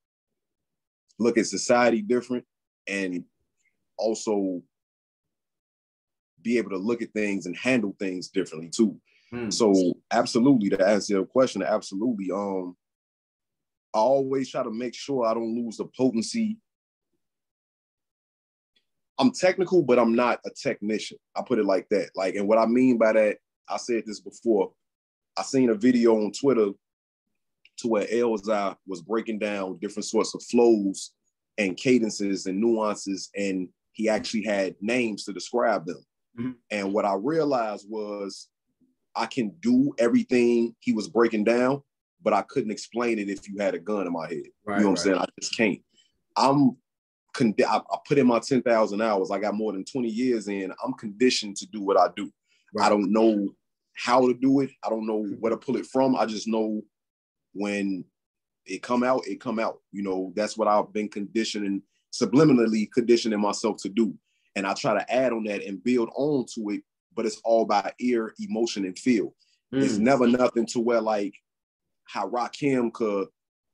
look 1.18 1.38
at 1.38 1.46
society 1.46 2.02
different 2.02 2.44
and 2.86 3.24
also 3.98 4.62
be 6.42 6.58
able 6.58 6.70
to 6.70 6.78
look 6.78 7.02
at 7.02 7.12
things 7.12 7.46
and 7.46 7.56
handle 7.56 7.94
things 7.98 8.28
differently 8.28 8.70
too. 8.70 8.98
Mm. 9.32 9.52
So 9.52 9.94
absolutely 10.11 10.70
to 10.70 10.86
answer 10.86 11.14
your 11.14 11.26
question, 11.26 11.62
absolutely. 11.62 12.30
Um 12.30 12.76
I 13.92 13.98
always 13.98 14.50
try 14.50 14.62
to 14.62 14.70
make 14.70 14.94
sure 14.94 15.26
I 15.26 15.34
don't 15.34 15.54
lose 15.54 15.76
the 15.76 15.86
potency. 15.96 16.58
I'm 19.20 19.32
technical, 19.32 19.82
but 19.82 19.98
I'm 19.98 20.14
not 20.14 20.40
a 20.46 20.50
technician. 20.50 21.18
I 21.36 21.42
put 21.42 21.58
it 21.58 21.66
like 21.66 21.86
that. 21.90 22.08
Like, 22.16 22.36
and 22.36 22.48
what 22.48 22.58
I 22.58 22.64
mean 22.64 22.96
by 22.96 23.12
that, 23.12 23.36
I 23.68 23.76
said 23.76 24.04
this 24.06 24.20
before. 24.20 24.72
I 25.36 25.42
seen 25.42 25.68
a 25.68 25.74
video 25.74 26.16
on 26.16 26.32
Twitter 26.32 26.70
to 27.78 27.88
where 27.88 28.06
Elzhi 28.06 28.76
was 28.86 29.02
breaking 29.02 29.38
down 29.38 29.78
different 29.78 30.06
sorts 30.06 30.34
of 30.34 30.42
flows 30.44 31.12
and 31.58 31.76
cadences 31.76 32.46
and 32.46 32.58
nuances, 32.58 33.28
and 33.36 33.68
he 33.92 34.08
actually 34.08 34.44
had 34.44 34.74
names 34.80 35.24
to 35.24 35.34
describe 35.34 35.84
them. 35.84 36.02
Mm-hmm. 36.38 36.50
And 36.70 36.94
what 36.94 37.04
I 37.04 37.14
realized 37.14 37.86
was 37.90 38.48
I 39.14 39.26
can 39.26 39.50
do 39.60 39.92
everything 39.98 40.74
he 40.80 40.92
was 40.92 41.08
breaking 41.08 41.44
down, 41.44 41.82
but 42.22 42.32
I 42.32 42.42
couldn't 42.42 42.70
explain 42.70 43.18
it 43.18 43.28
if 43.28 43.46
you 43.46 43.58
had 43.58 43.74
a 43.74 43.78
gun 43.78 44.06
in 44.06 44.12
my 44.14 44.28
head. 44.28 44.44
Right, 44.64 44.78
you 44.78 44.84
know 44.84 44.90
what 44.90 44.98
right. 45.04 45.12
I'm 45.12 45.12
saying? 45.12 45.18
I 45.18 45.26
just 45.38 45.56
can't. 45.56 45.80
I'm 46.36 46.76
con- 47.33 47.55
I, 47.66 47.78
I 47.78 47.97
put 48.07 48.18
in 48.18 48.26
my 48.26 48.39
10,000 48.39 49.01
hours. 49.01 49.31
I 49.31 49.39
got 49.39 49.55
more 49.55 49.72
than 49.72 49.85
20 49.85 50.09
years 50.09 50.49
in. 50.49 50.72
I'm 50.85 50.95
conditioned 50.95 51.57
to 51.59 51.66
do 51.66 51.83
what 51.83 51.99
I 51.99 52.09
do. 52.16 52.31
Right. 52.74 52.87
I 52.87 52.89
don't 52.89 53.12
know 53.12 53.49
how 53.97 54.26
to 54.26 54.35
do 54.35 54.61
it. 54.61 54.70
I 54.85 54.91
don't 54.91 55.07
know 55.07 55.22
where 55.41 55.51
to 55.51 55.57
pull 55.57 55.76
it 55.76 55.87
from. 55.87 56.16
I 56.16 56.26
just 56.26 56.49
know 56.49 56.83
when 57.53 58.05
it 58.66 58.83
come 58.83 59.03
out, 59.03 59.26
it 59.26 59.41
come 59.41 59.59
out. 59.59 59.81
You 59.93 60.03
know, 60.03 60.33
that's 60.37 60.57
what 60.57 60.68
I've 60.68 60.93
been 60.93 61.09
conditioning, 61.09 61.83
subliminally 62.12 62.91
conditioning 62.93 63.41
myself 63.41 63.76
to 63.83 63.89
do. 63.89 64.14
And 64.57 64.66
I 64.66 64.74
try 64.74 64.95
to 64.95 65.12
add 65.12 65.33
on 65.33 65.45
that 65.45 65.64
and 65.64 65.83
build 65.83 66.11
on 66.14 66.47
to 66.55 66.70
it, 66.70 66.83
but 67.14 67.26
it's 67.26 67.41
all 67.45 67.64
by 67.64 67.93
ear, 68.01 68.35
emotion, 68.41 68.85
and 68.85 68.99
feel. 68.99 69.35
Mm. 69.74 69.83
It's 69.83 69.99
never 69.99 70.26
nothing 70.26 70.66
to 70.66 70.81
where 70.81 71.01
like 71.01 71.35
how 72.05 72.28
Rakim 72.28 72.93
could 72.93 73.28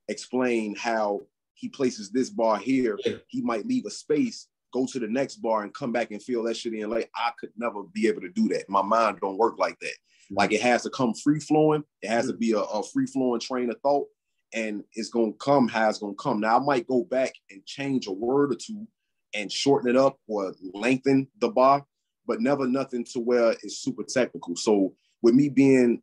explain 0.07 0.75
how 0.75 1.21
he 1.57 1.69
places 1.69 2.11
this 2.11 2.29
bar 2.29 2.57
here, 2.57 2.97
he 3.27 3.41
might 3.41 3.65
leave 3.65 3.85
a 3.85 3.89
space, 3.89 4.47
go 4.71 4.85
to 4.85 4.99
the 4.99 5.07
next 5.07 5.37
bar 5.37 5.63
and 5.63 5.73
come 5.73 5.91
back 5.91 6.11
and 6.11 6.21
feel 6.21 6.43
that 6.43 6.55
shit 6.55 6.73
in 6.73 6.89
late. 6.89 7.09
I 7.15 7.31
could 7.39 7.49
never 7.57 7.83
be 7.83 8.07
able 8.07 8.21
to 8.21 8.29
do 8.29 8.47
that. 8.49 8.69
My 8.69 8.83
mind 8.83 9.19
don't 9.21 9.37
work 9.37 9.57
like 9.57 9.79
that. 9.79 9.95
Like 10.29 10.53
it 10.53 10.61
has 10.61 10.83
to 10.83 10.89
come 10.89 11.13
free 11.13 11.39
flowing. 11.39 11.83
It 12.01 12.09
has 12.09 12.27
to 12.27 12.33
be 12.33 12.51
a, 12.51 12.59
a 12.59 12.83
free 12.83 13.07
flowing 13.07 13.39
train 13.39 13.69
of 13.69 13.79
thought, 13.81 14.07
and 14.53 14.83
it's 14.93 15.09
gonna 15.09 15.33
come 15.33 15.67
how 15.67 15.89
it's 15.89 15.99
gonna 15.99 16.13
come. 16.15 16.41
Now 16.41 16.57
I 16.57 16.63
might 16.63 16.87
go 16.87 17.03
back 17.03 17.33
and 17.49 17.65
change 17.65 18.07
a 18.07 18.11
word 18.11 18.51
or 18.51 18.57
two 18.57 18.87
and 19.33 19.51
shorten 19.51 19.89
it 19.89 19.97
up 19.97 20.17
or 20.27 20.53
lengthen 20.73 21.27
the 21.39 21.49
bar, 21.49 21.85
but 22.27 22.41
never 22.41 22.67
nothing 22.67 23.03
to 23.13 23.19
where 23.19 23.51
it's 23.63 23.77
super 23.77 24.03
technical. 24.03 24.55
So 24.55 24.93
with 25.21 25.33
me 25.33 25.49
being 25.49 26.01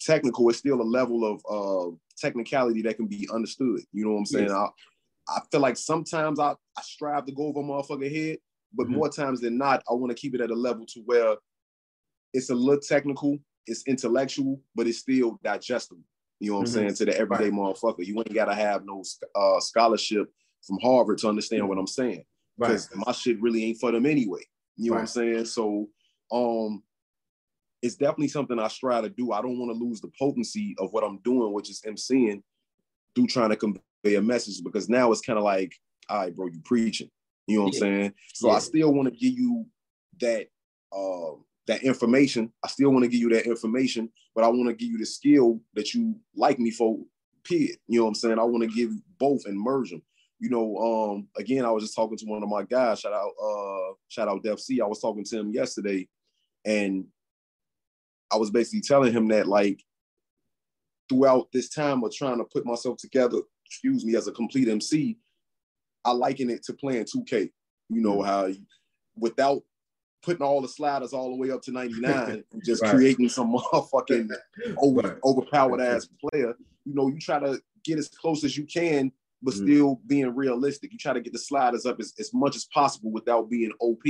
technical, 0.00 0.48
it's 0.48 0.58
still 0.58 0.80
a 0.80 0.82
level 0.82 1.24
of 1.24 1.42
uh, 1.48 1.94
technicality 2.18 2.82
that 2.82 2.96
can 2.96 3.06
be 3.06 3.28
understood. 3.32 3.80
You 3.92 4.04
know 4.04 4.12
what 4.12 4.18
I'm 4.18 4.26
saying? 4.26 4.48
Yes. 4.48 4.56
I, 4.56 4.68
I 5.28 5.40
feel 5.50 5.60
like 5.60 5.76
sometimes 5.76 6.40
I, 6.40 6.52
I 6.76 6.82
strive 6.82 7.26
to 7.26 7.32
go 7.32 7.46
over 7.46 7.60
a 7.60 7.62
motherfucker 7.62 8.12
head, 8.12 8.38
but 8.74 8.86
mm-hmm. 8.86 8.96
more 8.96 9.08
times 9.08 9.40
than 9.40 9.58
not, 9.58 9.82
I 9.88 9.94
want 9.94 10.10
to 10.10 10.20
keep 10.20 10.34
it 10.34 10.40
at 10.40 10.50
a 10.50 10.54
level 10.54 10.86
to 10.86 11.00
where 11.04 11.36
it's 12.32 12.50
a 12.50 12.54
little 12.54 12.80
technical, 12.80 13.38
it's 13.66 13.86
intellectual, 13.86 14.60
but 14.74 14.86
it's 14.86 14.98
still 14.98 15.38
digestible. 15.42 16.02
You 16.40 16.52
know 16.52 16.58
what 16.58 16.68
mm-hmm. 16.68 16.78
I'm 16.78 16.94
saying? 16.94 16.94
To 16.94 17.04
the 17.04 17.18
everyday 17.18 17.50
right. 17.50 17.52
motherfucker. 17.52 18.06
You 18.06 18.18
ain't 18.18 18.34
gotta 18.34 18.54
have 18.54 18.84
no 18.84 19.02
uh, 19.34 19.60
scholarship 19.60 20.28
from 20.66 20.78
Harvard 20.82 21.18
to 21.18 21.28
understand 21.28 21.68
what 21.68 21.78
I'm 21.78 21.86
saying. 21.86 22.24
Because 22.58 22.90
right. 22.94 23.06
my 23.06 23.12
shit 23.12 23.40
really 23.40 23.64
ain't 23.64 23.78
for 23.78 23.92
them 23.92 24.06
anyway. 24.06 24.40
You 24.76 24.90
know 24.90 24.96
right. 24.96 25.02
what 25.02 25.02
I'm 25.02 25.06
saying? 25.06 25.44
So 25.46 25.88
um 26.32 26.82
it's 27.82 27.96
definitely 27.96 28.28
something 28.28 28.58
I 28.58 28.68
strive 28.68 29.04
to 29.04 29.10
do. 29.10 29.32
I 29.32 29.40
don't 29.40 29.58
want 29.58 29.72
to 29.72 29.84
lose 29.84 30.00
the 30.00 30.10
potency 30.18 30.74
of 30.78 30.92
what 30.92 31.04
I'm 31.04 31.18
doing, 31.18 31.52
which 31.52 31.70
is 31.70 31.82
MCing 31.86 32.42
through 33.14 33.26
trying 33.26 33.50
to 33.50 33.56
convey 33.56 33.80
a 34.16 34.22
message 34.22 34.62
because 34.62 34.88
now 34.88 35.10
it's 35.12 35.20
kind 35.20 35.38
of 35.38 35.44
like, 35.44 35.74
all 36.08 36.18
right, 36.18 36.34
bro, 36.34 36.46
you 36.48 36.60
preaching. 36.64 37.10
You 37.46 37.58
know 37.58 37.64
what 37.64 37.74
yeah. 37.74 37.78
I'm 37.78 37.94
saying? 37.94 38.14
So 38.34 38.48
yeah. 38.48 38.54
I 38.54 38.58
still 38.58 38.92
want 38.92 39.12
to 39.12 39.18
give 39.18 39.38
you 39.38 39.66
that 40.20 40.48
uh, 40.92 41.36
that 41.66 41.82
information. 41.82 42.52
I 42.64 42.68
still 42.68 42.90
want 42.90 43.04
to 43.04 43.08
give 43.08 43.20
you 43.20 43.30
that 43.30 43.46
information, 43.46 44.10
but 44.34 44.44
I 44.44 44.48
want 44.48 44.68
to 44.68 44.74
give 44.74 44.90
you 44.90 44.98
the 44.98 45.06
skill 45.06 45.60
that 45.74 45.94
you 45.94 46.16
like 46.36 46.58
me 46.58 46.70
for. 46.70 46.98
Period. 47.44 47.76
You 47.88 48.00
know 48.00 48.04
what 48.04 48.10
I'm 48.10 48.14
saying? 48.16 48.38
I 48.38 48.44
want 48.44 48.62
to 48.62 48.68
give 48.68 48.90
both 49.18 49.46
and 49.46 49.58
merge 49.58 49.90
them. 49.90 50.02
You 50.40 50.50
know, 50.50 50.76
um, 50.76 51.28
again, 51.36 51.64
I 51.64 51.70
was 51.70 51.84
just 51.84 51.96
talking 51.96 52.18
to 52.18 52.26
one 52.26 52.42
of 52.42 52.48
my 52.48 52.64
guys. 52.64 53.00
Shout 53.00 53.12
out, 53.12 53.30
uh, 53.42 53.94
shout 54.08 54.28
out 54.28 54.42
Def 54.42 54.60
C. 54.60 54.80
I 54.80 54.86
was 54.86 55.00
talking 55.00 55.24
to 55.24 55.38
him 55.38 55.50
yesterday, 55.52 56.08
and 56.64 57.06
I 58.32 58.36
was 58.36 58.50
basically 58.50 58.82
telling 58.82 59.12
him 59.12 59.28
that 59.28 59.46
like 59.46 59.82
throughout 61.08 61.48
this 61.52 61.68
time 61.68 62.02
of 62.04 62.14
trying 62.14 62.38
to 62.38 62.44
put 62.44 62.64
myself 62.64 62.96
together, 62.98 63.38
excuse 63.66 64.04
me, 64.04 64.16
as 64.16 64.28
a 64.28 64.32
complete 64.32 64.68
MC, 64.68 65.18
I 66.04 66.12
liken 66.12 66.50
it 66.50 66.62
to 66.64 66.72
playing 66.72 67.04
2K. 67.04 67.50
You 67.88 68.00
know 68.00 68.22
how 68.22 68.46
you, 68.46 68.60
without 69.16 69.62
putting 70.22 70.42
all 70.42 70.60
the 70.60 70.68
sliders 70.68 71.12
all 71.12 71.30
the 71.30 71.36
way 71.36 71.50
up 71.50 71.62
to 71.62 71.72
99 71.72 72.44
and 72.52 72.64
just 72.64 72.82
right. 72.82 72.94
creating 72.94 73.28
some 73.28 73.52
motherfucking 73.72 74.28
over, 74.78 75.00
right. 75.00 75.16
overpowered 75.24 75.80
ass 75.80 76.08
player. 76.20 76.54
You 76.84 76.94
know, 76.94 77.08
you 77.08 77.18
try 77.18 77.38
to 77.38 77.60
get 77.84 77.98
as 77.98 78.08
close 78.08 78.44
as 78.44 78.56
you 78.56 78.64
can, 78.64 79.12
but 79.42 79.54
mm 79.54 79.64
still 79.64 80.00
being 80.06 80.34
realistic. 80.34 80.92
You 80.92 80.98
try 80.98 81.14
to 81.14 81.20
get 81.20 81.32
the 81.32 81.38
sliders 81.38 81.86
up 81.86 81.98
as, 81.98 82.12
as 82.18 82.32
much 82.34 82.56
as 82.56 82.66
possible 82.66 83.10
without 83.10 83.48
being 83.48 83.72
OP. 83.80 84.02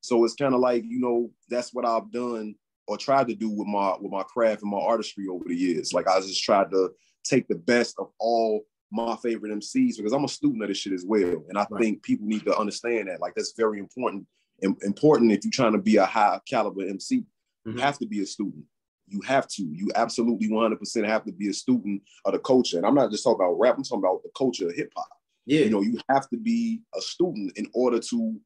So 0.00 0.24
it's 0.24 0.34
kind 0.34 0.54
of 0.54 0.60
like, 0.60 0.82
you 0.84 0.98
know, 0.98 1.30
that's 1.48 1.72
what 1.74 1.86
I've 1.86 2.10
done 2.10 2.54
or 2.86 2.96
tried 2.96 3.28
to 3.28 3.34
do 3.34 3.50
with 3.50 3.66
my 3.66 3.94
with 4.00 4.12
my 4.12 4.22
craft 4.22 4.62
and 4.62 4.70
my 4.70 4.78
artistry 4.78 5.26
over 5.28 5.44
the 5.46 5.54
years. 5.54 5.92
Like 5.92 6.08
I 6.08 6.20
just 6.20 6.42
tried 6.42 6.70
to 6.70 6.90
take 7.24 7.48
the 7.48 7.54
best 7.54 7.96
of 7.98 8.10
all 8.18 8.64
my 8.90 9.16
favorite 9.16 9.52
MCs 9.52 9.96
because 9.96 10.12
I'm 10.12 10.24
a 10.24 10.28
student 10.28 10.62
of 10.62 10.68
this 10.68 10.78
shit 10.78 10.92
as 10.92 11.04
well. 11.06 11.44
And 11.48 11.56
I 11.56 11.66
right. 11.70 11.82
think 11.82 12.02
people 12.02 12.26
need 12.26 12.44
to 12.44 12.56
understand 12.56 13.08
that. 13.08 13.20
Like 13.20 13.34
that's 13.34 13.54
very 13.56 13.78
important 13.78 14.26
important 14.62 15.32
if 15.32 15.44
you're 15.44 15.50
trying 15.50 15.72
to 15.72 15.78
be 15.78 15.96
a 15.96 16.04
high 16.04 16.38
caliber 16.48 16.82
MC. 16.82 17.24
Mm-hmm. 17.66 17.78
You 17.78 17.82
have 17.82 17.98
to 17.98 18.06
be 18.06 18.20
a 18.22 18.26
student. 18.26 18.64
You 19.08 19.20
have 19.22 19.48
to. 19.48 19.62
You 19.62 19.90
absolutely 19.94 20.48
100% 20.48 21.06
have 21.06 21.24
to 21.24 21.32
be 21.32 21.48
a 21.48 21.52
student 21.52 22.02
of 22.24 22.32
the 22.32 22.38
culture. 22.38 22.76
And 22.76 22.86
I'm 22.86 22.94
not 22.94 23.10
just 23.10 23.24
talking 23.24 23.44
about 23.44 23.58
rap. 23.58 23.76
I'm 23.76 23.82
talking 23.82 24.04
about 24.04 24.22
the 24.22 24.30
culture 24.36 24.68
of 24.68 24.74
hip 24.74 24.92
hop. 24.96 25.08
Yeah. 25.46 25.60
You 25.60 25.70
know, 25.70 25.82
you 25.82 25.98
have 26.08 26.28
to 26.30 26.36
be 26.36 26.82
a 26.96 27.00
student 27.00 27.56
in 27.56 27.66
order 27.74 27.98
to, 27.98 28.40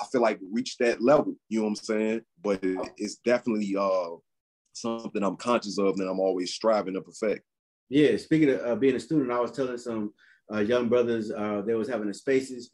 I 0.00 0.04
feel 0.10 0.20
like, 0.20 0.38
reach 0.52 0.76
that 0.78 1.02
level. 1.02 1.34
You 1.48 1.58
know 1.58 1.64
what 1.64 1.70
I'm 1.70 1.76
saying? 1.76 2.20
But 2.42 2.60
it's 2.96 3.16
definitely 3.16 3.76
uh, 3.76 4.16
something 4.72 5.22
I'm 5.22 5.36
conscious 5.36 5.78
of 5.78 5.98
and 5.98 6.08
I'm 6.08 6.20
always 6.20 6.54
striving 6.54 6.94
to 6.94 7.00
perfect. 7.00 7.44
Yeah. 7.88 8.16
Speaking 8.16 8.50
of 8.50 8.60
uh, 8.60 8.74
being 8.76 8.96
a 8.96 9.00
student, 9.00 9.32
I 9.32 9.40
was 9.40 9.52
telling 9.52 9.78
some 9.78 10.12
uh, 10.52 10.60
young 10.60 10.88
brothers 10.88 11.30
uh, 11.30 11.62
they 11.66 11.74
was 11.74 11.88
having 11.88 12.08
a 12.08 12.14
spaces. 12.14 12.70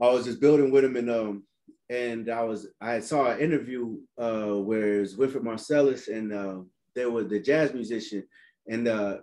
I 0.00 0.10
was 0.10 0.24
just 0.24 0.40
building 0.40 0.70
with 0.70 0.82
them 0.82 0.96
and 0.96 1.10
um, 1.10 1.44
and 1.88 2.30
I 2.30 2.42
was 2.42 2.68
I 2.80 3.00
saw 3.00 3.30
an 3.30 3.40
interview 3.40 3.98
uh, 4.18 4.54
where 4.54 5.02
it's 5.02 5.16
Wynton 5.16 5.42
Marsalis 5.42 6.08
and 6.08 6.32
uh, 6.32 6.60
there 6.94 7.10
was 7.10 7.28
the 7.28 7.40
jazz 7.40 7.72
musician, 7.72 8.24
and 8.68 8.88
uh, 8.88 9.18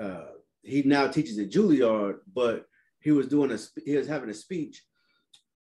uh, 0.00 0.26
he 0.62 0.82
now 0.82 1.08
teaches 1.08 1.38
at 1.38 1.50
Juilliard, 1.50 2.18
but 2.32 2.66
he 3.00 3.10
was 3.10 3.26
doing 3.28 3.50
a 3.52 3.58
he 3.84 3.96
was 3.96 4.06
having 4.06 4.30
a 4.30 4.34
speech, 4.34 4.82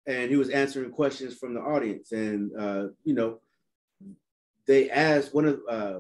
and 0.07 0.29
he 0.29 0.37
was 0.37 0.49
answering 0.49 0.91
questions 0.91 1.35
from 1.35 1.53
the 1.53 1.61
audience, 1.61 2.11
and 2.11 2.51
uh, 2.57 2.87
you 3.03 3.13
know, 3.13 3.39
they 4.67 4.89
asked 4.89 5.33
one 5.33 5.45
of 5.45 5.61
uh, 5.69 5.99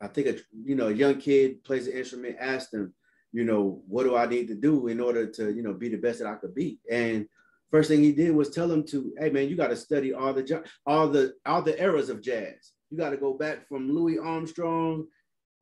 I 0.00 0.08
think 0.08 0.26
a 0.26 0.36
you 0.64 0.74
know 0.74 0.88
a 0.88 0.92
young 0.92 1.16
kid 1.16 1.64
plays 1.64 1.86
an 1.86 1.94
instrument, 1.94 2.36
asked 2.40 2.72
him, 2.74 2.94
you 3.32 3.44
know, 3.44 3.82
what 3.88 4.04
do 4.04 4.16
I 4.16 4.26
need 4.26 4.48
to 4.48 4.54
do 4.54 4.88
in 4.88 5.00
order 5.00 5.26
to 5.26 5.52
you 5.52 5.62
know 5.62 5.74
be 5.74 5.88
the 5.88 5.96
best 5.96 6.20
that 6.20 6.28
I 6.28 6.34
could 6.34 6.54
be, 6.54 6.78
and 6.90 7.26
First 7.72 7.88
thing 7.88 8.02
he 8.02 8.12
did 8.12 8.36
was 8.36 8.50
tell 8.50 8.70
him 8.70 8.84
to, 8.88 9.14
hey 9.18 9.30
man, 9.30 9.48
you 9.48 9.56
got 9.56 9.68
to 9.68 9.76
study 9.76 10.12
all 10.12 10.34
the 10.34 10.62
all 10.84 11.08
the 11.08 11.32
all 11.46 11.62
the 11.62 11.82
eras 11.82 12.10
of 12.10 12.20
jazz. 12.20 12.72
You 12.90 12.98
got 12.98 13.10
to 13.10 13.16
go 13.16 13.32
back 13.32 13.66
from 13.66 13.90
Louis 13.90 14.18
Armstrong 14.18 15.06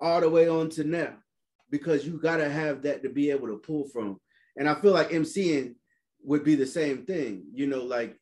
all 0.00 0.20
the 0.20 0.28
way 0.28 0.48
on 0.48 0.70
to 0.70 0.82
now, 0.82 1.14
because 1.70 2.04
you 2.04 2.18
got 2.18 2.38
to 2.38 2.50
have 2.50 2.82
that 2.82 3.04
to 3.04 3.10
be 3.10 3.30
able 3.30 3.46
to 3.46 3.58
pull 3.58 3.86
from. 3.86 4.20
And 4.56 4.68
I 4.68 4.74
feel 4.74 4.92
like 4.92 5.10
MCing 5.10 5.76
would 6.24 6.44
be 6.44 6.54
the 6.54 6.66
same 6.66 7.04
thing. 7.04 7.44
You 7.52 7.66
know, 7.66 7.82
like 7.82 8.16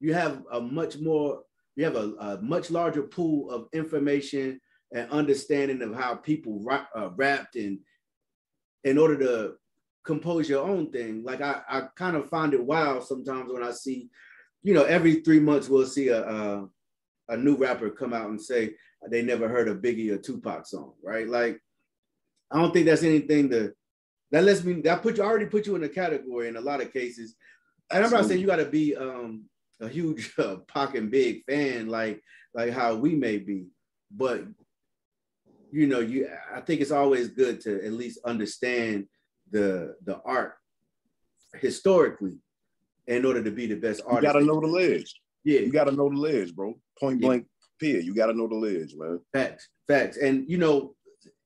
you 0.00 0.14
have 0.14 0.42
a 0.52 0.60
much 0.60 0.98
more, 0.98 1.42
you 1.76 1.84
have 1.84 1.96
a, 1.96 2.12
a 2.18 2.42
much 2.42 2.70
larger 2.70 3.02
pool 3.02 3.50
of 3.50 3.68
information 3.72 4.60
and 4.92 5.10
understanding 5.10 5.82
of 5.82 5.94
how 5.94 6.14
people 6.14 6.60
rap, 6.62 6.88
uh, 6.96 7.10
rapped 7.16 7.56
and 7.56 7.78
in 8.84 8.98
order 8.98 9.18
to 9.18 9.54
compose 10.04 10.48
your 10.48 10.66
own 10.66 10.92
thing. 10.92 11.24
Like 11.24 11.40
I, 11.40 11.62
I 11.68 11.82
kind 11.96 12.16
of 12.16 12.28
find 12.28 12.54
it 12.54 12.64
wild 12.64 13.04
sometimes 13.04 13.52
when 13.52 13.62
I 13.62 13.72
see, 13.72 14.10
you 14.62 14.74
know, 14.74 14.84
every 14.84 15.16
three 15.22 15.40
months 15.40 15.68
we'll 15.68 15.86
see 15.86 16.08
a, 16.08 16.22
a, 16.22 16.68
a 17.30 17.36
new 17.36 17.56
rapper 17.56 17.90
come 17.90 18.12
out 18.12 18.28
and 18.28 18.40
say 18.40 18.74
they 19.10 19.22
never 19.22 19.48
heard 19.48 19.68
a 19.68 19.74
Biggie 19.74 20.10
or 20.10 20.18
Tupac 20.18 20.66
song, 20.66 20.92
right? 21.02 21.26
Like 21.26 21.58
I 22.50 22.60
don't 22.60 22.72
think 22.72 22.86
that's 22.86 23.02
anything 23.02 23.50
to 23.50 23.72
that 24.34 24.42
lets 24.42 24.64
me 24.64 24.72
that 24.80 25.00
put 25.00 25.16
you 25.16 25.22
I 25.22 25.26
already 25.26 25.46
put 25.46 25.64
you 25.64 25.76
in 25.76 25.84
a 25.84 25.88
category 25.88 26.48
in 26.48 26.56
a 26.56 26.60
lot 26.60 26.80
of 26.80 26.92
cases. 26.92 27.36
And 27.92 28.04
I'm 28.04 28.10
not 28.10 28.24
saying 28.24 28.40
you 28.40 28.48
got 28.48 28.56
to 28.56 28.64
be 28.64 28.96
um, 28.96 29.44
a 29.80 29.88
huge 29.88 30.32
uh, 30.38 30.56
Pac 30.66 30.96
and 30.96 31.08
Big 31.08 31.44
fan 31.44 31.88
like 31.88 32.20
like 32.52 32.72
how 32.72 32.96
we 32.96 33.14
may 33.14 33.38
be, 33.38 33.68
but 34.10 34.44
you 35.70 35.86
know, 35.86 36.00
you 36.00 36.28
I 36.52 36.60
think 36.60 36.80
it's 36.80 36.90
always 36.90 37.28
good 37.28 37.60
to 37.60 37.84
at 37.84 37.92
least 37.92 38.18
understand 38.24 39.06
the 39.52 39.94
the 40.04 40.20
art 40.24 40.54
historically 41.60 42.40
in 43.06 43.24
order 43.24 43.42
to 43.42 43.52
be 43.52 43.66
the 43.66 43.76
best 43.76 44.02
artist. 44.04 44.22
You 44.22 44.32
gotta 44.32 44.44
know 44.44 44.60
the 44.60 44.66
ledge. 44.66 45.14
Yeah, 45.44 45.60
you 45.60 45.70
gotta 45.70 45.92
know 45.92 46.08
the 46.08 46.16
ledge, 46.16 46.56
bro. 46.56 46.74
Point 46.98 47.20
yeah. 47.20 47.26
blank, 47.26 47.46
period. 47.78 48.04
You 48.04 48.16
gotta 48.16 48.34
know 48.34 48.48
the 48.48 48.56
ledge, 48.56 48.94
man. 48.96 49.20
Facts, 49.32 49.68
facts, 49.86 50.16
and 50.16 50.50
you 50.50 50.58
know, 50.58 50.96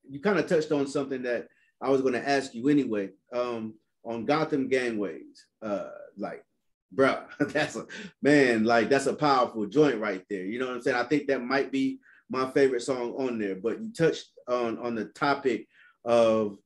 you 0.08 0.20
kind 0.20 0.38
of 0.38 0.46
touched 0.46 0.72
on 0.72 0.86
something 0.86 1.22
that 1.24 1.48
I 1.80 1.90
was 1.90 2.00
going 2.00 2.14
to 2.14 2.28
ask 2.28 2.54
you 2.54 2.68
anyway. 2.68 3.10
Um, 3.32 3.74
on 4.04 4.24
Gotham 4.24 4.68
Gangways, 4.68 5.44
uh, 5.60 5.90
like, 6.16 6.44
bro, 6.90 7.22
that's 7.40 7.76
a 7.76 7.86
man, 8.22 8.64
like 8.64 8.88
that's 8.88 9.06
a 9.06 9.14
powerful 9.14 9.66
joint 9.66 10.00
right 10.00 10.24
there. 10.30 10.44
You 10.44 10.58
know 10.58 10.66
what 10.66 10.76
I'm 10.76 10.82
saying? 10.82 10.96
I 10.96 11.04
think 11.04 11.26
that 11.26 11.42
might 11.42 11.70
be 11.70 12.00
my 12.30 12.50
favorite 12.50 12.82
song 12.82 13.14
on 13.18 13.38
there. 13.38 13.56
But 13.56 13.80
you 13.80 13.92
touched 13.92 14.28
on 14.48 14.78
on 14.78 14.94
the 14.94 15.06
topic 15.06 15.68
of 16.04 16.58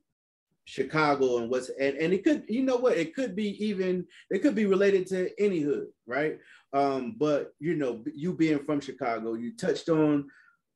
Chicago 0.65 1.39
and 1.39 1.51
what's 1.51 1.71
and, 1.71 1.97
and 1.97 2.13
it 2.13 2.23
could 2.23 2.45
you 2.49 2.63
know 2.63 2.77
what 2.77 2.97
it 2.97 3.15
could 3.15 3.35
be 3.35 3.65
even 3.65 4.07
it 4.31 4.43
could 4.43 4.55
be 4.55 4.67
related 4.67 5.07
to 5.09 5.29
any 5.43 5.61
hood 5.61 5.89
right 6.07 6.39
um 6.73 7.17
but 7.19 7.53
you 7.59 7.75
know 7.75 8.03
you 8.15 8.33
being 8.33 8.61
from 8.61 8.81
Chicago 8.81 9.35
you 9.35 9.57
touched 9.57 9.89
on 9.89 10.29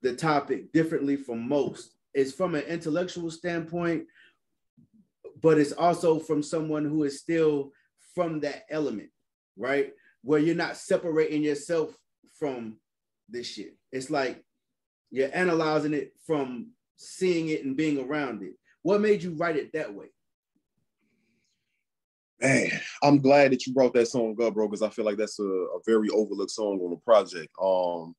the 0.03 0.15
topic 0.15 0.73
differently 0.73 1.17
from 1.17 1.49
most 1.49 1.95
it's 2.15 2.33
from 2.33 2.57
an 2.57 2.63
intellectual 2.63 3.31
standpoint 3.31 4.05
but 5.41 5.59
it's 5.59 5.73
also 5.73 6.19
from 6.19 6.43
someone 6.43 6.85
who 6.85 7.05
is 7.05 7.21
still 7.21 7.73
from 8.15 8.41
that 8.41 8.65
element 8.71 9.11
right 9.57 9.93
where 10.23 10.41
you're 10.41 10.55
not 10.55 10.77
separating 10.77 11.43
yourself 11.43 11.97
from 12.39 12.77
this 13.29 13.47
shit 13.47 13.77
it's 13.93 14.11
like 14.11 14.43
you're 15.11 15.31
analyzing 15.33 15.95
it 15.95 16.13
from 16.27 16.69
seeing 16.97 17.49
it 17.49 17.65
and 17.65 17.77
being 17.77 17.99
around 17.99 18.43
it 18.43 18.55
what 18.87 19.01
made 19.01 19.21
you 19.21 19.33
write 19.33 19.57
it 19.57 19.73
that 19.73 19.93
way? 19.93 20.07
Man, 22.41 22.71
I'm 23.03 23.19
glad 23.21 23.51
that 23.51 23.67
you 23.67 23.75
brought 23.75 23.93
that 23.95 24.07
song 24.07 24.37
up, 24.41 24.55
bro, 24.55 24.69
because 24.69 24.83
I 24.83 24.91
feel 24.91 25.05
like 25.05 25.17
that's 25.17 25.41
a, 25.41 25.43
a, 25.43 25.81
very 25.85 26.09
overlooked 26.11 26.53
song 26.53 26.79
on 26.81 26.91
the 26.91 26.97
project. 26.99 27.49
Um, 27.61 28.15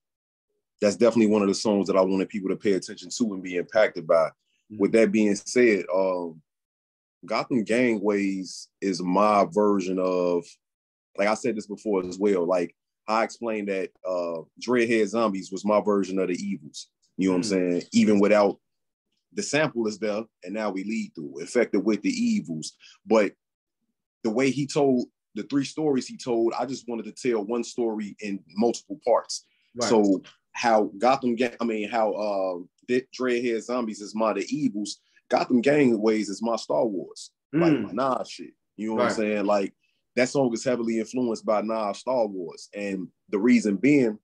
that's 0.81 0.97
definitely 0.97 1.27
one 1.27 1.41
of 1.41 1.47
the 1.47 1.55
songs 1.55 1.87
that 1.87 1.95
I 1.95 2.01
wanted 2.01 2.27
people 2.27 2.49
to 2.49 2.57
pay 2.57 2.73
attention 2.73 3.07
to 3.17 3.33
and 3.33 3.41
be 3.41 3.55
impacted 3.55 4.05
by. 4.05 4.25
Mm-hmm. 4.25 4.77
With 4.77 4.91
that 4.91 5.13
being 5.13 5.35
said, 5.35 5.85
um, 5.95 6.41
Gotham 7.27 7.63
Gangways 7.63 8.67
is 8.81 9.01
my 9.01 9.45
version 9.51 9.99
of, 9.99 10.45
like 11.17 11.27
I 11.27 11.35
said 11.35 11.55
this 11.55 11.67
before 11.67 12.05
as 12.05 12.17
well. 12.17 12.47
Like 12.47 12.75
I 13.07 13.23
explained 13.23 13.69
that 13.69 13.89
uh, 14.07 14.41
Dreadhead 14.65 15.07
Zombies 15.07 15.51
was 15.51 15.65
my 15.65 15.81
version 15.81 16.19
of 16.19 16.29
the 16.29 16.35
Evils. 16.35 16.87
You 17.17 17.29
know 17.29 17.37
what 17.37 17.37
I'm 17.37 17.59
mm. 17.59 17.71
saying? 17.71 17.83
Even 17.93 18.19
without 18.19 18.57
the 19.33 19.43
sample 19.43 19.87
is 19.87 19.99
there, 19.99 20.23
and 20.43 20.53
now 20.53 20.69
we 20.71 20.83
lead 20.83 21.11
through 21.15 21.39
infected 21.39 21.83
with 21.83 22.01
the 22.01 22.09
evils. 22.09 22.73
But 23.05 23.33
the 24.23 24.29
way 24.29 24.49
he 24.49 24.65
told 24.65 25.07
the 25.35 25.43
three 25.43 25.65
stories 25.65 26.07
he 26.07 26.17
told, 26.17 26.53
I 26.57 26.65
just 26.65 26.87
wanted 26.87 27.05
to 27.05 27.29
tell 27.29 27.43
one 27.43 27.63
story 27.63 28.15
in 28.19 28.39
multiple 28.55 28.99
parts. 29.05 29.45
Right. 29.75 29.89
So 29.89 30.21
how 30.53 30.91
Gotham, 30.97 31.35
Gang, 31.35 31.55
I 31.61 31.65
mean, 31.65 31.89
how 31.89 32.13
uh, 32.13 32.93
Dreadhead 33.17 33.61
Zombies 33.61 34.01
is 34.01 34.15
my 34.15 34.33
the 34.33 34.45
evils. 34.49 34.99
Gotham 35.29 35.61
Gangways 35.61 36.29
is 36.29 36.41
my 36.41 36.55
Star 36.55 36.85
Wars, 36.85 37.31
mm. 37.53 37.61
like 37.61 37.95
my 37.95 38.17
Nas 38.17 38.29
shit. 38.29 38.51
You 38.75 38.89
know 38.89 38.95
what 38.95 39.03
right. 39.03 39.11
I'm 39.11 39.15
saying? 39.15 39.45
Like 39.45 39.73
that 40.15 40.29
song 40.29 40.53
is 40.53 40.63
heavily 40.63 40.99
influenced 40.99 41.45
by 41.45 41.61
Nas 41.61 41.99
Star 41.99 42.25
Wars, 42.27 42.69
and 42.73 43.07
the 43.29 43.39
reason 43.39 43.77
being, 43.77 44.17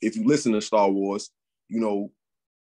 if 0.00 0.16
you 0.16 0.26
listen 0.26 0.52
to 0.52 0.60
Star 0.60 0.90
Wars, 0.90 1.30
you 1.68 1.80
know 1.80 2.10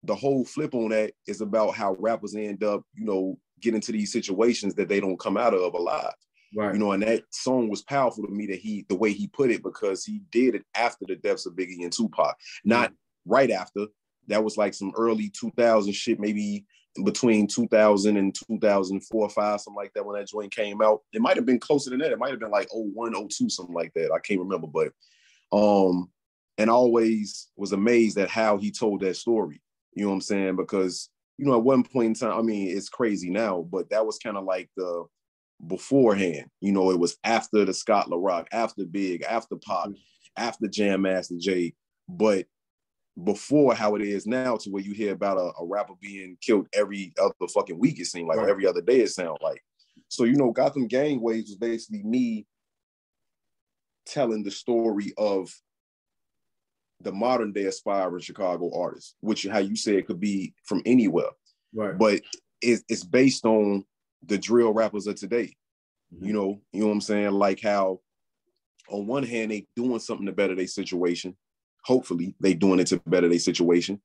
the 0.06 0.16
whole 0.16 0.46
flip 0.46 0.74
on 0.74 0.90
that 0.90 1.14
is 1.28 1.42
about 1.42 1.76
how 1.76 1.96
rappers 2.00 2.36
end 2.36 2.64
up, 2.64 2.84
you 2.94 3.06
know, 3.06 3.38
get 3.62 3.74
into 3.74 3.92
these 3.92 4.12
situations 4.12 4.76
that 4.76 4.88
they 4.88 5.00
don't 5.00 5.20
come 5.20 5.38
out 5.38 5.54
of 5.54 5.74
alive. 5.74 6.14
Right. 6.56 6.74
You 6.74 6.80
know, 6.80 6.92
and 6.92 7.04
that 7.04 7.24
song 7.32 7.70
was 7.70 7.82
powerful 7.82 8.24
to 8.26 8.32
me 8.32 8.46
that 8.48 8.60
he 8.60 8.86
the 8.88 8.96
way 8.96 9.12
he 9.12 9.28
put 9.28 9.52
it 9.52 9.64
because 9.64 10.06
he 10.06 10.22
did 10.32 10.56
it 10.56 10.64
after 10.76 11.06
the 11.08 11.16
deaths 11.16 11.46
of 11.46 11.54
Biggie 11.54 11.84
and 11.84 11.92
Tupac, 11.92 12.36
not 12.64 12.94
right 13.26 13.52
after. 13.52 13.88
That 14.28 14.44
was 14.44 14.58
like 14.58 14.74
some 14.74 14.92
early 14.96 15.30
2000 15.30 15.94
shit, 15.94 16.20
maybe 16.20 16.66
between 17.04 17.48
2000 17.48 18.18
and 18.18 18.34
2004 18.34 19.22
or 19.22 19.30
5, 19.30 19.62
something 19.62 19.76
like 19.76 19.92
that 19.94 20.06
when 20.06 20.18
that 20.18 20.30
joint 20.30 20.56
came 20.56 20.82
out. 20.82 21.02
It 21.12 21.22
might 21.22 21.36
have 21.36 21.46
been 21.46 21.60
closer 21.60 21.90
than 21.90 22.00
that. 22.00 22.12
It 22.12 22.20
might 22.20 22.32
have 22.32 22.40
been 22.40 22.52
like 22.52 22.70
01, 22.72 23.14
02, 23.30 23.50
something 23.50 23.76
like 23.76 23.94
that. 23.96 24.12
I 24.12 24.20
can't 24.20 24.40
remember, 24.40 24.68
but 24.68 24.92
um, 25.52 26.10
and 26.58 26.70
I 26.70 26.74
always 26.74 27.50
was 27.58 27.74
amazed 27.74 28.18
at 28.18 28.30
how 28.30 28.58
he 28.58 28.72
told 28.72 29.02
that 29.02 29.18
story. 29.18 29.62
You 29.94 30.04
know 30.04 30.10
what 30.10 30.16
I'm 30.16 30.22
saying? 30.22 30.56
Because 30.56 31.10
you 31.38 31.46
know, 31.46 31.58
at 31.58 31.64
one 31.64 31.84
point 31.84 32.08
in 32.08 32.14
time, 32.14 32.38
I 32.38 32.42
mean, 32.42 32.76
it's 32.76 32.90
crazy 32.90 33.30
now, 33.30 33.68
but 33.70 33.90
that 33.90 34.06
was 34.06 34.18
kind 34.18 34.38
of 34.38 34.46
like 34.46 34.70
the 34.78 35.06
beforehand. 35.68 36.46
You 36.62 36.72
know, 36.72 36.92
it 36.92 37.00
was 37.00 37.18
after 37.24 37.66
the 37.66 37.74
Scott 37.74 38.10
La 38.10 38.18
Rock, 38.18 38.48
after 38.52 38.86
Big, 38.86 39.24
after 39.24 39.58
Pop, 39.58 39.90
mm-hmm. 39.90 39.98
after 40.38 40.68
Jam 40.68 41.02
Master 41.02 41.36
Jay, 41.38 41.74
but 42.08 42.46
before 43.24 43.74
how 43.74 43.96
it 43.96 44.02
is 44.02 44.28
now 44.28 44.58
to 44.58 44.70
where 44.70 44.84
you 44.84 44.94
hear 44.94 45.14
about 45.14 45.38
a, 45.38 45.52
a 45.60 45.66
rapper 45.66 45.94
being 46.02 46.38
killed 46.42 46.68
every 46.74 47.14
other 47.22 47.34
fucking 47.54 47.80
week, 47.80 48.00
it 48.00 48.06
seemed 48.06 48.28
like 48.28 48.38
right. 48.38 48.50
every 48.50 48.68
other 48.68 48.82
day 48.82 49.02
it 49.02 49.10
sounded 49.10 49.42
like. 49.42 49.64
So, 50.10 50.26
you 50.26 50.36
know, 50.36 50.52
Gotham 50.52 50.88
Gangways 50.88 51.44
was 51.44 51.56
basically 51.56 52.04
me 52.04 52.46
telling 54.06 54.44
the 54.44 54.52
story 54.52 55.14
of 55.18 55.50
the 57.02 57.12
modern 57.12 57.54
day 57.54 57.66
aspiring 57.66 58.22
Chicago 58.22 58.72
artist, 58.78 59.16
which 59.22 59.46
how 59.46 59.60
you 59.60 59.76
say 59.76 59.96
it 59.96 60.08
could 60.08 60.20
be 60.20 60.54
from 60.66 60.82
anywhere. 60.86 61.30
Right. 61.74 61.98
But 61.98 62.22
it's, 62.62 62.84
it's 62.90 63.04
based 63.04 63.46
on 63.46 63.86
the 64.26 64.38
drill 64.38 64.74
rappers 64.74 65.08
of 65.08 65.16
today. 65.16 65.56
Mm-hmm. 66.14 66.26
You 66.26 66.34
know, 66.34 66.62
you 66.72 66.82
know 66.82 66.88
what 66.88 66.94
I'm 66.94 67.02
saying? 67.02 67.32
Like 67.32 67.62
how 67.62 68.02
on 68.90 69.08
one 69.08 69.24
hand 69.24 69.52
they 69.52 69.68
doing 69.76 70.00
something 70.00 70.26
to 70.26 70.32
better 70.32 70.56
their 70.56 70.68
situation. 70.68 71.36
Hopefully 71.86 72.36
they 72.40 72.54
doing 72.54 72.80
it 72.80 72.88
to 72.88 73.02
better 73.06 73.30
their 73.30 73.40
situation. 73.40 74.02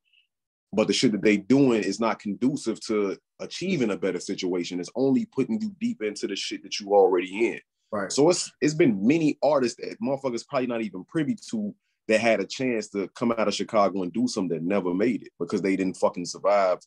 But 0.72 0.86
the 0.86 0.92
shit 0.92 1.12
that 1.12 1.22
they 1.22 1.36
doing 1.36 1.82
is 1.82 1.98
not 1.98 2.20
conducive 2.20 2.78
to 2.86 3.16
achieving 3.40 3.90
a 3.90 3.96
better 3.96 4.20
situation. 4.20 4.78
It's 4.78 4.90
only 4.94 5.24
putting 5.24 5.60
you 5.60 5.74
deep 5.80 6.02
into 6.02 6.28
the 6.28 6.36
shit 6.36 6.62
that 6.62 6.78
you 6.78 6.94
already 6.94 7.48
in. 7.48 7.60
Right. 7.90 8.12
So 8.12 8.30
it's 8.30 8.52
it's 8.60 8.74
been 8.74 9.04
many 9.04 9.36
artists 9.42 9.80
that 9.82 10.00
motherfuckers 10.00 10.46
probably 10.46 10.68
not 10.68 10.82
even 10.82 11.04
privy 11.04 11.36
to 11.50 11.74
that 12.06 12.20
had 12.20 12.40
a 12.40 12.46
chance 12.46 12.88
to 12.88 13.08
come 13.08 13.32
out 13.32 13.48
of 13.48 13.54
Chicago 13.54 14.02
and 14.02 14.12
do 14.12 14.28
something 14.28 14.56
that 14.58 14.62
never 14.62 14.94
made 14.94 15.22
it 15.22 15.32
because 15.38 15.62
they 15.62 15.76
didn't 15.76 15.96
fucking 15.96 16.26
survive 16.26 16.78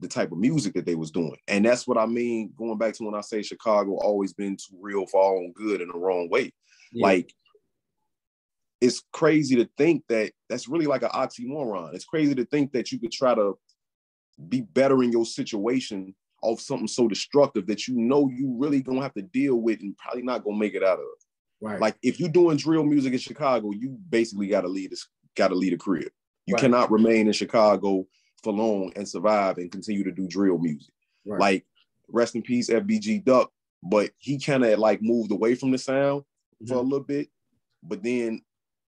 the 0.00 0.08
type 0.08 0.32
of 0.32 0.38
music 0.38 0.74
that 0.74 0.86
they 0.86 0.94
was 0.94 1.10
doing. 1.10 1.36
And 1.48 1.64
that's 1.64 1.86
what 1.86 1.98
I 1.98 2.06
mean, 2.06 2.52
going 2.56 2.78
back 2.78 2.94
to 2.94 3.04
when 3.04 3.14
I 3.14 3.20
say 3.20 3.42
Chicago 3.42 3.96
always 3.96 4.32
been 4.32 4.56
too 4.56 4.76
real 4.80 5.06
for 5.06 5.20
all 5.20 5.50
good 5.54 5.80
in 5.80 5.88
the 5.88 5.98
wrong 5.98 6.28
way. 6.30 6.52
Yeah. 6.92 7.06
Like 7.06 7.34
it's 8.80 9.02
crazy 9.12 9.56
to 9.56 9.68
think 9.76 10.04
that 10.08 10.32
that's 10.48 10.68
really 10.68 10.86
like 10.86 11.02
an 11.02 11.10
oxymoron. 11.10 11.94
It's 11.94 12.04
crazy 12.04 12.34
to 12.34 12.44
think 12.46 12.72
that 12.72 12.90
you 12.90 12.98
could 12.98 13.12
try 13.12 13.34
to 13.34 13.58
be 14.48 14.62
better 14.62 15.02
in 15.02 15.12
your 15.12 15.26
situation 15.26 16.14
off 16.42 16.60
something 16.60 16.88
so 16.88 17.06
destructive 17.06 17.66
that 17.66 17.86
you 17.86 17.94
know 17.96 18.30
you 18.30 18.54
really 18.56 18.80
gonna 18.80 19.02
have 19.02 19.12
to 19.14 19.22
deal 19.22 19.56
with 19.56 19.80
and 19.80 19.96
probably 19.98 20.22
not 20.22 20.42
gonna 20.42 20.56
make 20.56 20.74
it 20.74 20.82
out 20.82 20.98
of. 20.98 21.06
Right. 21.60 21.80
Like 21.80 21.96
if 22.02 22.18
you're 22.18 22.30
doing 22.30 22.56
drill 22.56 22.84
music 22.84 23.12
in 23.12 23.18
Chicago, 23.18 23.70
you 23.72 23.98
basically 24.08 24.46
got 24.46 24.62
to 24.62 24.68
lead 24.68 24.92
this, 24.92 25.06
got 25.36 25.48
to 25.48 25.54
lead 25.54 25.74
a 25.74 25.78
career. 25.78 26.08
You 26.46 26.54
right. 26.54 26.60
cannot 26.60 26.90
remain 26.90 27.26
in 27.26 27.32
Chicago 27.32 28.06
for 28.42 28.52
long 28.52 28.92
and 28.96 29.06
survive 29.06 29.58
and 29.58 29.70
continue 29.70 30.02
to 30.04 30.10
do 30.10 30.26
drill 30.26 30.58
music. 30.58 30.92
Right. 31.26 31.40
Like 31.40 31.66
rest 32.08 32.34
in 32.34 32.42
peace, 32.42 32.70
FBG 32.70 33.24
Duck, 33.24 33.52
but 33.82 34.10
he 34.18 34.38
kind 34.38 34.64
of 34.64 34.78
like 34.78 35.02
moved 35.02 35.32
away 35.32 35.54
from 35.54 35.70
the 35.70 35.78
sound 35.78 36.22
mm-hmm. 36.22 36.68
for 36.68 36.74
a 36.78 36.82
little 36.82 37.04
bit. 37.04 37.28
But 37.82 38.02
then 38.02 38.40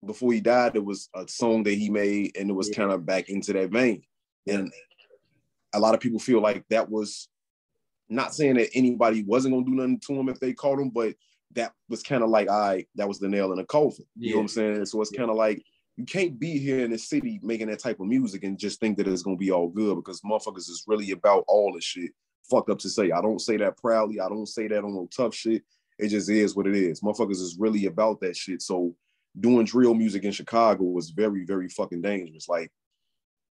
before 0.04 0.32
he 0.32 0.40
died, 0.40 0.76
it 0.76 0.84
was 0.84 1.08
a 1.14 1.26
song 1.28 1.62
that 1.64 1.74
he 1.74 1.88
made, 1.88 2.36
and 2.36 2.50
it 2.50 2.54
was 2.54 2.68
yeah. 2.68 2.76
kind 2.76 2.92
of 2.92 3.06
back 3.06 3.28
into 3.28 3.52
that 3.52 3.70
vein. 3.70 4.02
And 4.46 4.72
a 5.72 5.80
lot 5.80 5.94
of 5.94 6.00
people 6.00 6.18
feel 6.18 6.40
like 6.40 6.64
that 6.70 6.90
was 6.90 7.28
not 8.08 8.34
saying 8.34 8.56
that 8.56 8.70
anybody 8.74 9.22
wasn't 9.22 9.54
gonna 9.54 9.64
do 9.64 9.74
nothing 9.74 10.00
to 10.00 10.14
him 10.14 10.28
if 10.28 10.40
they 10.40 10.52
caught 10.52 10.78
him, 10.78 10.90
but 10.90 11.14
that 11.54 11.72
was 11.88 12.02
kind 12.02 12.22
of 12.22 12.30
like 12.30 12.48
I 12.48 12.86
that 12.96 13.08
was 13.08 13.18
the 13.18 13.28
nail 13.28 13.52
in 13.52 13.58
the 13.58 13.64
coffin. 13.64 14.04
You 14.16 14.28
yeah. 14.28 14.32
know 14.32 14.38
what 14.38 14.42
I'm 14.42 14.48
saying? 14.48 14.86
So 14.86 15.00
it's 15.00 15.10
kind 15.10 15.30
of 15.30 15.36
like 15.36 15.64
you 15.96 16.04
can't 16.04 16.38
be 16.38 16.58
here 16.58 16.84
in 16.84 16.90
the 16.90 16.98
city 16.98 17.38
making 17.42 17.68
that 17.68 17.78
type 17.78 18.00
of 18.00 18.06
music 18.06 18.44
and 18.44 18.58
just 18.58 18.80
think 18.80 18.96
that 18.98 19.08
it's 19.08 19.22
gonna 19.22 19.36
be 19.36 19.50
all 19.50 19.68
good 19.68 19.96
because 19.96 20.20
motherfuckers 20.22 20.68
is 20.68 20.84
really 20.86 21.12
about 21.12 21.44
all 21.46 21.72
the 21.72 21.80
shit. 21.80 22.10
Fucked 22.50 22.70
up 22.70 22.78
to 22.80 22.90
say. 22.90 23.10
I 23.10 23.20
don't 23.20 23.40
say 23.40 23.56
that 23.58 23.76
proudly. 23.76 24.20
I 24.20 24.28
don't 24.28 24.48
say 24.48 24.68
that 24.68 24.84
on 24.84 24.94
no 24.94 25.08
tough 25.14 25.34
shit. 25.34 25.62
It 25.98 26.08
just 26.08 26.28
is 26.28 26.56
what 26.56 26.66
it 26.66 26.74
is. 26.74 27.00
Motherfuckers 27.00 27.32
is 27.32 27.56
really 27.58 27.86
about 27.86 28.20
that 28.20 28.36
shit. 28.36 28.62
So 28.62 28.94
doing 29.38 29.64
drill 29.64 29.94
music 29.94 30.24
in 30.24 30.32
Chicago 30.32 30.84
was 30.84 31.10
very, 31.10 31.44
very 31.44 31.68
fucking 31.68 32.02
dangerous. 32.02 32.48
Like 32.48 32.70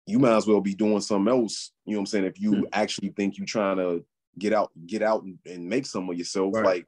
you 0.06 0.20
might 0.20 0.36
as 0.36 0.48
well 0.48 0.62
be 0.62 0.76
doing 0.76 1.02
something 1.02 1.32
else. 1.32 1.72
You 1.86 1.94
know 1.94 2.00
what 2.00 2.02
I'm 2.02 2.06
saying? 2.08 2.26
If 2.26 2.40
you 2.40 2.54
hmm. 2.54 2.64
actually 2.74 3.10
think 3.10 3.38
you're 3.38 3.46
trying 3.46 3.78
to 3.78 4.04
get 4.38 4.54
out, 4.54 4.72
get 4.86 5.02
out 5.02 5.24
and, 5.24 5.38
and 5.46 5.68
make 5.68 5.86
some 5.86 6.10
of 6.10 6.18
yourself. 6.18 6.54
Right. 6.54 6.66
Like 6.66 6.86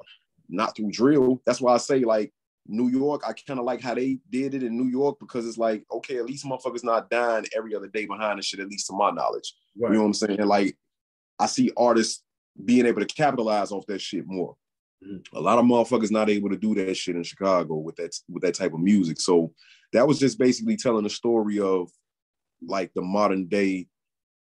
not 0.49 0.75
through 0.75 0.91
drill. 0.91 1.41
That's 1.45 1.61
why 1.61 1.73
I 1.73 1.77
say 1.77 1.99
like 1.99 2.31
New 2.67 2.89
York, 2.89 3.23
I 3.27 3.33
kind 3.33 3.59
of 3.59 3.65
like 3.65 3.81
how 3.81 3.95
they 3.95 4.19
did 4.29 4.53
it 4.53 4.63
in 4.63 4.77
New 4.77 4.89
York 4.89 5.19
because 5.19 5.45
it's 5.45 5.57
like, 5.57 5.83
okay, 5.91 6.17
at 6.17 6.25
least 6.25 6.45
motherfuckers 6.45 6.83
not 6.83 7.09
dying 7.09 7.45
every 7.55 7.75
other 7.75 7.87
day 7.87 8.05
behind 8.05 8.39
the 8.39 8.43
shit, 8.43 8.59
at 8.59 8.69
least 8.69 8.87
to 8.87 8.93
my 8.93 9.11
knowledge. 9.11 9.53
Right. 9.77 9.89
You 9.89 9.95
know 9.95 10.01
what 10.01 10.07
I'm 10.07 10.13
saying? 10.13 10.45
Like, 10.45 10.77
I 11.39 11.47
see 11.47 11.71
artists 11.75 12.23
being 12.63 12.85
able 12.85 13.01
to 13.01 13.07
capitalize 13.07 13.71
off 13.71 13.85
that 13.87 13.99
shit 13.99 14.25
more. 14.25 14.55
Mm-hmm. 15.03 15.35
A 15.35 15.39
lot 15.39 15.59
of 15.59 15.65
motherfuckers 15.65 16.11
not 16.11 16.29
able 16.29 16.49
to 16.49 16.57
do 16.57 16.75
that 16.75 16.95
shit 16.95 17.15
in 17.15 17.23
Chicago 17.23 17.75
with 17.75 17.95
that 17.97 18.15
with 18.29 18.43
that 18.43 18.55
type 18.55 18.73
of 18.73 18.79
music. 18.79 19.19
So 19.19 19.53
that 19.91 20.07
was 20.07 20.19
just 20.19 20.39
basically 20.39 20.77
telling 20.77 21.03
the 21.03 21.09
story 21.09 21.59
of 21.59 21.89
like 22.65 22.91
the 22.93 23.01
modern 23.01 23.47
day, 23.47 23.87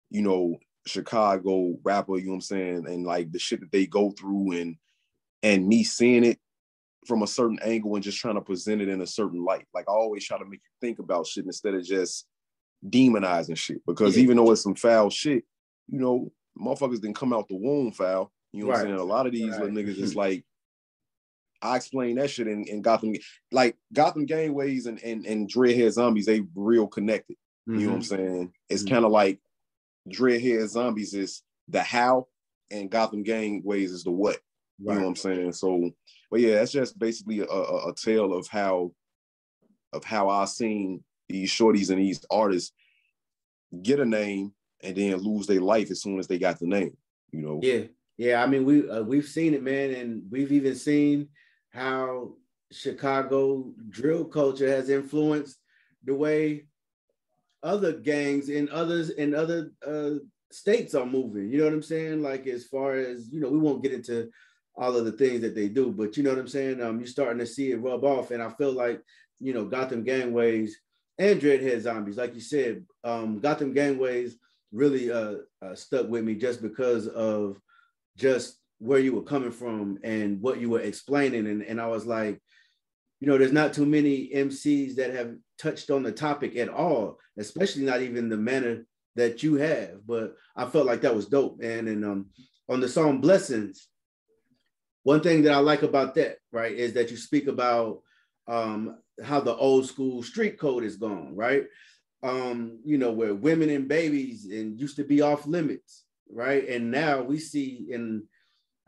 you 0.09 0.21
know, 0.21 0.57
Chicago 0.85 1.77
rapper, 1.83 2.17
you 2.17 2.25
know 2.25 2.31
what 2.31 2.35
I'm 2.35 2.41
saying, 2.41 2.85
and 2.87 3.05
like 3.05 3.31
the 3.31 3.39
shit 3.39 3.59
that 3.59 3.71
they 3.71 3.85
go 3.85 4.11
through 4.11 4.53
and 4.53 4.75
and 5.43 5.67
me 5.67 5.83
seeing 5.83 6.23
it 6.23 6.39
from 7.05 7.23
a 7.23 7.27
certain 7.27 7.59
angle 7.61 7.95
and 7.95 8.03
just 8.03 8.17
trying 8.17 8.35
to 8.35 8.41
present 8.41 8.81
it 8.81 8.89
in 8.89 9.01
a 9.01 9.07
certain 9.07 9.43
light. 9.43 9.65
Like 9.73 9.85
I 9.87 9.91
always 9.91 10.25
try 10.25 10.37
to 10.37 10.45
make 10.45 10.59
you 10.59 10.87
think 10.87 10.99
about 10.99 11.27
shit 11.27 11.45
instead 11.45 11.73
of 11.73 11.83
just 11.83 12.25
demonizing 12.85 13.57
shit. 13.57 13.85
Because 13.85 14.17
yeah. 14.17 14.23
even 14.23 14.37
though 14.37 14.51
it's 14.51 14.63
some 14.63 14.75
foul 14.75 15.09
shit, 15.09 15.43
you 15.87 15.99
know, 15.99 16.31
motherfuckers 16.59 17.01
didn't 17.01 17.15
come 17.15 17.33
out 17.33 17.47
the 17.47 17.55
womb 17.55 17.91
foul. 17.91 18.31
You 18.51 18.63
know 18.63 18.69
right. 18.69 18.77
what 18.77 18.81
I'm 18.81 18.87
saying? 18.87 18.99
A 18.99 19.03
lot 19.03 19.25
of 19.25 19.31
these 19.31 19.51
right. 19.51 19.61
little 19.61 19.75
niggas 19.75 19.99
is 19.99 20.15
like, 20.25 20.43
I 21.61 21.75
explained 21.75 22.19
that 22.19 22.29
shit 22.29 22.47
in, 22.47 22.65
in 22.65 22.81
Gotham. 22.81 23.13
Like 23.51 23.77
Gotham 23.93 24.25
Gangways 24.25 24.85
and, 24.85 25.01
and, 25.03 25.25
and 25.25 25.49
Dreadhead 25.49 25.91
Zombies, 25.91 26.25
they 26.25 26.43
real 26.55 26.87
connected. 26.87 27.37
Mm-hmm. 27.67 27.79
You 27.79 27.85
know 27.87 27.93
what 27.93 27.95
I'm 27.95 28.01
mm-hmm. 28.03 28.15
saying? 28.15 28.53
It's 28.69 28.83
mm-hmm. 28.83 28.93
kind 28.93 29.05
of 29.05 29.11
like 29.11 29.39
Dreadhead 30.09 30.67
Zombies 30.67 31.13
is 31.13 31.43
the 31.67 31.81
how 31.81 32.27
and 32.71 32.89
Gotham 32.89 33.23
Gangways 33.23 33.91
is 33.91 34.03
the 34.03 34.11
what. 34.11 34.37
Right. 34.79 34.93
You 34.93 34.99
know 34.99 35.05
what 35.07 35.07
I'm 35.09 35.15
saying? 35.15 35.51
So, 35.53 35.89
but 36.29 36.39
yeah, 36.39 36.55
that's 36.55 36.71
just 36.71 36.99
basically 36.99 37.39
a, 37.39 37.45
a, 37.45 37.89
a 37.89 37.95
tale 37.95 38.33
of 38.33 38.47
how 38.47 38.91
of 39.93 40.03
how 40.03 40.29
I 40.29 40.45
seen 40.45 41.03
these 41.29 41.51
shorties 41.51 41.89
and 41.89 41.99
these 41.99 42.23
artists 42.29 42.73
get 43.81 43.99
a 43.99 44.05
name 44.05 44.53
and 44.81 44.95
then 44.95 45.15
lose 45.17 45.47
their 45.47 45.61
life 45.61 45.89
as 45.91 46.01
soon 46.01 46.19
as 46.19 46.27
they 46.27 46.37
got 46.37 46.59
the 46.59 46.67
name. 46.67 46.95
You 47.31 47.41
know? 47.41 47.59
Yeah, 47.63 47.83
yeah. 48.17 48.43
I 48.43 48.47
mean, 48.47 48.65
we 48.65 48.87
uh, 48.89 49.01
we've 49.01 49.27
seen 49.27 49.53
it, 49.53 49.63
man, 49.63 49.91
and 49.91 50.23
we've 50.29 50.51
even 50.51 50.75
seen 50.75 51.29
how 51.77 52.33
Chicago 52.71 53.71
drill 53.89 54.25
culture 54.25 54.67
has 54.67 54.89
influenced 54.89 55.57
the 56.03 56.13
way 56.13 56.65
other 57.63 57.93
gangs 57.93 58.49
in 58.49 58.67
others 58.69 59.11
in 59.11 59.35
other 59.35 59.71
uh, 59.85 60.15
states 60.51 60.95
are 60.95 61.05
moving. 61.05 61.49
You 61.49 61.59
know 61.59 61.65
what 61.65 61.73
I'm 61.73 61.83
saying? 61.83 62.23
Like 62.23 62.47
as 62.47 62.65
far 62.65 62.95
as 62.95 63.29
you 63.31 63.39
know, 63.39 63.49
we 63.49 63.59
won't 63.59 63.83
get 63.83 63.93
into 63.93 64.29
all 64.75 64.95
of 64.95 65.05
the 65.05 65.11
things 65.11 65.41
that 65.41 65.55
they 65.55 65.69
do. 65.69 65.91
But 65.91 66.17
you 66.17 66.23
know 66.23 66.31
what 66.31 66.39
I'm 66.39 66.47
saying? 66.47 66.81
Um, 66.81 66.99
you're 66.99 67.07
starting 67.07 67.39
to 67.39 67.45
see 67.45 67.71
it 67.71 67.81
rub 67.81 68.03
off, 68.03 68.31
and 68.31 68.41
I 68.41 68.49
feel 68.49 68.71
like 68.71 69.01
you 69.39 69.53
know 69.53 69.65
Gotham 69.65 70.03
Gangways 70.03 70.71
and 71.19 71.39
Dreadhead 71.39 71.81
Zombies, 71.81 72.17
like 72.17 72.35
you 72.35 72.41
said, 72.41 72.85
um, 73.03 73.39
Gotham 73.39 73.73
Gangways 73.73 74.33
really 74.71 75.11
uh, 75.11 75.35
uh, 75.61 75.75
stuck 75.75 76.09
with 76.09 76.23
me 76.23 76.35
just 76.35 76.61
because 76.61 77.07
of 77.07 77.59
just 78.17 78.57
where 78.79 78.99
you 78.99 79.13
were 79.13 79.23
coming 79.23 79.51
from 79.51 79.97
and 80.03 80.41
what 80.41 80.59
you 80.59 80.69
were 80.69 80.81
explaining, 80.81 81.47
and 81.47 81.61
and 81.63 81.81
I 81.81 81.87
was 81.87 82.05
like, 82.05 82.41
you 83.19 83.27
know, 83.27 83.37
there's 83.37 83.51
not 83.53 83.73
too 83.73 83.85
many 83.85 84.29
MCs 84.33 84.95
that 84.95 85.13
have 85.13 85.35
touched 85.57 85.89
on 85.89 86.03
the 86.03 86.11
topic 86.11 86.55
at 86.55 86.69
all, 86.69 87.19
especially 87.37 87.83
not 87.83 88.01
even 88.01 88.29
the 88.29 88.37
manner 88.37 88.85
that 89.15 89.41
you 89.41 89.55
have. 89.55 90.05
But 90.05 90.35
I 90.55 90.65
felt 90.65 90.85
like 90.85 91.01
that 91.01 91.15
was 91.15 91.25
dope, 91.25 91.59
man. 91.59 91.87
And 91.87 92.05
um, 92.05 92.27
on 92.69 92.79
the 92.79 92.87
song 92.87 93.19
Blessings, 93.19 93.87
one 95.03 95.21
thing 95.21 95.43
that 95.43 95.53
I 95.53 95.57
like 95.57 95.83
about 95.83 96.15
that, 96.15 96.37
right, 96.51 96.73
is 96.73 96.93
that 96.93 97.09
you 97.09 97.17
speak 97.17 97.47
about 97.47 98.01
um, 98.47 98.97
how 99.23 99.39
the 99.39 99.55
old 99.55 99.87
school 99.87 100.21
street 100.21 100.59
code 100.59 100.83
is 100.83 100.97
gone, 100.97 101.35
right? 101.35 101.65
Um, 102.23 102.79
you 102.83 102.97
know, 102.97 103.11
where 103.11 103.33
women 103.33 103.69
and 103.69 103.87
babies 103.87 104.45
and 104.45 104.79
used 104.79 104.97
to 104.97 105.03
be 105.03 105.21
off 105.21 105.47
limits, 105.47 106.03
right? 106.31 106.67
And 106.67 106.91
now 106.91 107.21
we 107.21 107.39
see 107.39 107.87
in 107.89 108.23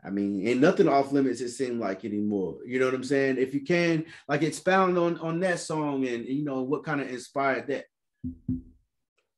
I 0.04 0.10
mean, 0.10 0.46
ain't 0.46 0.60
nothing 0.60 0.88
off 0.88 1.12
limits, 1.12 1.40
it 1.40 1.50
seemed 1.50 1.80
like 1.80 2.04
anymore. 2.04 2.58
You 2.64 2.78
know 2.78 2.86
what 2.86 2.94
I'm 2.94 3.04
saying? 3.04 3.36
If 3.38 3.54
you 3.54 3.60
can, 3.60 4.06
like 4.28 4.42
expound 4.42 4.96
on 4.96 5.18
on 5.18 5.40
that 5.40 5.60
song 5.60 6.06
and 6.06 6.26
you 6.26 6.44
know 6.44 6.62
what 6.62 6.84
kind 6.84 7.00
of 7.00 7.10
inspired 7.10 7.66
that. 7.68 7.84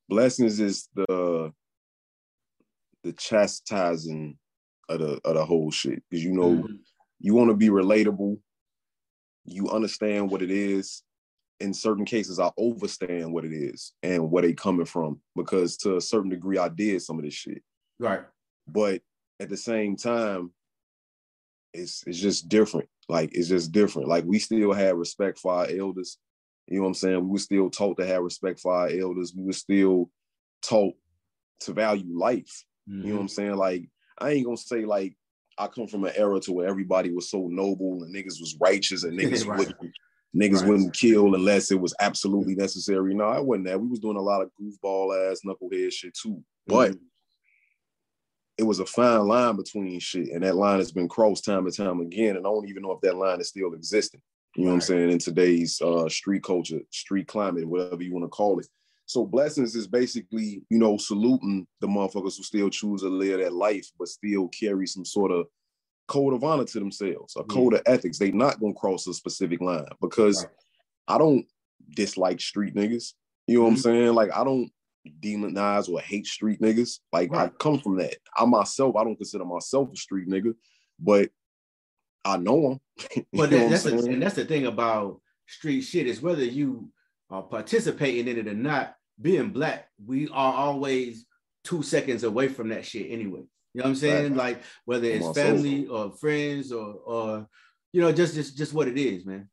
Blessings 0.08 0.60
is 0.60 0.88
the 0.94 1.52
the 3.02 3.12
chastising 3.12 4.38
of 4.88 5.00
the 5.00 5.20
of 5.24 5.34
the 5.34 5.44
whole 5.44 5.70
shit 5.70 6.02
because 6.08 6.24
you 6.24 6.32
know 6.32 6.50
mm-hmm. 6.50 6.74
you 7.18 7.34
want 7.34 7.50
to 7.50 7.56
be 7.56 7.68
relatable, 7.68 8.38
you 9.44 9.68
understand 9.70 10.30
what 10.30 10.42
it 10.42 10.50
is. 10.50 11.02
In 11.60 11.72
certain 11.72 12.04
cases, 12.04 12.40
I 12.40 12.50
overstand 12.58 13.32
what 13.32 13.44
it 13.44 13.52
is 13.52 13.92
and 14.02 14.32
where 14.32 14.42
they 14.42 14.52
coming 14.52 14.84
from 14.84 15.20
because 15.36 15.76
to 15.78 15.96
a 15.96 16.00
certain 16.00 16.28
degree, 16.28 16.58
I 16.58 16.68
did 16.68 17.00
some 17.02 17.18
of 17.18 17.24
this 17.24 17.34
shit. 17.34 17.62
Right. 18.00 18.22
But 18.66 19.00
at 19.42 19.48
the 19.48 19.56
same 19.56 19.96
time, 19.96 20.52
it's 21.74 22.04
it's 22.06 22.18
just 22.18 22.48
different. 22.48 22.88
Like 23.08 23.30
it's 23.34 23.48
just 23.48 23.72
different. 23.72 24.08
Like 24.08 24.24
we 24.24 24.38
still 24.38 24.72
have 24.72 24.96
respect 24.96 25.38
for 25.38 25.52
our 25.52 25.66
elders. 25.68 26.18
You 26.68 26.76
know 26.76 26.82
what 26.82 26.88
I'm 26.88 26.94
saying? 26.94 27.24
We 27.24 27.30
were 27.30 27.38
still 27.38 27.70
taught 27.70 27.98
to 27.98 28.06
have 28.06 28.22
respect 28.22 28.60
for 28.60 28.72
our 28.72 28.88
elders. 28.88 29.34
We 29.36 29.44
were 29.44 29.52
still 29.52 30.10
taught 30.62 30.94
to 31.60 31.72
value 31.72 32.16
life. 32.16 32.64
Mm-hmm. 32.88 33.02
You 33.02 33.08
know 33.08 33.14
what 33.14 33.20
I'm 33.22 33.26
mm-hmm. 33.26 33.34
saying? 33.34 33.56
Like 33.56 33.88
I 34.18 34.30
ain't 34.30 34.44
gonna 34.44 34.56
say 34.56 34.84
like 34.84 35.16
I 35.58 35.66
come 35.66 35.88
from 35.88 36.04
an 36.04 36.12
era 36.14 36.38
to 36.40 36.52
where 36.52 36.68
everybody 36.68 37.10
was 37.10 37.30
so 37.30 37.48
noble 37.48 38.02
and 38.02 38.14
niggas 38.14 38.40
was 38.40 38.56
righteous 38.60 39.02
and 39.02 39.18
niggas 39.18 39.46
right. 39.46 39.58
wouldn't 39.58 39.76
niggas 40.36 40.60
right. 40.60 40.68
wouldn't 40.68 40.94
kill 40.94 41.34
unless 41.34 41.72
it 41.72 41.80
was 41.80 41.94
absolutely 42.00 42.54
necessary. 42.54 43.12
No, 43.12 43.24
I 43.24 43.40
wasn't 43.40 43.66
that. 43.66 43.80
We 43.80 43.88
was 43.88 44.00
doing 44.00 44.16
a 44.16 44.22
lot 44.22 44.42
of 44.42 44.50
goofball 44.60 45.30
ass 45.30 45.40
knucklehead 45.44 45.92
shit 45.92 46.14
too. 46.14 46.42
But 46.66 46.92
mm-hmm. 46.92 47.04
It 48.62 48.66
was 48.66 48.78
a 48.78 48.86
fine 48.86 49.26
line 49.26 49.56
between 49.56 49.98
shit, 49.98 50.28
and 50.28 50.44
that 50.44 50.54
line 50.54 50.78
has 50.78 50.92
been 50.92 51.08
crossed 51.08 51.44
time 51.44 51.66
and 51.66 51.76
time 51.76 52.00
again. 52.00 52.36
And 52.36 52.46
I 52.46 52.50
don't 52.50 52.68
even 52.68 52.84
know 52.84 52.92
if 52.92 53.00
that 53.00 53.16
line 53.16 53.40
is 53.40 53.48
still 53.48 53.74
existing. 53.74 54.22
You 54.54 54.64
know 54.64 54.70
right. 54.70 54.74
what 54.74 54.76
I'm 54.76 54.80
saying? 54.82 55.10
In 55.10 55.18
today's 55.18 55.80
uh, 55.80 56.08
street 56.08 56.44
culture, 56.44 56.78
street 56.90 57.26
climate, 57.26 57.66
whatever 57.66 58.02
you 58.02 58.12
want 58.12 58.24
to 58.24 58.28
call 58.28 58.60
it. 58.60 58.68
So 59.06 59.26
blessings 59.26 59.74
is 59.74 59.88
basically, 59.88 60.62
you 60.70 60.78
know, 60.78 60.96
saluting 60.96 61.66
the 61.80 61.88
motherfuckers 61.88 62.36
who 62.36 62.44
still 62.44 62.70
choose 62.70 63.02
to 63.02 63.08
live 63.08 63.40
that 63.40 63.52
life, 63.52 63.90
but 63.98 64.06
still 64.06 64.48
carry 64.48 64.86
some 64.86 65.04
sort 65.04 65.32
of 65.32 65.46
code 66.06 66.32
of 66.32 66.44
honor 66.44 66.64
to 66.64 66.78
themselves, 66.78 67.34
a 67.36 67.42
code 67.42 67.74
of 67.74 67.82
ethics. 67.86 68.18
They 68.18 68.30
not 68.30 68.60
gonna 68.60 68.74
cross 68.74 69.08
a 69.08 69.14
specific 69.14 69.60
line 69.60 69.86
because 70.00 70.44
right. 70.44 70.52
I 71.08 71.18
don't 71.18 71.46
dislike 71.96 72.40
street 72.40 72.76
niggas. 72.76 73.14
You 73.48 73.58
know 73.58 73.60
mm-hmm. 73.60 73.62
what 73.62 73.68
I'm 73.68 73.74
mm-hmm. 73.74 73.82
saying? 73.82 74.14
Like 74.14 74.30
I 74.36 74.44
don't 74.44 74.70
demonize 75.20 75.88
or 75.88 76.00
hate 76.00 76.26
street 76.26 76.60
niggas. 76.60 76.98
Like 77.12 77.32
right. 77.32 77.46
I 77.46 77.48
come 77.48 77.78
from 77.78 77.98
that. 77.98 78.16
I 78.36 78.44
myself, 78.44 78.96
I 78.96 79.04
don't 79.04 79.16
consider 79.16 79.44
myself 79.44 79.90
a 79.92 79.96
street 79.96 80.28
nigga, 80.28 80.54
but 80.98 81.30
I 82.24 82.36
know 82.36 82.62
them. 82.62 83.24
but 83.32 83.50
that, 83.50 83.70
that's 83.70 83.84
the, 83.84 83.98
and 83.98 84.22
that's 84.22 84.36
the 84.36 84.44
thing 84.44 84.66
about 84.66 85.20
street 85.46 85.82
shit 85.82 86.06
is 86.06 86.22
whether 86.22 86.44
you 86.44 86.90
are 87.30 87.42
participating 87.42 88.28
in 88.28 88.38
it 88.38 88.48
or 88.48 88.54
not 88.54 88.94
being 89.20 89.50
black, 89.50 89.88
we 90.04 90.28
are 90.28 90.54
always 90.54 91.26
two 91.64 91.82
seconds 91.82 92.24
away 92.24 92.48
from 92.48 92.68
that 92.70 92.84
shit 92.84 93.10
anyway. 93.10 93.42
You 93.74 93.80
know 93.80 93.84
what 93.84 93.90
I'm 93.90 93.94
saying? 93.96 94.34
Right. 94.34 94.56
Like 94.56 94.62
whether 94.84 95.06
it's 95.06 95.30
family 95.32 95.86
or 95.86 96.12
friends 96.12 96.72
or 96.72 96.94
or 96.94 97.48
you 97.92 98.00
know, 98.00 98.12
just 98.12 98.34
just 98.34 98.56
just 98.56 98.72
what 98.72 98.88
it 98.88 98.98
is, 98.98 99.24
man. 99.24 99.48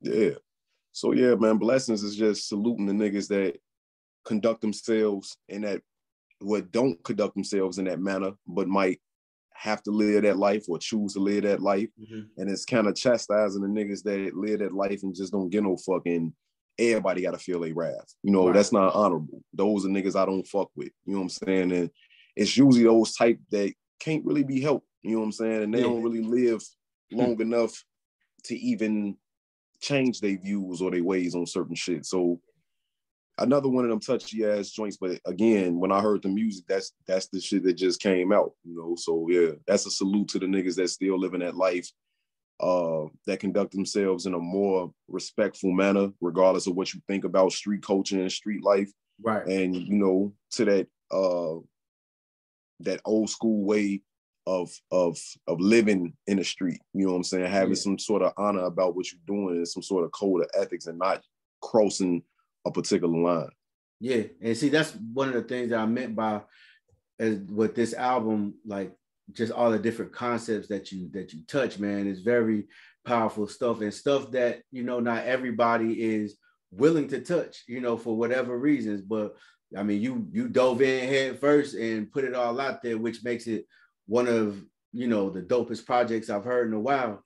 Yeah. 0.00 0.30
So 0.92 1.12
yeah, 1.12 1.34
man, 1.34 1.56
blessings 1.56 2.02
is 2.02 2.16
just 2.16 2.48
saluting 2.48 2.86
the 2.86 2.92
niggas 2.92 3.28
that 3.28 3.58
conduct 4.24 4.60
themselves 4.60 5.36
in 5.48 5.62
that 5.62 5.82
what 6.40 6.72
don't 6.72 7.02
conduct 7.04 7.34
themselves 7.34 7.78
in 7.78 7.84
that 7.86 8.00
manner, 8.00 8.32
but 8.46 8.68
might 8.68 9.00
have 9.54 9.82
to 9.84 9.90
live 9.90 10.22
that 10.22 10.36
life 10.36 10.64
or 10.68 10.78
choose 10.78 11.14
to 11.14 11.20
live 11.20 11.44
that 11.44 11.62
life. 11.62 11.88
Mm-hmm. 12.00 12.22
And 12.36 12.50
it's 12.50 12.64
kind 12.64 12.86
of 12.86 12.96
chastising 12.96 13.62
the 13.62 13.68
niggas 13.68 14.02
that 14.02 14.36
live 14.36 14.58
that 14.58 14.74
life 14.74 15.02
and 15.02 15.14
just 15.14 15.32
don't 15.32 15.48
get 15.48 15.62
no 15.62 15.76
fucking 15.76 16.34
everybody 16.78 17.22
got 17.22 17.32
to 17.32 17.38
feel 17.38 17.64
a 17.64 17.72
wrath. 17.72 18.14
You 18.22 18.32
know, 18.32 18.46
right. 18.46 18.54
that's 18.54 18.72
not 18.72 18.94
honorable. 18.94 19.42
Those 19.52 19.86
are 19.86 19.88
niggas 19.88 20.16
I 20.16 20.26
don't 20.26 20.46
fuck 20.46 20.70
with. 20.76 20.90
You 21.04 21.14
know 21.14 21.20
what 21.20 21.24
I'm 21.24 21.28
saying? 21.30 21.72
And 21.72 21.90
it's 22.36 22.56
usually 22.56 22.84
those 22.84 23.14
type 23.14 23.38
that 23.50 23.72
can't 24.00 24.24
really 24.24 24.44
be 24.44 24.60
helped. 24.60 24.86
You 25.02 25.12
know 25.12 25.18
what 25.20 25.26
I'm 25.26 25.32
saying? 25.32 25.62
And 25.62 25.74
they 25.74 25.78
yeah. 25.78 25.84
don't 25.84 26.02
really 26.02 26.22
live 26.22 26.62
long 27.12 27.40
enough 27.40 27.84
to 28.44 28.56
even 28.56 29.16
change 29.80 30.20
their 30.20 30.38
views 30.38 30.80
or 30.80 30.90
their 30.90 31.04
ways 31.04 31.34
on 31.34 31.46
certain 31.46 31.74
shit. 31.74 32.04
So 32.06 32.40
another 33.38 33.68
one 33.68 33.84
of 33.84 33.90
them 33.90 34.00
touchy 34.00 34.44
ass 34.44 34.70
joints. 34.70 34.96
But 34.96 35.20
again, 35.26 35.78
when 35.78 35.92
I 35.92 36.00
heard 36.00 36.22
the 36.22 36.28
music, 36.28 36.64
that's 36.68 36.92
that's 37.06 37.28
the 37.28 37.40
shit 37.40 37.64
that 37.64 37.74
just 37.74 38.00
came 38.00 38.32
out. 38.32 38.52
You 38.64 38.76
know, 38.76 38.96
so 38.96 39.26
yeah, 39.28 39.52
that's 39.66 39.86
a 39.86 39.90
salute 39.90 40.28
to 40.28 40.38
the 40.38 40.46
niggas 40.46 40.76
that 40.76 40.88
still 40.88 41.18
living 41.18 41.40
that 41.40 41.56
life 41.56 41.90
uh, 42.60 43.04
that 43.26 43.40
conduct 43.40 43.72
themselves 43.72 44.26
in 44.26 44.34
a 44.34 44.38
more 44.38 44.92
respectful 45.08 45.72
manner, 45.72 46.10
regardless 46.20 46.66
of 46.66 46.74
what 46.74 46.94
you 46.94 47.00
think 47.08 47.24
about 47.24 47.52
street 47.52 47.82
culture 47.82 48.20
and 48.20 48.30
street 48.30 48.62
life. 48.62 48.90
Right. 49.22 49.46
And 49.46 49.74
you 49.74 49.94
know, 49.94 50.32
to 50.52 50.64
that 50.64 50.86
uh 51.10 51.60
that 52.80 53.00
old 53.04 53.30
school 53.30 53.64
way 53.64 54.02
of 54.46 54.70
of 54.90 55.18
of 55.46 55.60
living 55.60 56.14
in 56.26 56.38
the 56.38 56.44
street. 56.44 56.80
You 56.92 57.06
know 57.06 57.12
what 57.12 57.18
I'm 57.18 57.24
saying? 57.24 57.50
Having 57.50 57.70
yeah. 57.70 57.82
some 57.82 57.98
sort 57.98 58.22
of 58.22 58.32
honor 58.36 58.64
about 58.64 58.96
what 58.96 59.10
you're 59.10 59.20
doing 59.26 59.56
and 59.56 59.68
some 59.68 59.82
sort 59.82 60.04
of 60.04 60.12
code 60.12 60.42
of 60.42 60.50
ethics 60.54 60.86
and 60.86 60.98
not 60.98 61.22
crossing 61.62 62.22
a 62.64 62.70
particular 62.70 63.16
line. 63.16 63.50
Yeah, 64.00 64.24
and 64.42 64.56
see 64.56 64.68
that's 64.68 64.92
one 65.12 65.28
of 65.28 65.34
the 65.34 65.42
things 65.42 65.70
that 65.70 65.78
I 65.78 65.86
meant 65.86 66.16
by 66.16 66.42
as 67.18 67.38
with 67.38 67.74
this 67.74 67.94
album, 67.94 68.54
like 68.66 68.92
just 69.32 69.52
all 69.52 69.70
the 69.70 69.78
different 69.78 70.12
concepts 70.12 70.68
that 70.68 70.92
you 70.92 71.08
that 71.12 71.32
you 71.32 71.42
touch, 71.46 71.78
man, 71.78 72.06
is 72.06 72.20
very 72.20 72.66
powerful 73.04 73.46
stuff 73.46 73.80
and 73.80 73.92
stuff 73.92 74.30
that 74.32 74.62
you 74.72 74.82
know 74.82 75.00
not 75.00 75.24
everybody 75.24 76.02
is 76.02 76.36
willing 76.70 77.08
to 77.08 77.20
touch, 77.20 77.64
you 77.68 77.80
know, 77.80 77.96
for 77.96 78.16
whatever 78.16 78.58
reasons. 78.58 79.00
But 79.00 79.36
I 79.76 79.82
mean, 79.82 80.00
you 80.00 80.26
you 80.32 80.48
dove 80.48 80.82
in 80.82 81.08
head 81.08 81.38
first 81.38 81.74
and 81.74 82.10
put 82.10 82.24
it 82.24 82.34
all 82.34 82.60
out 82.60 82.82
there, 82.82 82.98
which 82.98 83.24
makes 83.24 83.46
it 83.46 83.66
one 84.06 84.28
of 84.28 84.62
you 84.92 85.08
know 85.08 85.30
the 85.30 85.42
dopest 85.42 85.86
projects 85.86 86.30
I've 86.30 86.44
heard 86.44 86.68
in 86.68 86.74
a 86.74 86.80
while. 86.80 87.24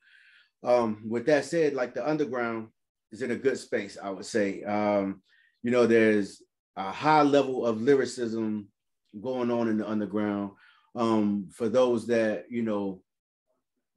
Um, 0.63 1.03
with 1.09 1.27
that 1.27 1.45
said, 1.45 1.75
like 1.75 1.95
the 1.95 2.09
underground 2.09 2.69
is 3.13 3.23
in 3.23 3.31
a 3.31 3.37
good 3.37 3.59
space, 3.59 3.97
I 4.03 4.11
would 4.11 4.27
say. 4.27 4.63
Um, 4.65 5.23
you 5.63 5.71
know, 5.71 5.87
there's 5.87 6.43
a 6.77 6.91
high 6.91 7.23
level 7.23 7.67
of 7.67 7.83
lyricism 7.83 8.69
going 9.21 9.51
on 9.51 9.69
in 9.69 9.79
the 9.79 9.89
underground. 9.89 10.53
Um, 10.95 11.49
for 11.53 11.69
those 11.69 12.07
that 12.09 12.47
you 12.51 12.63
know 12.63 13.03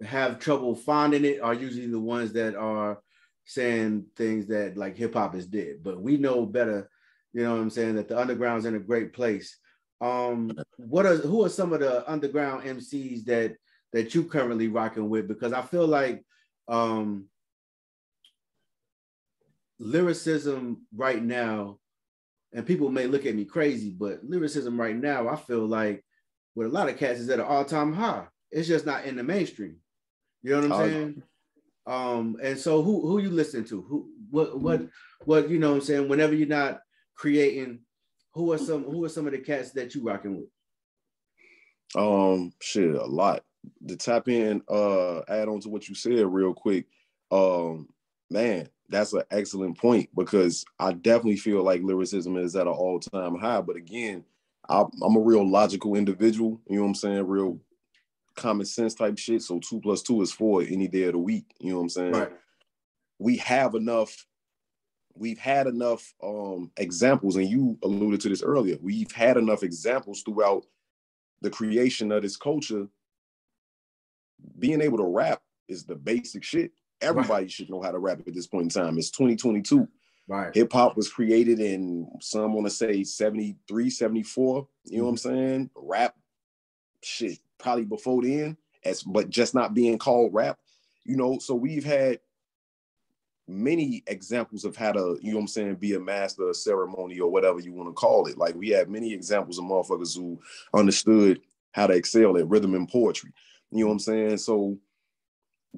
have 0.03 0.39
trouble 0.39 0.75
finding 0.75 1.25
it, 1.25 1.41
are 1.41 1.53
usually 1.53 1.87
the 1.87 1.99
ones 1.99 2.33
that 2.33 2.55
are 2.55 3.01
saying 3.45 4.05
things 4.15 4.47
that 4.47 4.77
like 4.77 4.97
hip 4.97 5.13
hop 5.13 5.35
is 5.35 5.47
dead. 5.47 5.77
But 5.83 6.01
we 6.01 6.17
know 6.17 6.45
better, 6.45 6.89
you 7.33 7.43
know 7.43 7.55
what 7.55 7.61
I'm 7.61 7.69
saying, 7.69 7.95
that 7.95 8.07
the 8.07 8.19
underground's 8.19 8.65
in 8.65 8.75
a 8.75 8.79
great 8.79 9.13
place. 9.13 9.57
Um, 9.99 10.51
what 10.77 11.05
are 11.05 11.17
who 11.17 11.45
are 11.45 11.49
some 11.49 11.73
of 11.73 11.79
the 11.79 12.09
underground 12.11 12.63
MCs 12.63 13.25
that 13.25 13.55
that 13.93 14.15
you 14.15 14.23
currently 14.23 14.67
rocking 14.67 15.09
with? 15.09 15.27
Because 15.27 15.53
I 15.53 15.61
feel 15.61 15.87
like 15.87 16.25
um 16.67 17.25
lyricism 19.81 20.85
right 20.95 21.21
now, 21.21 21.79
and 22.53 22.65
people 22.65 22.89
may 22.89 23.07
look 23.07 23.25
at 23.25 23.35
me 23.35 23.45
crazy, 23.45 23.89
but 23.89 24.23
lyricism 24.23 24.79
right 24.79 24.95
now, 24.95 25.27
I 25.27 25.35
feel 25.35 25.65
like 25.65 26.05
with 26.55 26.67
a 26.67 26.69
lot 26.69 26.89
of 26.89 26.97
cats 26.97 27.19
is 27.19 27.29
at 27.29 27.39
an 27.39 27.45
all-time 27.45 27.93
high. 27.93 28.27
It's 28.51 28.67
just 28.67 28.85
not 28.85 29.05
in 29.05 29.15
the 29.15 29.23
mainstream. 29.23 29.77
You 30.43 30.51
know 30.51 30.67
what 30.67 30.71
I'm 30.71 30.89
saying? 30.89 31.23
Um, 31.87 32.37
and 32.43 32.57
so 32.57 32.81
who 32.81 33.07
who 33.07 33.19
you 33.19 33.29
listen 33.29 33.63
to? 33.65 33.81
Who 33.81 34.09
what 34.29 34.59
what 34.59 34.81
what 35.25 35.49
you 35.49 35.57
know 35.57 35.69
what 35.69 35.75
I'm 35.75 35.81
saying? 35.81 36.09
Whenever 36.09 36.35
you're 36.35 36.47
not 36.47 36.81
creating, 37.15 37.79
who 38.33 38.51
are 38.51 38.57
some 38.57 38.83
who 38.83 39.03
are 39.05 39.09
some 39.09 39.25
of 39.25 39.31
the 39.31 39.39
cats 39.39 39.71
that 39.71 39.95
you 39.95 40.03
rocking 40.03 40.37
with? 40.37 40.49
Um 41.95 42.51
shit, 42.61 42.93
a 42.93 43.05
lot. 43.05 43.43
To 43.87 43.95
tap 43.95 44.27
in, 44.27 44.61
uh, 44.67 45.19
add 45.27 45.47
on 45.47 45.59
to 45.61 45.69
what 45.69 45.87
you 45.87 45.95
said 45.95 46.25
real 46.25 46.53
quick. 46.53 46.87
Um, 47.31 47.87
man, 48.29 48.67
that's 48.91 49.13
an 49.13 49.23
excellent 49.31 49.77
point 49.77 50.09
because 50.15 50.65
I 50.79 50.93
definitely 50.93 51.37
feel 51.37 51.63
like 51.63 51.81
lyricism 51.81 52.37
is 52.37 52.55
at 52.55 52.67
an 52.67 52.73
all-time 52.73 53.35
high. 53.39 53.61
But 53.61 53.77
again, 53.77 54.23
I, 54.69 54.83
I'm 55.01 55.15
a 55.15 55.19
real 55.19 55.49
logical 55.49 55.95
individual, 55.95 56.61
you 56.67 56.75
know 56.75 56.83
what 56.83 56.89
I'm 56.89 56.95
saying? 56.95 57.27
Real 57.27 57.59
common 58.35 58.65
sense 58.65 58.93
type 58.93 59.17
shit. 59.17 59.41
So 59.41 59.59
two 59.59 59.79
plus 59.81 60.01
two 60.01 60.21
is 60.21 60.31
four 60.31 60.61
any 60.61 60.87
day 60.87 61.03
of 61.03 61.13
the 61.13 61.19
week. 61.19 61.45
You 61.59 61.71
know 61.71 61.77
what 61.77 61.83
I'm 61.83 61.89
saying? 61.89 62.11
Right. 62.11 62.31
We 63.19 63.37
have 63.37 63.75
enough. 63.75 64.25
We've 65.13 65.39
had 65.39 65.67
enough 65.67 66.13
um, 66.23 66.71
examples, 66.77 67.35
and 67.35 67.47
you 67.47 67.77
alluded 67.83 68.21
to 68.21 68.29
this 68.29 68.41
earlier. 68.41 68.77
We've 68.81 69.11
had 69.11 69.37
enough 69.37 69.61
examples 69.61 70.21
throughout 70.21 70.65
the 71.41 71.49
creation 71.49 72.11
of 72.11 72.21
this 72.21 72.37
culture. 72.37 72.87
Being 74.57 74.81
able 74.81 74.97
to 74.99 75.03
rap 75.03 75.41
is 75.67 75.83
the 75.83 75.95
basic 75.95 76.43
shit. 76.43 76.71
Everybody 77.01 77.43
right. 77.45 77.51
should 77.51 77.69
know 77.69 77.81
how 77.81 77.91
to 77.91 77.99
rap 77.99 78.19
at 78.25 78.33
this 78.33 78.47
point 78.47 78.75
in 78.75 78.83
time. 78.83 78.97
It's 78.97 79.11
2022. 79.11 79.87
Right. 80.27 80.55
Hip 80.55 80.71
hop 80.71 80.95
was 80.95 81.09
created 81.09 81.59
in 81.59 82.09
some 82.21 82.53
want 82.53 82.67
to 82.67 82.71
say 82.71 83.03
73, 83.03 83.89
74. 83.89 84.67
You 84.85 84.97
know 84.97 85.03
mm-hmm. 85.03 85.05
what 85.05 85.09
I'm 85.09 85.15
mm-hmm. 85.15 85.37
saying? 85.37 85.69
Rap 85.75 86.15
shit 87.03 87.39
probably 87.57 87.85
before 87.85 88.21
then, 88.23 88.57
as 88.83 89.03
but 89.03 89.29
just 89.29 89.53
not 89.53 89.73
being 89.73 89.97
called 89.97 90.33
rap. 90.33 90.59
You 91.03 91.17
know, 91.17 91.39
so 91.39 91.55
we've 91.55 91.83
had 91.83 92.19
many 93.47 94.03
examples 94.07 94.65
of 94.65 94.75
how 94.75 94.91
to, 94.91 95.17
you 95.21 95.31
know 95.31 95.37
what 95.37 95.41
I'm 95.41 95.47
saying, 95.47 95.75
be 95.75 95.95
a 95.95 95.99
master 95.99 96.49
of 96.49 96.55
ceremony 96.55 97.19
or 97.19 97.29
whatever 97.29 97.59
you 97.59 97.73
want 97.73 97.89
to 97.89 97.93
call 97.93 98.27
it. 98.27 98.37
Like 98.37 98.55
we 98.55 98.69
have 98.69 98.89
many 98.89 99.13
examples 99.13 99.57
of 99.57 99.65
motherfuckers 99.65 100.15
who 100.15 100.39
understood 100.73 101.41
how 101.71 101.87
to 101.87 101.93
excel 101.93 102.37
at 102.37 102.47
rhythm 102.47 102.75
and 102.75 102.87
poetry. 102.87 103.31
You 103.71 103.81
know 103.81 103.87
what 103.87 103.93
I'm 103.93 103.99
saying? 103.99 104.37
So 104.37 104.77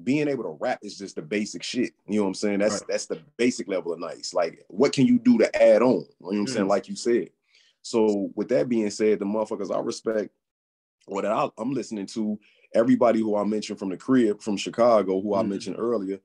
being 0.02 0.28
able 0.28 0.42
to 0.44 0.56
rap 0.60 0.80
is 0.82 0.98
just 0.98 1.16
the 1.16 1.22
basic 1.22 1.62
shit. 1.62 1.92
You 2.06 2.16
know 2.16 2.22
what 2.22 2.28
I'm 2.28 2.34
saying? 2.34 2.58
That's 2.58 2.74
right. 2.74 2.88
that's 2.88 3.06
the 3.06 3.20
basic 3.36 3.68
level 3.68 3.92
of 3.92 4.00
nice. 4.00 4.34
Like 4.34 4.64
what 4.68 4.92
can 4.92 5.06
you 5.06 5.18
do 5.18 5.38
to 5.38 5.62
add 5.62 5.82
on? 5.82 5.88
You 5.88 5.98
know 5.98 6.06
what 6.18 6.36
I'm 6.36 6.46
mm. 6.46 6.50
saying? 6.50 6.68
Like 6.68 6.88
you 6.88 6.96
said. 6.96 7.30
So 7.82 8.30
with 8.34 8.48
that 8.48 8.68
being 8.68 8.90
said, 8.90 9.18
the 9.18 9.26
motherfuckers 9.26 9.74
I 9.74 9.78
respect 9.80 10.30
what 11.06 11.26
I, 11.26 11.48
am 11.58 11.72
listening 11.72 12.06
to, 12.06 12.38
everybody 12.74 13.20
who 13.20 13.36
I 13.36 13.44
mentioned 13.44 13.78
from 13.78 13.90
the 13.90 13.96
crib 13.96 14.40
from 14.40 14.56
Chicago, 14.56 15.20
who 15.20 15.30
mm-hmm. 15.30 15.40
I 15.40 15.42
mentioned 15.42 15.76
earlier. 15.78 16.18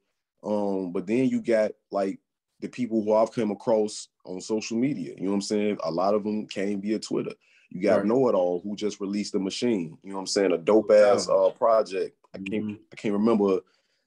Um, 0.43 0.91
but 0.91 1.05
then 1.05 1.27
you 1.27 1.41
got 1.41 1.71
like 1.91 2.19
the 2.61 2.69
people 2.69 3.03
who 3.03 3.13
I've 3.13 3.31
come 3.31 3.51
across 3.51 4.07
on 4.25 4.41
social 4.41 4.77
media. 4.77 5.13
You 5.17 5.23
know 5.23 5.31
what 5.31 5.35
I'm 5.35 5.41
saying? 5.41 5.77
A 5.83 5.91
lot 5.91 6.13
of 6.13 6.23
them 6.23 6.47
came 6.47 6.81
via 6.81 6.99
Twitter. 6.99 7.33
You 7.69 7.81
got 7.81 7.97
right. 7.97 8.05
Know 8.05 8.29
It 8.29 8.35
All 8.35 8.61
who 8.61 8.75
just 8.75 8.99
released 8.99 9.33
the 9.33 9.39
machine. 9.39 9.97
You 10.01 10.09
know 10.09 10.15
what 10.15 10.21
I'm 10.21 10.27
saying? 10.27 10.53
A 10.53 10.57
dope 10.57 10.91
ass 10.91 11.29
uh, 11.29 11.49
project. 11.51 12.15
I 12.33 12.37
can't 12.37 12.65
mm-hmm. 12.65 12.83
I 12.91 12.95
can't 12.95 13.13
remember 13.13 13.59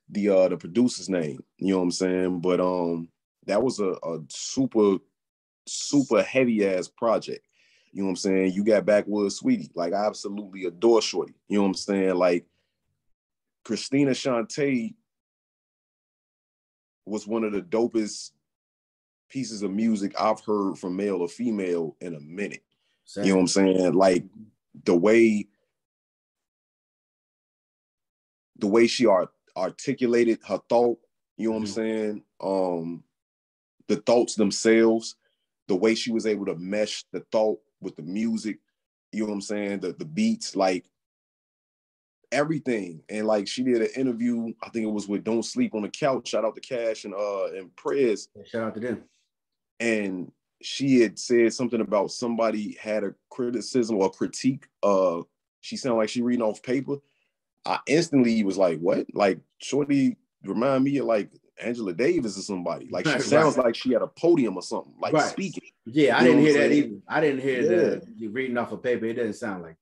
the 0.08 0.28
uh 0.28 0.48
the 0.48 0.56
producer's 0.56 1.08
name. 1.08 1.42
You 1.58 1.72
know 1.72 1.78
what 1.78 1.84
I'm 1.84 1.90
saying? 1.90 2.40
But 2.40 2.60
um 2.60 3.08
that 3.46 3.62
was 3.62 3.80
a, 3.80 3.92
a 4.02 4.20
super 4.28 4.98
super 5.66 6.22
heavy 6.22 6.66
ass 6.66 6.88
project. 6.88 7.46
You 7.92 8.02
know 8.02 8.06
what 8.06 8.10
I'm 8.12 8.16
saying? 8.16 8.52
You 8.52 8.64
got 8.64 8.86
Backwoods 8.86 9.36
Sweetie. 9.36 9.70
Like 9.74 9.92
I 9.92 10.06
absolutely 10.06 10.64
adore 10.64 11.02
Shorty. 11.02 11.34
You 11.48 11.58
know 11.58 11.62
what 11.62 11.68
I'm 11.68 11.74
saying? 11.74 12.14
Like 12.14 12.46
Christina 13.64 14.12
Shantae 14.12 14.94
was 17.04 17.26
one 17.26 17.44
of 17.44 17.52
the 17.52 17.62
dopest 17.62 18.30
pieces 19.28 19.62
of 19.62 19.70
music 19.70 20.14
I've 20.20 20.40
heard 20.40 20.78
from 20.78 20.96
male 20.96 21.16
or 21.16 21.28
female 21.28 21.96
in 22.00 22.14
a 22.14 22.20
minute. 22.20 22.62
Same. 23.04 23.24
You 23.24 23.30
know 23.30 23.36
what 23.36 23.40
I'm 23.42 23.48
saying? 23.48 23.94
Like 23.94 24.24
the 24.84 24.96
way 24.96 25.48
the 28.62 28.68
way 28.68 28.86
she 28.86 29.04
art, 29.04 29.28
articulated 29.56 30.38
her 30.46 30.60
thought, 30.68 30.98
you 31.36 31.48
know 31.48 31.58
what 31.58 31.64
mm-hmm. 31.64 31.80
I'm 31.80 31.86
saying? 31.88 32.22
Um 32.40 33.04
the 33.88 33.96
thoughts 33.96 34.36
themselves, 34.36 35.16
the 35.66 35.74
way 35.74 35.94
she 35.94 36.12
was 36.12 36.26
able 36.26 36.46
to 36.46 36.54
mesh 36.54 37.04
the 37.12 37.20
thought 37.32 37.58
with 37.80 37.96
the 37.96 38.02
music, 38.02 38.60
you 39.10 39.20
know 39.20 39.26
what 39.26 39.34
I'm 39.34 39.40
saying? 39.40 39.80
The 39.80 39.92
the 39.94 40.04
beats, 40.04 40.54
like 40.54 40.86
everything. 42.30 43.02
And 43.08 43.26
like 43.26 43.48
she 43.48 43.64
did 43.64 43.82
an 43.82 43.88
interview, 43.96 44.54
I 44.62 44.68
think 44.68 44.84
it 44.86 44.92
was 44.92 45.08
with 45.08 45.24
Don't 45.24 45.44
Sleep 45.44 45.74
on 45.74 45.82
the 45.82 45.88
Couch. 45.88 46.28
Shout 46.28 46.44
out 46.44 46.54
to 46.54 46.60
Cash 46.60 47.04
and 47.04 47.14
uh 47.14 47.46
and 47.46 47.74
Prez. 47.74 48.28
Shout 48.46 48.62
out 48.62 48.74
to 48.74 48.80
them. 48.80 49.02
And 49.80 50.30
she 50.62 51.00
had 51.00 51.18
said 51.18 51.52
something 51.52 51.80
about 51.80 52.12
somebody 52.12 52.78
had 52.80 53.02
a 53.02 53.12
criticism 53.28 53.96
or 53.96 54.08
critique. 54.08 54.68
Uh 54.84 55.22
she 55.62 55.76
sounded 55.76 55.96
like 55.96 56.08
she 56.10 56.22
reading 56.22 56.42
off 56.42 56.62
paper. 56.62 56.98
I 57.64 57.78
instantly 57.86 58.42
was 58.44 58.58
like, 58.58 58.78
what? 58.80 59.06
Like 59.14 59.38
Shorty 59.58 60.16
remind 60.44 60.84
me 60.84 60.98
of 60.98 61.06
like 61.06 61.30
Angela 61.60 61.92
Davis 61.92 62.38
or 62.38 62.42
somebody. 62.42 62.88
Like 62.90 63.06
she 63.06 63.18
sounds 63.20 63.56
right. 63.56 63.66
like 63.66 63.74
she 63.74 63.92
had 63.92 64.02
a 64.02 64.06
podium 64.06 64.56
or 64.56 64.62
something, 64.62 64.94
like 65.00 65.12
right. 65.12 65.30
speaking. 65.30 65.70
Yeah, 65.86 66.18
I 66.18 66.24
didn't 66.24 66.40
hear 66.40 66.54
that 66.54 66.72
either. 66.72 66.96
I 67.08 67.20
didn't 67.20 67.42
hear 67.42 67.62
yeah. 67.62 67.98
the 68.18 68.28
reading 68.28 68.58
off 68.58 68.72
a 68.72 68.76
paper. 68.76 69.06
It 69.06 69.14
doesn't 69.14 69.34
sound 69.34 69.62
like 69.62 69.76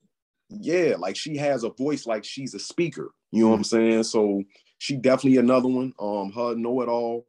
Yeah, 0.49 0.97
like 0.99 1.16
she 1.16 1.37
has 1.37 1.64
a 1.64 1.70
voice 1.70 2.07
like 2.07 2.24
she's 2.24 2.55
a 2.55 2.59
speaker. 2.59 3.12
You 3.33 3.45
know 3.45 3.51
what 3.51 3.57
I'm 3.57 3.64
saying? 3.64 4.03
So 4.05 4.43
she 4.78 4.97
definitely 4.97 5.39
another 5.39 5.68
one. 5.68 5.93
Um, 5.99 6.33
her 6.33 6.55
know 6.55 6.81
it 6.83 6.89
all. 6.89 7.26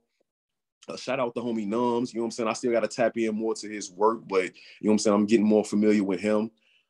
Uh, 0.90 0.98
shout 0.98 1.20
out 1.20 1.34
the 1.36 1.42
homie 1.42 1.68
Numbs. 1.68 2.14
You 2.14 2.20
know 2.20 2.24
what 2.24 2.28
I'm 2.28 2.32
saying? 2.32 2.50
I 2.50 2.54
still 2.54 2.72
got 2.72 2.82
to 2.82 2.88
tap 2.88 3.18
in 3.18 3.36
more 3.36 3.54
to 3.56 3.70
his 3.70 3.92
work, 3.92 4.22
but 4.28 4.46
you 4.46 4.50
know 4.82 4.90
what 4.90 4.92
I'm 4.94 5.00
saying? 5.00 5.16
I'm 5.16 5.26
getting 5.26 5.46
more 5.46 5.64
familiar 5.64 6.04
with 6.04 6.20
him. 6.20 6.50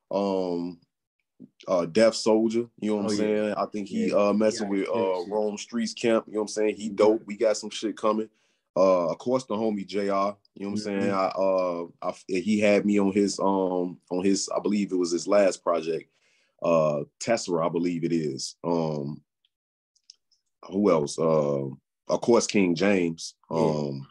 Um, 0.10 0.80
uh 1.68 1.86
Deaf 1.86 2.16
Soldier, 2.16 2.66
you 2.80 2.92
know 2.92 2.98
what 2.98 3.06
oh, 3.06 3.10
I'm 3.12 3.18
saying? 3.18 3.46
Yeah. 3.46 3.54
I 3.58 3.66
think 3.66 3.88
he 3.88 4.10
yeah. 4.10 4.16
uh 4.16 4.34
messing 4.34 4.68
yeah, 4.68 4.80
with 4.80 4.90
uh 4.90 5.26
Rome 5.28 5.58
Streets 5.58 5.94
Camp, 5.94 6.26
you 6.28 6.34
know 6.34 6.40
what 6.40 6.44
I'm 6.44 6.48
saying? 6.50 6.76
He 6.76 6.90
dope. 6.90 7.24
We 7.26 7.38
got 7.38 7.58
some 7.58 7.70
shit 7.70 7.98
coming. 7.98 8.30
Uh 8.76 9.10
of 9.10 9.18
course 9.18 9.46
the 9.46 9.56
homie 9.56 9.86
JR, 9.86 10.00
you 10.00 10.06
know 10.06 10.22
what 10.22 10.36
I'm 10.60 10.76
mm-hmm. 10.76 10.78
saying? 10.78 11.12
I 11.12 11.28
uh 11.28 11.86
I, 12.02 12.14
he 12.28 12.60
had 12.60 12.86
me 12.86 13.00
on 13.00 13.12
his 13.12 13.40
um 13.40 13.98
on 14.10 14.24
his 14.24 14.50
I 14.56 14.60
believe 14.60 14.92
it 14.92 14.98
was 14.98 15.12
his 15.12 15.28
last 15.28 15.64
project. 15.64 16.10
Uh 16.64 17.02
Tessera, 17.20 17.66
I 17.66 17.70
believe 17.70 18.04
it 18.04 18.14
is. 18.14 18.56
Um 18.64 19.22
who 20.70 20.92
else? 20.92 21.20
Uh 21.20 21.66
of 22.08 22.22
course 22.22 22.48
King 22.48 22.76
James. 22.76 23.36
Um 23.50 24.08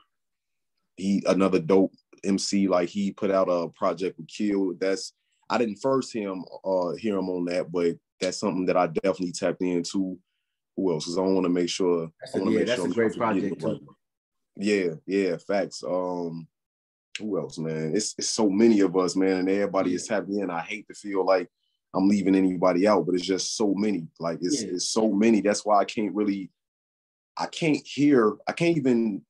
he 0.97 1.23
another 1.27 1.59
dope 1.59 1.95
MC 2.25 2.69
like 2.69 2.89
he 2.89 3.13
put 3.13 3.31
out 3.31 3.49
a 3.49 3.69
project 3.69 4.19
with 4.19 4.29
Kill. 4.29 4.75
That's 4.79 5.15
I 5.51 5.59
didn't 5.59 5.77
first 5.77 6.13
hear 6.13 6.31
him 6.31 6.45
uh 6.65 6.93
hear 6.93 7.19
him 7.19 7.29
on 7.29 7.45
that, 7.47 7.71
but 7.71 7.97
that's 8.21 8.39
something 8.39 8.67
that 8.67 8.77
I 8.77 8.87
definitely 8.87 9.33
tapped 9.33 9.63
into. 9.63 10.19
Who 10.77 10.93
else? 10.93 11.05
Because 11.05 11.19
I 11.19 11.23
want 11.23 11.45
to 11.45 11.51
make 11.51 11.69
sure. 11.69 12.11
That's 12.21 12.37
a, 12.37 12.51
yeah, 12.51 12.65
that's 12.65 12.81
sure 12.81 12.91
a 12.91 12.93
great 12.93 13.17
project 13.17 13.61
too. 13.61 13.97
Yeah, 14.57 14.95
yeah, 15.07 15.37
facts. 15.37 15.83
Um, 15.83 16.47
who 17.19 17.39
else, 17.39 17.59
man? 17.59 17.93
It's 17.95 18.15
it's 18.17 18.29
so 18.29 18.49
many 18.49 18.81
of 18.81 18.97
us, 18.97 19.17
man, 19.17 19.39
and 19.39 19.49
everybody 19.49 19.95
is 19.95 20.07
tapped 20.07 20.29
in. 20.29 20.51
I 20.51 20.61
hate 20.61 20.87
to 20.89 20.95
feel 20.95 21.25
like 21.27 21.51
I'm 21.95 22.09
leaving 22.09 22.35
anybody 22.35 22.87
out, 22.87 23.05
but 23.07 23.15
it's 23.15 23.27
just 23.27 23.57
so 23.57 23.75
many. 23.75 24.07
Like 24.19 24.39
it's, 24.43 24.63
yeah. 24.63 24.71
it's 24.73 24.91
so 24.91 25.11
many. 25.11 25.41
That's 25.41 25.65
why 25.65 25.79
I 25.79 25.85
can't 25.85 26.15
really, 26.15 26.51
I 27.37 27.47
can't 27.47 27.85
hear, 27.85 28.37
I 28.47 28.53
can't 28.53 28.77
even 28.77 29.23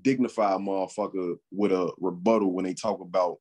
dignify 0.00 0.54
a 0.54 0.58
motherfucker 0.58 1.36
with 1.52 1.72
a 1.72 1.92
rebuttal 2.00 2.52
when 2.52 2.64
they 2.64 2.74
talk 2.74 3.00
about 3.00 3.38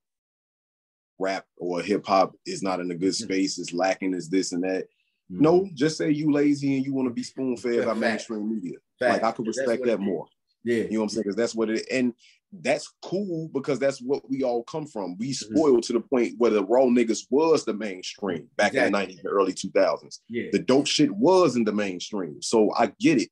rap 1.22 1.46
or 1.58 1.82
hip 1.82 2.06
hop 2.06 2.34
is 2.46 2.64
not 2.64 2.80
in 2.80 2.92
a 2.92 2.96
good 2.96 3.12
mm. 3.12 3.24
space, 3.24 3.60
it's 3.60 3.74
lacking, 3.74 4.14
is 4.14 4.30
this 4.30 4.52
and 4.52 4.64
that. 4.64 4.86
Mm-hmm. 5.32 5.42
No, 5.42 5.70
just 5.74 5.98
say 5.98 6.12
you 6.12 6.32
lazy 6.32 6.76
and 6.76 6.86
you 6.86 6.94
want 6.94 7.08
to 7.08 7.14
be 7.14 7.24
spoon 7.24 7.56
fed 7.56 7.86
by 7.86 7.94
mainstream 7.94 8.50
media. 8.50 8.78
Fact. 9.00 9.14
Like 9.14 9.24
I 9.24 9.32
could 9.32 9.48
respect 9.48 9.86
that 9.86 10.00
more. 10.00 10.28
Yeah. 10.64 10.84
You 10.84 10.92
know 10.92 11.00
what 11.00 11.04
I'm 11.04 11.10
saying? 11.10 11.24
Because 11.24 11.36
that's 11.36 11.56
what 11.56 11.70
it 11.70 11.86
and 11.92 12.14
that's 12.52 12.94
cool 13.02 13.50
because 13.54 13.80
that's 13.80 14.02
what 14.02 14.30
we 14.30 14.44
all 14.44 14.64
come 14.64 14.86
from. 14.86 15.18
We 15.18 15.32
mm-hmm. 15.32 15.56
spoiled 15.56 15.84
mm-hmm. 15.84 15.94
to 15.94 15.94
the 15.94 16.02
point 16.02 16.34
where 16.38 16.52
the 16.52 16.66
raw 16.66 16.84
niggas 16.84 17.28
was 17.30 17.64
the 17.64 17.74
mainstream 17.74 18.50
back 18.58 18.74
exactly. 18.74 19.04
in 19.04 19.10
the 19.10 19.16
90s, 19.16 19.22
the 19.24 19.30
early 19.30 19.54
2000s. 19.54 20.20
Yeah. 20.28 20.50
The 20.52 20.60
dope 20.60 20.88
shit 20.88 21.12
was 21.12 21.56
in 21.56 21.64
the 21.64 21.72
mainstream. 21.72 22.42
So 22.42 22.74
I 22.76 22.92
get 23.00 23.22
it. 23.22 23.30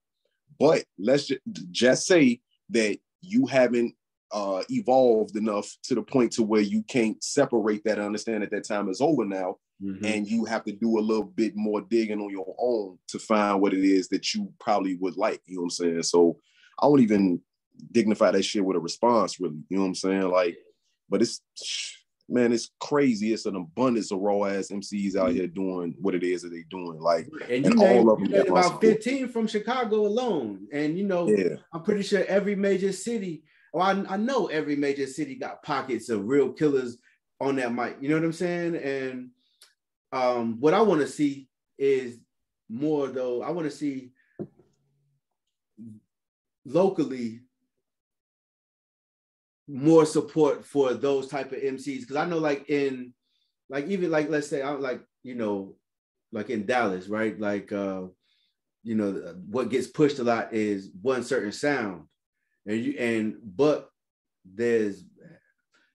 But 0.57 0.83
let's 0.97 1.27
just, 1.27 1.41
just 1.71 2.07
say 2.07 2.39
that 2.69 2.97
you 3.21 3.45
haven't 3.45 3.93
uh, 4.31 4.63
evolved 4.69 5.35
enough 5.35 5.69
to 5.83 5.95
the 5.95 6.01
point 6.01 6.31
to 6.33 6.43
where 6.43 6.61
you 6.61 6.83
can't 6.83 7.23
separate 7.23 7.83
that 7.83 7.97
and 7.97 8.05
understand 8.05 8.43
that 8.43 8.51
that 8.51 8.67
time 8.67 8.89
is 8.89 9.01
over 9.01 9.25
now. 9.25 9.57
Mm-hmm. 9.83 10.05
And 10.05 10.27
you 10.27 10.43
have 10.45 10.65
to 10.65 10.73
do 10.73 10.99
a 10.99 11.01
little 11.01 11.23
bit 11.23 11.53
more 11.55 11.81
digging 11.81 12.19
on 12.19 12.29
your 12.29 12.53
own 12.59 12.97
to 13.07 13.19
find 13.19 13.61
what 13.61 13.73
it 13.73 13.83
is 13.83 14.09
that 14.09 14.33
you 14.33 14.51
probably 14.59 14.95
would 14.95 15.15
like. 15.15 15.41
You 15.45 15.55
know 15.55 15.61
what 15.61 15.65
I'm 15.67 15.69
saying? 15.69 16.03
So 16.03 16.37
I 16.81 16.87
won't 16.87 17.01
even 17.01 17.41
dignify 17.91 18.31
that 18.31 18.43
shit 18.43 18.65
with 18.65 18.75
a 18.75 18.79
response, 18.79 19.39
really. 19.39 19.63
You 19.69 19.77
know 19.77 19.83
what 19.83 19.87
I'm 19.87 19.95
saying? 19.95 20.29
Like, 20.29 20.57
but 21.09 21.21
it's 21.21 21.41
man, 22.29 22.53
it's 22.53 22.71
crazy. 22.79 23.33
It's 23.33 23.45
an 23.45 23.55
abundance 23.55 24.11
of 24.11 24.19
raw 24.19 24.45
ass 24.45 24.69
MCs 24.71 25.15
out 25.15 25.31
here 25.31 25.47
doing 25.47 25.95
what 25.99 26.15
it 26.15 26.23
is 26.23 26.43
that 26.43 26.49
they're 26.49 26.63
doing. 26.69 26.99
Like, 26.99 27.27
and, 27.49 27.65
you 27.65 27.71
and 27.71 27.81
all 27.81 28.11
of 28.11 28.19
them 28.19 28.33
about 28.47 28.81
15 28.81 29.29
from 29.29 29.47
Chicago 29.47 30.05
alone. 30.05 30.67
And 30.71 30.97
you 30.97 31.05
know, 31.05 31.27
yeah. 31.27 31.55
I'm 31.73 31.83
pretty 31.83 32.03
sure 32.03 32.23
every 32.27 32.55
major 32.55 32.91
city, 32.91 33.43
or 33.73 33.81
I, 33.81 34.03
I 34.09 34.17
know 34.17 34.47
every 34.47 34.75
major 34.75 35.07
city 35.07 35.35
got 35.35 35.63
pockets 35.63 36.09
of 36.09 36.27
real 36.27 36.51
killers 36.51 36.97
on 37.39 37.55
that 37.57 37.73
mic. 37.73 37.97
You 38.01 38.09
know 38.09 38.15
what 38.15 38.23
I'm 38.23 38.33
saying? 38.33 38.75
And 38.75 39.29
um, 40.11 40.59
what 40.59 40.73
I 40.73 40.81
want 40.81 41.01
to 41.01 41.07
see 41.07 41.47
is 41.77 42.17
more 42.69 43.07
though. 43.07 43.41
I 43.41 43.51
want 43.51 43.69
to 43.69 43.75
see 43.75 44.11
locally 46.65 47.41
more 49.67 50.05
support 50.05 50.65
for 50.65 50.93
those 50.93 51.27
type 51.27 51.51
of 51.51 51.59
MCs 51.59 52.01
because 52.01 52.15
I 52.15 52.25
know 52.25 52.39
like 52.39 52.69
in 52.69 53.13
like 53.69 53.87
even 53.87 54.09
like 54.09 54.29
let's 54.29 54.47
say 54.47 54.63
I'm 54.63 54.81
like 54.81 55.01
you 55.21 55.35
know 55.35 55.75
like 56.31 56.49
in 56.49 56.65
Dallas 56.65 57.07
right 57.07 57.39
like 57.39 57.71
uh 57.71 58.03
you 58.83 58.95
know 58.95 59.35
what 59.47 59.69
gets 59.69 59.87
pushed 59.87 60.19
a 60.19 60.23
lot 60.23 60.53
is 60.53 60.89
one 61.01 61.23
certain 61.23 61.51
sound 61.51 62.05
and 62.65 62.77
you 62.77 62.93
and 62.97 63.35
but 63.43 63.89
there's 64.45 65.03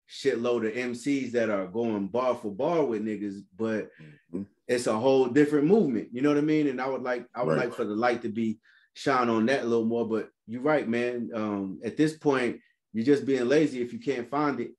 shitload 0.09 0.67
of 0.67 0.75
MCs 0.75 1.33
that 1.33 1.51
are 1.51 1.67
going 1.67 2.09
bar 2.09 2.35
for 2.35 2.53
bar 2.53 2.85
with 2.85 3.05
niggas 3.05 3.41
but 3.57 3.91
mm-hmm. 4.01 4.43
it's 4.69 4.87
a 4.87 4.97
whole 4.97 5.27
different 5.27 5.67
movement 5.67 6.09
you 6.13 6.23
know 6.23 6.29
what 6.29 6.39
I 6.39 6.43
mean 6.43 6.69
and 6.69 6.81
I 6.81 6.87
would 6.87 7.03
like 7.03 7.27
I 7.35 7.43
would 7.43 7.57
right. 7.57 7.67
like 7.67 7.75
for 7.75 7.85
the 7.85 7.95
light 7.95 8.23
to 8.23 8.29
be 8.29 8.59
shine 8.93 9.29
on 9.29 9.47
that 9.47 9.63
a 9.63 9.67
little 9.67 9.87
more 9.87 10.07
but 10.07 10.29
you're 10.47 10.61
right 10.61 10.89
man 10.89 11.31
um 11.35 11.81
at 11.85 11.97
this 11.97 12.17
point 12.17 12.61
you're 12.95 13.05
just 13.05 13.27
being 13.27 13.47
lazy 13.47 13.83
if 13.83 13.93
you 13.93 13.99
can't 13.99 14.31
find 14.31 14.61
it. 14.61 14.71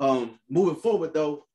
Um, 0.00 0.38
moving 0.48 0.76
forward 0.76 1.12
though, 1.12 1.46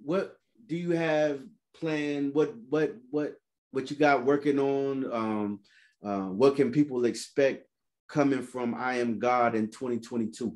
what 0.00 0.36
do 0.66 0.74
you 0.74 0.92
have 0.92 1.40
planned? 1.74 2.34
What 2.34 2.54
what 2.68 2.96
what 3.10 3.34
what 3.70 3.90
you 3.90 3.96
got 3.96 4.24
working 4.24 4.58
on? 4.58 5.12
Um, 5.12 5.60
uh, 6.02 6.28
what 6.30 6.56
can 6.56 6.72
people 6.72 7.04
expect 7.04 7.66
coming 8.12 8.42
from 8.42 8.74
IAMGAWD 8.74 9.54
in 9.54 9.68
2022? 9.68 10.54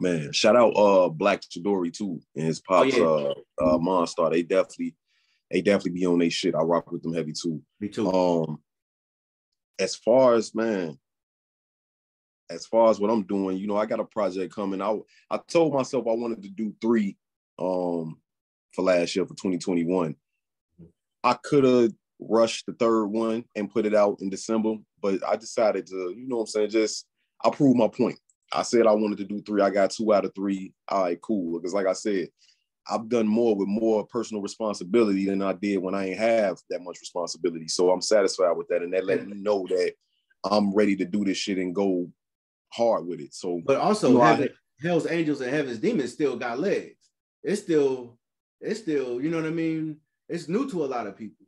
Man, 0.00 0.32
shout 0.32 0.56
out 0.56 0.70
uh 0.70 1.08
Black 1.10 1.42
Chidori 1.42 1.92
too 1.92 2.20
and 2.34 2.46
his 2.46 2.60
pops 2.60 2.94
oh, 2.96 3.34
yeah. 3.58 3.64
uh 3.64 3.74
uh 3.74 3.78
Monstar. 3.78 4.30
They 4.30 4.42
definitely 4.42 4.96
they 5.50 5.60
definitely 5.60 6.00
be 6.00 6.06
on 6.06 6.18
their 6.18 6.30
shit. 6.30 6.54
I 6.54 6.62
rock 6.62 6.90
with 6.90 7.02
them 7.02 7.12
heavy 7.12 7.32
too. 7.32 7.62
Me 7.80 7.88
too. 7.88 8.10
Um 8.10 8.58
as 9.78 9.94
far 9.96 10.34
as 10.34 10.54
man, 10.54 10.98
as 12.48 12.66
far 12.66 12.90
as 12.90 12.98
what 12.98 13.10
I'm 13.10 13.24
doing, 13.24 13.58
you 13.58 13.66
know, 13.66 13.76
I 13.76 13.86
got 13.86 14.00
a 14.00 14.04
project 14.04 14.54
coming. 14.54 14.80
I 14.80 14.98
I 15.30 15.38
told 15.46 15.74
myself 15.74 16.06
I 16.06 16.12
wanted 16.12 16.42
to 16.42 16.48
do 16.48 16.74
three 16.80 17.18
um 17.58 18.18
for 18.72 18.82
last 18.82 19.14
year 19.14 19.26
for 19.26 19.34
2021. 19.34 20.16
I 21.22 21.34
could 21.34 21.64
have 21.64 21.92
rushed 22.18 22.64
the 22.66 22.72
third 22.72 23.06
one 23.06 23.44
and 23.54 23.70
put 23.70 23.84
it 23.84 23.94
out 23.94 24.18
in 24.20 24.30
December, 24.30 24.76
but 25.00 25.26
I 25.26 25.36
decided 25.36 25.86
to, 25.88 26.14
you 26.16 26.26
know 26.28 26.36
what 26.36 26.42
I'm 26.42 26.46
saying, 26.48 26.70
just 26.70 27.06
I 27.44 27.50
proved 27.50 27.76
my 27.76 27.88
point. 27.88 28.18
I 28.52 28.62
said 28.62 28.86
I 28.86 28.92
wanted 28.92 29.18
to 29.18 29.24
do 29.24 29.40
three. 29.42 29.62
I 29.62 29.70
got 29.70 29.90
two 29.90 30.12
out 30.12 30.24
of 30.24 30.34
three. 30.34 30.72
All 30.88 31.02
right, 31.04 31.20
cool. 31.20 31.58
Because 31.58 31.74
like 31.74 31.86
I 31.86 31.92
said, 31.92 32.28
I've 32.88 33.08
done 33.08 33.28
more 33.28 33.54
with 33.54 33.68
more 33.68 34.06
personal 34.06 34.42
responsibility 34.42 35.26
than 35.26 35.42
I 35.42 35.52
did 35.52 35.78
when 35.78 35.94
I 35.94 36.08
ain't 36.08 36.18
have 36.18 36.58
that 36.70 36.82
much 36.82 36.98
responsibility. 37.00 37.68
So 37.68 37.90
I'm 37.90 38.02
satisfied 38.02 38.56
with 38.56 38.68
that. 38.68 38.82
And 38.82 38.92
that 38.92 39.04
let 39.04 39.26
me 39.26 39.34
know 39.36 39.66
that 39.68 39.92
I'm 40.44 40.74
ready 40.74 40.96
to 40.96 41.04
do 41.04 41.24
this 41.24 41.36
shit 41.36 41.58
and 41.58 41.74
go 41.74 42.10
hard 42.70 43.06
with 43.06 43.20
it. 43.20 43.34
So, 43.34 43.60
but 43.64 43.76
also 43.76 44.08
you 44.08 44.14
know, 44.14 44.24
Heaven, 44.24 44.48
I, 44.50 44.86
Hell's 44.86 45.06
Angels 45.08 45.40
and 45.40 45.54
Heaven's 45.54 45.78
Demons 45.78 46.12
still 46.12 46.36
got 46.36 46.58
legs. 46.58 46.96
It's 47.44 47.62
still, 47.62 48.18
it's 48.60 48.80
still, 48.80 49.20
you 49.20 49.30
know 49.30 49.36
what 49.36 49.46
I 49.46 49.50
mean? 49.50 49.98
It's 50.28 50.48
new 50.48 50.68
to 50.70 50.84
a 50.84 50.86
lot 50.86 51.06
of 51.06 51.16
people. 51.16 51.39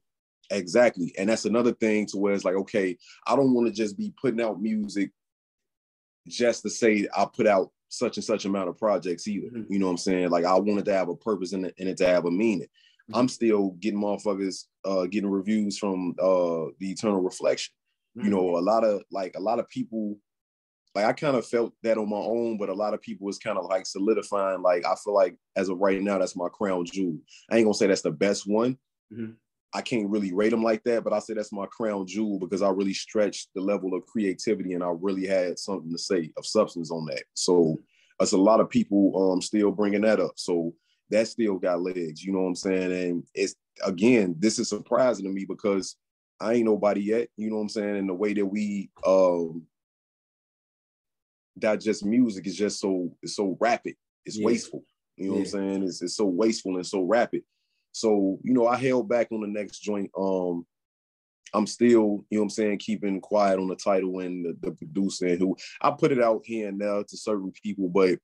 Exactly. 0.52 1.14
And 1.18 1.28
that's 1.28 1.44
another 1.44 1.72
thing 1.72 2.06
to 2.06 2.18
where 2.18 2.34
it's 2.34 2.44
like, 2.44 2.54
okay, 2.54 2.96
I 3.26 3.36
don't 3.36 3.54
want 3.54 3.66
to 3.66 3.72
just 3.72 3.96
be 3.96 4.12
putting 4.20 4.40
out 4.40 4.60
music 4.60 5.10
just 6.28 6.62
to 6.62 6.70
say 6.70 7.08
I 7.16 7.26
put 7.26 7.46
out 7.46 7.70
such 7.88 8.16
and 8.16 8.24
such 8.24 8.44
amount 8.44 8.68
of 8.68 8.78
projects 8.78 9.28
either. 9.28 9.48
Mm-hmm. 9.48 9.72
You 9.72 9.78
know 9.78 9.86
what 9.86 9.92
I'm 9.92 9.98
saying? 9.98 10.30
Like 10.30 10.44
I 10.44 10.58
wanted 10.58 10.84
to 10.86 10.94
have 10.94 11.08
a 11.08 11.16
purpose 11.16 11.52
in 11.52 11.64
it 11.64 11.74
and 11.78 11.88
it 11.88 11.96
to 11.98 12.06
have 12.06 12.24
a 12.24 12.30
meaning. 12.30 12.68
Mm-hmm. 12.68 13.16
I'm 13.16 13.28
still 13.28 13.70
getting 13.80 14.00
motherfuckers 14.00 14.64
uh 14.84 15.06
getting 15.06 15.30
reviews 15.30 15.78
from 15.78 16.14
uh 16.20 16.72
the 16.78 16.90
eternal 16.90 17.20
reflection. 17.20 17.74
Mm-hmm. 18.16 18.26
You 18.26 18.34
know, 18.34 18.56
a 18.56 18.60
lot 18.60 18.84
of 18.84 19.02
like 19.10 19.34
a 19.36 19.40
lot 19.40 19.58
of 19.58 19.68
people 19.68 20.16
like 20.94 21.06
I 21.06 21.12
kind 21.12 21.36
of 21.36 21.46
felt 21.46 21.72
that 21.82 21.98
on 21.98 22.08
my 22.08 22.16
own, 22.16 22.58
but 22.58 22.68
a 22.68 22.74
lot 22.74 22.94
of 22.94 23.00
people 23.00 23.26
was 23.26 23.38
kind 23.38 23.58
of 23.58 23.64
like 23.66 23.86
solidifying. 23.86 24.62
Like 24.62 24.86
I 24.86 24.94
feel 24.94 25.14
like 25.14 25.36
as 25.56 25.68
of 25.68 25.78
right 25.78 26.00
now, 26.02 26.18
that's 26.18 26.36
my 26.36 26.48
crown 26.48 26.84
jewel. 26.84 27.18
I 27.50 27.56
ain't 27.56 27.66
gonna 27.66 27.74
say 27.74 27.86
that's 27.86 28.02
the 28.02 28.10
best 28.10 28.46
one. 28.46 28.78
Mm-hmm. 29.12 29.32
I 29.74 29.80
can't 29.80 30.10
really 30.10 30.32
rate 30.32 30.50
them 30.50 30.62
like 30.62 30.84
that, 30.84 31.02
but 31.02 31.12
I 31.12 31.18
say 31.18 31.34
that's 31.34 31.52
my 31.52 31.66
crown 31.66 32.06
jewel 32.06 32.38
because 32.38 32.60
I 32.60 32.68
really 32.68 32.92
stretched 32.92 33.48
the 33.54 33.60
level 33.62 33.94
of 33.94 34.04
creativity 34.06 34.74
and 34.74 34.84
I 34.84 34.92
really 35.00 35.26
had 35.26 35.58
something 35.58 35.90
to 35.90 35.98
say 35.98 36.30
of 36.36 36.44
substance 36.44 36.90
on 36.90 37.06
that. 37.06 37.22
So 37.34 37.80
it's 38.20 38.32
a 38.32 38.38
lot 38.38 38.60
of 38.60 38.68
people 38.68 39.32
um 39.32 39.40
still 39.40 39.70
bringing 39.70 40.02
that 40.02 40.20
up. 40.20 40.32
So 40.36 40.74
that 41.10 41.28
still 41.28 41.58
got 41.58 41.82
legs, 41.82 42.22
you 42.22 42.32
know 42.32 42.42
what 42.42 42.48
I'm 42.48 42.54
saying? 42.54 42.92
And 42.92 43.24
it's 43.34 43.54
again, 43.84 44.34
this 44.38 44.58
is 44.58 44.68
surprising 44.68 45.24
to 45.24 45.30
me 45.30 45.46
because 45.48 45.96
I 46.40 46.54
ain't 46.54 46.66
nobody 46.66 47.00
yet, 47.00 47.28
you 47.36 47.48
know 47.48 47.56
what 47.56 47.62
I'm 47.62 47.68
saying? 47.70 47.96
And 47.96 48.08
the 48.08 48.14
way 48.14 48.34
that 48.34 48.46
we 48.46 48.90
um 49.06 49.62
that 51.56 51.80
just 51.80 52.04
music 52.04 52.46
is 52.46 52.56
just 52.56 52.78
so 52.78 53.10
it's 53.22 53.36
so 53.36 53.56
rapid. 53.58 53.94
It's 54.26 54.38
yeah. 54.38 54.46
wasteful. 54.46 54.84
You 55.16 55.28
know 55.28 55.32
yeah. 55.34 55.38
what 55.40 55.54
I'm 55.54 55.70
saying? 55.70 55.82
It's, 55.84 56.02
it's 56.02 56.16
so 56.16 56.26
wasteful 56.26 56.76
and 56.76 56.86
so 56.86 57.02
rapid. 57.02 57.42
So, 57.92 58.38
you 58.42 58.52
know, 58.52 58.66
I 58.66 58.76
held 58.76 59.08
back 59.08 59.28
on 59.32 59.42
the 59.42 59.46
next 59.46 59.80
joint. 59.80 60.10
Um, 60.18 60.66
I'm 61.54 61.66
still, 61.66 62.24
you 62.30 62.38
know 62.38 62.40
what 62.40 62.44
I'm 62.44 62.50
saying, 62.50 62.78
keeping 62.78 63.20
quiet 63.20 63.58
on 63.58 63.68
the 63.68 63.76
title 63.76 64.20
and 64.20 64.44
the, 64.44 64.56
the 64.60 64.72
producer 64.72 65.26
and 65.26 65.38
who 65.38 65.56
I 65.80 65.90
put 65.90 66.12
it 66.12 66.22
out 66.22 66.42
here 66.44 66.68
and 66.68 66.78
now 66.78 67.02
to 67.02 67.16
certain 67.16 67.52
people, 67.62 67.88
but 67.88 68.18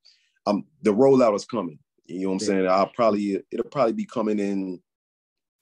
um 0.46 0.64
the 0.82 0.94
rollout 0.94 1.36
is 1.36 1.44
coming. 1.44 1.78
You 2.06 2.22
know 2.22 2.28
what 2.28 2.34
I'm 2.34 2.40
yeah. 2.40 2.46
saying? 2.46 2.68
I'll 2.68 2.86
probably 2.94 3.42
it'll 3.50 3.70
probably 3.70 3.92
be 3.92 4.06
coming 4.06 4.38
in. 4.38 4.80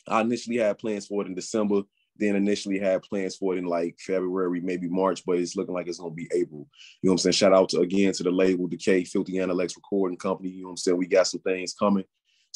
I 0.06 0.20
initially 0.20 0.58
had 0.58 0.78
plans 0.78 1.06
for 1.06 1.22
it 1.22 1.26
in 1.26 1.34
December 1.34 1.82
then 2.18 2.36
initially 2.36 2.78
had 2.78 3.02
plans 3.02 3.36
for 3.36 3.54
it 3.54 3.58
in 3.58 3.64
like 3.64 3.96
February, 3.98 4.60
maybe 4.60 4.88
March, 4.88 5.22
but 5.26 5.38
it's 5.38 5.56
looking 5.56 5.74
like 5.74 5.86
it's 5.86 5.98
gonna 5.98 6.14
be 6.14 6.28
April. 6.34 6.68
You 7.02 7.08
know 7.08 7.12
what 7.12 7.14
I'm 7.14 7.18
saying? 7.18 7.32
Shout 7.34 7.52
out 7.52 7.68
to 7.70 7.80
again 7.80 8.12
to 8.14 8.22
the 8.22 8.30
label 8.30 8.66
Decay, 8.66 9.04
Filthy 9.04 9.38
Analects 9.38 9.76
Recording 9.76 10.18
Company. 10.18 10.50
You 10.50 10.62
know 10.62 10.68
what 10.68 10.72
I'm 10.72 10.76
saying? 10.78 10.98
We 10.98 11.06
got 11.06 11.26
some 11.26 11.40
things 11.40 11.74
coming. 11.74 12.04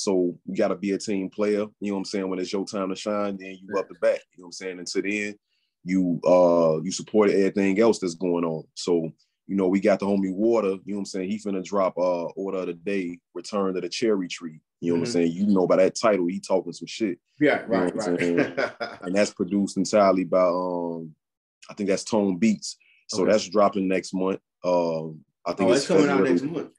So 0.01 0.35
you 0.47 0.57
gotta 0.57 0.77
be 0.77 0.93
a 0.93 0.99
team 0.99 1.29
player. 1.29 1.67
You 1.81 1.89
know 1.89 1.95
what 1.95 1.99
I'm 1.99 2.05
saying? 2.07 2.29
When 2.29 2.39
it's 2.39 2.53
your 2.53 2.65
time 2.65 2.89
to 2.89 2.97
shine, 2.97 3.37
then 3.39 3.59
you 3.61 3.79
up 3.79 3.89
the 3.89 3.95
back. 3.97 4.21
You 4.33 4.43
know 4.43 4.45
what 4.45 4.49
I'm 4.49 4.53
saying? 4.53 4.79
Until 4.79 5.03
then, 5.03 5.35
you 5.85 6.21
uh 6.27 6.81
you 6.83 6.91
support 6.91 7.31
everything 7.31 7.79
else 7.81 7.99
that's 7.99 8.15
going 8.15 8.45
on. 8.45 8.65
So 8.75 9.11
you 9.47 9.57
know, 9.57 9.67
we 9.67 9.81
got 9.81 9.99
the 9.99 10.07
homie 10.07 10.33
Water, 10.33 10.69
you 10.69 10.81
know 10.87 10.95
what 10.95 10.99
I'm 10.99 11.05
saying? 11.07 11.31
He 11.31 11.39
finna 11.39 11.65
drop 11.65 11.99
uh 11.99 12.27
order 12.37 12.59
of 12.59 12.67
the 12.67 12.75
day, 12.75 13.19
return 13.35 13.75
to 13.75 13.81
the 13.81 13.89
cherry 13.89 14.29
tree. 14.29 14.61
You 14.81 14.93
know 14.93 14.95
mm-hmm. 14.95 15.01
what 15.01 15.09
I'm 15.09 15.13
mm-hmm. 15.13 15.13
saying? 15.13 15.33
You 15.33 15.47
know 15.47 15.67
by 15.67 15.77
that 15.77 15.97
title, 16.01 16.27
he 16.27 16.41
talking 16.41 16.73
some 16.73 16.87
shit. 16.87 17.19
Yeah, 17.39 17.63
right, 17.67 17.95
right. 17.95 18.21
and 19.03 19.15
that's 19.15 19.35
produced 19.35 19.77
entirely 19.77 20.25
by 20.25 20.43
um 20.43 21.15
I 21.69 21.75
think 21.75 21.91
that's 21.91 22.05
Tone 22.05 22.39
Beats. 22.39 22.79
So 23.09 23.23
okay. 23.23 23.33
that's 23.33 23.49
dropping 23.49 23.87
next 23.87 24.15
month. 24.15 24.41
Um 24.65 25.25
I 25.45 25.53
think 25.53 25.71
oh, 25.71 25.73
it's, 25.73 25.87
coming 25.87 26.07
February, 26.07 26.29
out 26.29 26.33
next 26.33 26.43
month. 26.45 26.71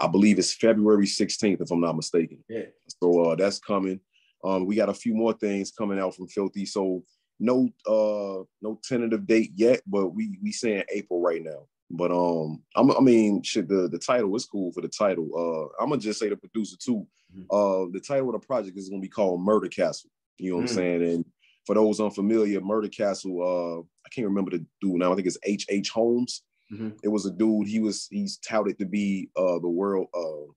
I 0.00 0.06
believe 0.06 0.38
it's 0.38 0.54
February 0.54 1.06
16th, 1.06 1.60
if 1.60 1.70
I'm 1.70 1.80
not 1.80 1.96
mistaken. 1.96 2.44
Yeah. 2.48 2.66
So 3.02 3.24
uh 3.24 3.34
that's 3.34 3.58
coming. 3.58 4.00
Um, 4.44 4.66
we 4.66 4.76
got 4.76 4.88
a 4.88 4.94
few 4.94 5.14
more 5.14 5.32
things 5.32 5.72
coming 5.72 5.98
out 5.98 6.14
from 6.14 6.28
Filthy. 6.28 6.66
So 6.66 7.02
no 7.40 7.68
uh 7.86 8.44
no 8.62 8.80
tentative 8.82 9.26
date 9.26 9.52
yet, 9.54 9.80
but 9.86 10.08
we 10.08 10.38
we 10.42 10.52
saying 10.52 10.84
April 10.90 11.20
right 11.20 11.42
now. 11.42 11.66
But 11.90 12.10
um, 12.10 12.62
I'm, 12.76 12.90
i 12.90 13.00
mean, 13.00 13.42
shit, 13.42 13.66
the 13.68 13.88
the 13.88 13.98
title 13.98 14.34
is 14.36 14.44
cool 14.44 14.72
for 14.72 14.82
the 14.82 14.88
title. 14.88 15.28
Uh, 15.34 15.82
I'm 15.82 15.88
gonna 15.88 16.00
just 16.00 16.20
say 16.20 16.28
the 16.28 16.36
producer 16.36 16.76
too. 16.78 17.06
Mm-hmm. 17.34 17.44
Uh, 17.50 17.90
the 17.92 18.00
title 18.00 18.34
of 18.34 18.40
the 18.40 18.46
project 18.46 18.76
is 18.76 18.90
gonna 18.90 19.00
be 19.00 19.08
called 19.08 19.40
Murder 19.40 19.68
Castle. 19.68 20.10
You 20.36 20.50
know 20.50 20.56
what 20.58 20.66
mm-hmm. 20.66 20.78
I'm 20.78 20.84
saying? 20.84 21.02
And 21.02 21.24
for 21.64 21.74
those 21.74 22.00
unfamiliar, 22.00 22.60
Murder 22.60 22.88
Castle. 22.88 23.40
Uh, 23.40 23.80
I 24.04 24.08
can't 24.10 24.26
remember 24.26 24.50
the 24.50 24.64
dude 24.80 24.96
now. 24.96 25.12
I 25.12 25.14
think 25.14 25.26
it's 25.26 25.38
H. 25.44 25.66
H. 25.70 25.90
Holmes. 25.90 26.42
Mm-hmm. 26.72 26.90
It 27.02 27.08
was 27.08 27.26
a 27.26 27.30
dude. 27.30 27.68
He 27.68 27.80
was 27.80 28.08
he's 28.10 28.38
touted 28.38 28.78
to 28.78 28.86
be 28.86 29.30
uh 29.36 29.58
the 29.58 29.68
world. 29.68 30.08
Uh, 30.14 30.52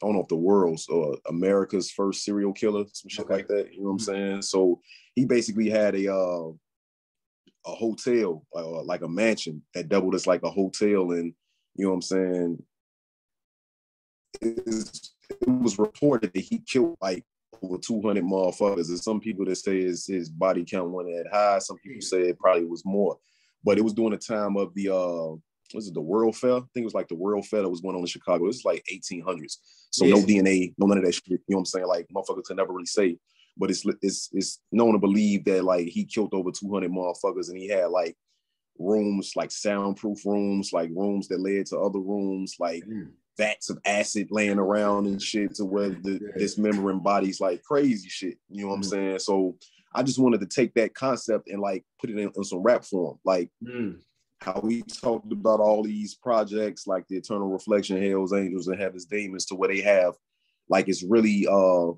I 0.00 0.06
don't 0.06 0.14
know 0.14 0.22
if 0.22 0.28
the 0.28 0.36
world's 0.36 0.88
or 0.88 1.14
uh, 1.14 1.16
America's 1.28 1.90
first 1.90 2.24
serial 2.24 2.52
killer, 2.52 2.84
some 2.92 3.08
shit 3.08 3.24
okay. 3.24 3.34
like 3.34 3.48
that. 3.48 3.72
You 3.72 3.80
know 3.80 3.90
what 3.90 3.90
I'm 3.90 3.98
mm-hmm. 3.98 4.12
saying? 4.12 4.42
So 4.42 4.80
he 5.14 5.24
basically 5.24 5.70
had 5.70 5.94
a 5.94 6.12
uh, 6.12 6.50
a 7.66 7.74
hotel, 7.74 8.44
uh, 8.54 8.82
like 8.82 9.02
a 9.02 9.08
mansion 9.08 9.62
that 9.74 9.88
doubled 9.88 10.14
as 10.14 10.26
like 10.26 10.42
a 10.42 10.50
hotel, 10.50 11.12
and 11.12 11.34
you 11.74 11.84
know 11.84 11.90
what 11.90 11.96
I'm 11.96 12.02
saying. 12.02 12.62
it 14.40 15.48
was 15.48 15.78
reported 15.78 16.32
that 16.32 16.40
he 16.40 16.60
killed 16.60 16.96
like 17.00 17.24
over 17.62 17.78
200 17.78 18.24
motherfuckers. 18.24 18.88
There's 18.88 19.04
some 19.04 19.20
people 19.20 19.44
that 19.46 19.56
say 19.56 19.82
his, 19.82 20.06
his 20.06 20.28
body 20.28 20.64
count 20.64 20.90
went 20.90 21.08
that 21.08 21.30
high. 21.32 21.58
Some 21.58 21.78
people 21.78 22.00
say 22.00 22.22
it 22.22 22.38
probably 22.38 22.64
was 22.64 22.84
more, 22.84 23.18
but 23.64 23.78
it 23.78 23.82
was 23.82 23.94
during 23.94 24.12
the 24.12 24.18
time 24.18 24.56
of 24.56 24.74
the 24.74 24.88
uh, 24.88 25.36
was 25.74 25.88
it 25.88 25.94
the 25.94 26.00
World 26.00 26.36
Fair? 26.36 26.56
I 26.56 26.60
think 26.60 26.82
it 26.82 26.84
was 26.84 26.94
like 26.94 27.08
the 27.08 27.14
World 27.14 27.46
Fair 27.46 27.62
that 27.62 27.68
was 27.68 27.80
going 27.80 27.94
on 27.94 28.00
in 28.00 28.06
Chicago. 28.06 28.46
This 28.46 28.56
is 28.56 28.64
like 28.64 28.84
1800s, 28.92 29.58
so 29.90 30.06
no 30.06 30.16
DNA, 30.16 30.74
no 30.78 30.86
none 30.86 30.98
of 30.98 31.04
that 31.04 31.14
shit. 31.14 31.24
You 31.28 31.38
know 31.48 31.56
what 31.56 31.60
I'm 31.60 31.64
saying? 31.66 31.86
Like 31.86 32.08
motherfuckers 32.14 32.44
can 32.44 32.56
never 32.56 32.72
really 32.72 32.86
say 32.86 33.18
but 33.58 33.70
it's 33.70 33.84
it's 34.00 34.30
it's 34.32 34.60
known 34.72 34.92
to 34.92 34.98
believe 34.98 35.44
that 35.44 35.64
like 35.64 35.88
he 35.88 36.04
killed 36.04 36.32
over 36.32 36.50
200 36.50 36.90
motherfuckers 36.90 37.48
and 37.48 37.58
he 37.58 37.68
had 37.68 37.86
like 37.86 38.16
rooms 38.78 39.32
like 39.34 39.50
soundproof 39.50 40.24
rooms 40.24 40.70
like 40.72 40.90
rooms 40.94 41.28
that 41.28 41.40
led 41.40 41.66
to 41.66 41.78
other 41.78 41.98
rooms 41.98 42.56
like 42.60 42.84
mm. 42.84 43.08
vats 43.36 43.70
of 43.70 43.78
acid 43.84 44.28
laying 44.30 44.58
around 44.58 45.06
and 45.06 45.20
shit 45.20 45.54
to 45.56 45.64
where 45.64 45.90
the 45.90 46.12
yeah. 46.12 46.38
dismembering 46.38 47.00
bodies 47.00 47.40
like 47.40 47.62
crazy 47.64 48.08
shit 48.08 48.38
you 48.48 48.62
know 48.62 48.68
what 48.68 48.74
mm. 48.74 48.78
i'm 48.78 48.82
saying 48.84 49.18
so 49.18 49.56
i 49.94 50.02
just 50.02 50.18
wanted 50.18 50.40
to 50.40 50.46
take 50.46 50.74
that 50.74 50.94
concept 50.94 51.48
and 51.48 51.60
like 51.60 51.84
put 52.00 52.10
it 52.10 52.18
in, 52.18 52.30
in 52.34 52.44
some 52.44 52.60
rap 52.60 52.84
form 52.84 53.18
like 53.24 53.50
mm. 53.62 53.98
how 54.40 54.60
we 54.62 54.82
talked 54.82 55.32
about 55.32 55.60
all 55.60 55.82
these 55.82 56.14
projects 56.14 56.86
like 56.86 57.06
the 57.08 57.16
eternal 57.16 57.48
reflection 57.48 58.02
hell's 58.02 58.32
angels 58.32 58.68
and 58.68 58.80
heaven's 58.80 59.06
demons 59.06 59.46
to 59.46 59.54
where 59.54 59.68
they 59.68 59.80
have 59.80 60.14
like 60.68 60.88
it's 60.88 61.02
really 61.02 61.46
uh 61.50 61.92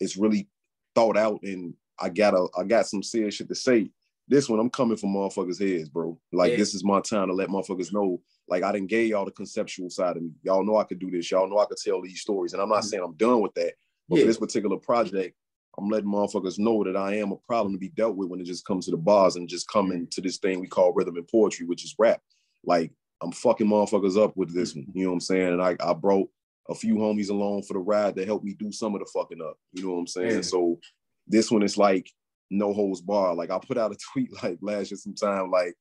it's 0.00 0.16
really 0.16 0.48
thought 0.94 1.16
out 1.16 1.40
and 1.42 1.74
I 2.00 2.08
got 2.08 2.34
a 2.34 2.46
I 2.58 2.64
got 2.64 2.86
some 2.86 3.02
serious 3.02 3.34
shit 3.34 3.48
to 3.48 3.54
say. 3.54 3.90
This 4.26 4.48
one 4.48 4.60
I'm 4.60 4.70
coming 4.70 4.96
from 4.96 5.10
motherfuckers' 5.10 5.60
heads, 5.60 5.88
bro. 5.88 6.18
Like 6.32 6.52
yeah. 6.52 6.56
this 6.56 6.74
is 6.74 6.84
my 6.84 7.00
time 7.00 7.28
to 7.28 7.34
let 7.34 7.48
motherfuckers 7.48 7.92
know. 7.92 8.20
Like 8.48 8.62
I 8.62 8.72
didn't 8.72 8.88
gave 8.88 9.08
y'all 9.08 9.24
the 9.24 9.32
conceptual 9.32 9.90
side 9.90 10.16
of 10.16 10.22
me. 10.22 10.30
Y'all 10.42 10.64
know 10.64 10.76
I 10.76 10.84
could 10.84 11.00
do 11.00 11.10
this. 11.10 11.30
Y'all 11.30 11.48
know 11.48 11.58
I 11.58 11.66
could 11.66 11.78
tell 11.84 12.00
these 12.00 12.20
stories. 12.20 12.52
And 12.52 12.62
I'm 12.62 12.68
not 12.68 12.78
mm-hmm. 12.78 12.86
saying 12.86 13.02
I'm 13.02 13.14
done 13.14 13.40
with 13.40 13.54
that. 13.54 13.74
But 14.08 14.16
yeah. 14.16 14.22
for 14.22 14.26
this 14.28 14.38
particular 14.38 14.76
project, 14.76 15.36
I'm 15.78 15.88
letting 15.88 16.10
motherfuckers 16.10 16.58
know 16.58 16.82
that 16.84 16.96
I 16.96 17.16
am 17.16 17.32
a 17.32 17.36
problem 17.36 17.72
to 17.72 17.78
be 17.78 17.90
dealt 17.90 18.16
with 18.16 18.28
when 18.28 18.40
it 18.40 18.46
just 18.46 18.64
comes 18.64 18.86
to 18.86 18.90
the 18.90 18.96
bars 18.96 19.36
and 19.36 19.48
just 19.48 19.68
coming 19.68 20.06
to 20.10 20.20
this 20.20 20.38
thing 20.38 20.60
we 20.60 20.66
call 20.66 20.92
rhythm 20.92 21.16
and 21.16 21.28
poetry, 21.28 21.66
which 21.66 21.84
is 21.84 21.94
rap. 21.98 22.20
Like 22.64 22.92
I'm 23.22 23.32
fucking 23.32 23.66
motherfuckers 23.66 24.22
up 24.22 24.36
with 24.36 24.54
this 24.54 24.74
one. 24.74 24.86
You 24.94 25.04
know 25.04 25.10
what 25.10 25.14
I'm 25.14 25.20
saying? 25.20 25.52
And 25.52 25.62
I, 25.62 25.76
I 25.80 25.92
brought 25.92 26.28
a 26.68 26.74
few 26.74 26.96
homies 26.96 27.30
along 27.30 27.62
for 27.62 27.74
the 27.74 27.80
ride 27.80 28.16
to 28.16 28.24
help 28.24 28.42
me 28.42 28.54
do 28.54 28.72
some 28.72 28.94
of 28.94 29.00
the 29.00 29.10
fucking 29.12 29.40
up. 29.42 29.56
You 29.72 29.84
know 29.84 29.92
what 29.92 30.00
I'm 30.00 30.06
saying? 30.06 30.30
Yeah. 30.36 30.40
So 30.42 30.78
this 31.26 31.50
one 31.50 31.62
is 31.62 31.78
like 31.78 32.10
no 32.50 32.72
holds 32.72 33.00
bar. 33.00 33.34
Like 33.34 33.50
I 33.50 33.58
put 33.58 33.78
out 33.78 33.92
a 33.92 33.96
tweet 34.12 34.30
like 34.42 34.58
last 34.60 34.90
year 34.90 34.98
sometime, 34.98 35.50
like 35.50 35.74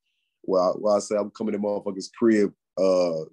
well, 0.44 0.74
I, 0.76 0.80
well, 0.80 0.96
I 0.96 1.00
said 1.00 1.18
I'm 1.18 1.32
coming 1.32 1.54
to 1.54 1.60
motherfuckers 1.60 2.10
crib, 2.18 2.54
uh, 2.78 3.26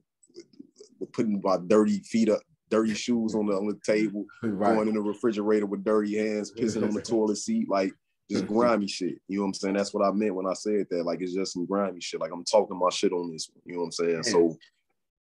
putting 1.13 1.41
my 1.43 1.59
dirty 1.67 2.01
feet 2.01 2.29
up, 2.29 2.41
dirty 2.71 2.95
shoes 2.95 3.35
on 3.35 3.47
the 3.47 3.55
on 3.55 3.67
the 3.67 3.79
table, 3.85 4.25
right. 4.43 4.75
going 4.75 4.89
in 4.89 4.95
the 4.95 5.01
refrigerator 5.01 5.67
with 5.67 5.85
dirty 5.85 6.17
hands, 6.17 6.53
pissing 6.53 6.83
on 6.83 6.95
the 6.95 7.03
toilet 7.03 7.37
seat, 7.37 7.69
like 7.69 7.93
just 8.31 8.47
grimy 8.49 8.89
shit. 8.89 9.19
You 9.29 9.39
know 9.39 9.43
what 9.43 9.49
I'm 9.49 9.55
saying? 9.55 9.75
That's 9.75 9.95
what 9.95 10.07
I 10.07 10.13
meant 10.13 10.35
when 10.35 10.47
I 10.47 10.55
said 10.55 10.87
that. 10.91 11.05
Like 11.05 11.21
it's 11.21 11.35
just 11.35 11.53
some 11.53 11.67
grimy 11.67 12.01
shit. 12.01 12.21
Like 12.21 12.33
I'm 12.33 12.45
talking 12.45 12.79
my 12.79 12.91
shit 12.91 13.13
on 13.13 13.33
this 13.33 13.49
one. 13.53 13.63
You 13.65 13.75
know 13.75 13.81
what 13.81 13.87
I'm 13.87 13.93
saying? 13.93 14.23
So 14.25 14.57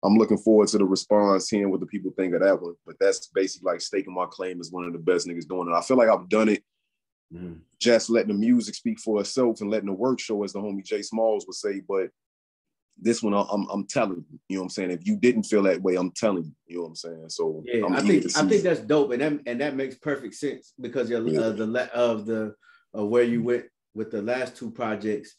I'm 0.05 0.16
looking 0.16 0.38
forward 0.38 0.68
to 0.68 0.78
the 0.78 0.84
response, 0.84 1.49
hearing 1.49 1.70
what 1.70 1.80
the 1.80 1.86
people 1.86 2.12
think 2.16 2.34
of 2.34 2.42
that 2.42 2.61
one. 2.61 2.74
But 2.86 2.97
that's 3.01 3.28
basically 3.28 3.72
like 3.72 3.80
staking 3.80 4.14
my 4.14 4.26
claim 4.26 4.61
as 4.61 4.70
one 4.70 4.84
of 4.84 4.92
the 4.92 4.99
best 4.99 5.26
niggas 5.26 5.49
doing 5.49 5.68
it. 5.68 5.74
I 5.74 5.80
feel 5.80 5.97
like 5.97 6.09
I've 6.09 6.28
done 6.28 6.51
it 6.51 6.62
mm. 7.32 7.59
just 7.80 8.11
letting 8.11 8.28
the 8.28 8.34
music 8.34 8.74
speak 8.74 9.01
for 9.01 9.20
itself 9.20 9.61
and 9.61 9.70
letting 9.70 9.86
the 9.86 9.95
work 9.95 10.20
show, 10.20 10.45
as 10.45 10.53
the 10.53 10.61
homie 10.61 10.84
Jay 10.84 11.03
Smalls 11.03 11.47
would 11.47 11.57
say. 11.57 11.80
But 11.86 12.09
this 13.01 13.22
one, 13.22 13.34
I'm, 13.34 13.66
I'm 13.70 13.86
telling 13.86 14.24
you, 14.30 14.38
you 14.49 14.57
know 14.57 14.62
what 14.62 14.66
I'm 14.66 14.70
saying. 14.70 14.90
If 14.90 15.07
you 15.07 15.16
didn't 15.16 15.45
feel 15.45 15.62
that 15.64 15.82
way, 15.82 15.97
I'm 15.97 16.12
telling 16.12 16.45
you, 16.45 16.53
you 16.66 16.76
know 16.76 16.82
what 16.82 16.88
I'm 16.88 16.97
saying. 16.97 17.28
So 17.28 17.62
yeah, 17.66 17.84
I'm 17.84 17.95
i 17.95 18.01
think 18.01 18.24
I 18.36 18.47
think 18.47 18.62
that's 18.62 18.80
dope, 18.80 19.12
and 19.12 19.20
that 19.20 19.40
and 19.47 19.61
that 19.61 19.76
makes 19.76 19.97
perfect 19.97 20.34
sense 20.34 20.72
because 20.80 21.11
of 21.11 21.26
yeah. 21.26 21.40
uh, 21.40 21.51
the 21.53 21.90
of 21.95 22.26
the 22.26 22.55
of 22.92 23.09
where 23.09 23.24
you 23.24 23.42
went 23.42 23.64
with 23.95 24.11
the 24.11 24.22
last 24.22 24.57
two 24.57 24.70
projects. 24.70 25.34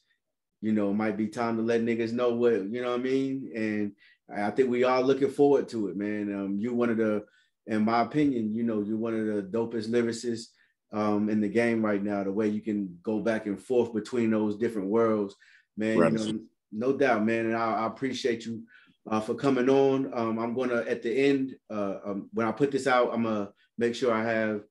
You 0.62 0.72
know, 0.72 0.94
might 0.94 1.18
be 1.18 1.28
time 1.28 1.58
to 1.58 1.64
let 1.64 1.82
niggas 1.82 2.12
know 2.12 2.34
what 2.34 2.54
you 2.54 2.82
know 2.82 2.92
what 2.92 3.00
I 3.00 3.04
mean, 3.04 3.52
and 3.56 3.92
I 4.34 4.52
think 4.52 4.70
we 4.70 4.84
are 4.84 5.02
looking 5.02 5.30
forward 5.30 5.70
to 5.70 5.90
it, 5.90 5.98
man. 5.98 6.34
Um, 6.34 6.58
you 6.60 6.74
one 6.74 6.90
of 6.90 6.98
the, 6.98 7.24
in 7.68 7.86
my 7.86 8.02
opinion, 8.02 8.56
you 8.56 8.64
know, 8.64 8.82
you're 8.82 8.98
one 8.98 9.14
of 9.14 9.26
the 9.28 9.42
dopest 9.44 9.90
lyricists 9.90 10.48
um, 10.92 11.30
in 11.30 11.42
the 11.42 11.50
game 11.50 11.86
right 11.86 12.02
now. 12.02 12.24
The 12.24 12.32
way 12.32 12.48
you 12.48 12.62
can 12.62 12.98
go 13.04 13.20
back 13.20 13.46
and 13.46 13.62
forth 13.62 13.94
between 13.94 14.32
those 14.32 14.58
different 14.58 14.90
worlds, 14.90 15.36
man. 15.78 15.98
Right. 15.98 16.12
You 16.12 16.34
know, 16.34 16.40
no 16.72 16.94
doubt, 16.94 17.26
man. 17.26 17.48
And 17.48 17.56
I, 17.56 17.84
I 17.84 17.88
appreciate 17.88 18.46
you 18.46 18.64
uh, 19.10 19.20
for 19.20 19.36
coming 19.36 19.70
on. 19.70 20.12
Um, 20.14 20.40
I'm 20.40 20.54
gonna 20.54 20.84
at 20.88 21.02
the 21.02 21.12
end 21.12 21.56
uh, 21.70 21.98
um, 22.06 22.30
when 22.34 22.48
I 22.48 22.52
put 22.52 22.72
this 22.72 22.88
out, 22.88 23.12
I'm 23.14 23.24
gonna 23.24 23.50
make 23.78 23.96
sure 23.96 24.14
I 24.14 24.24
have 24.24 24.62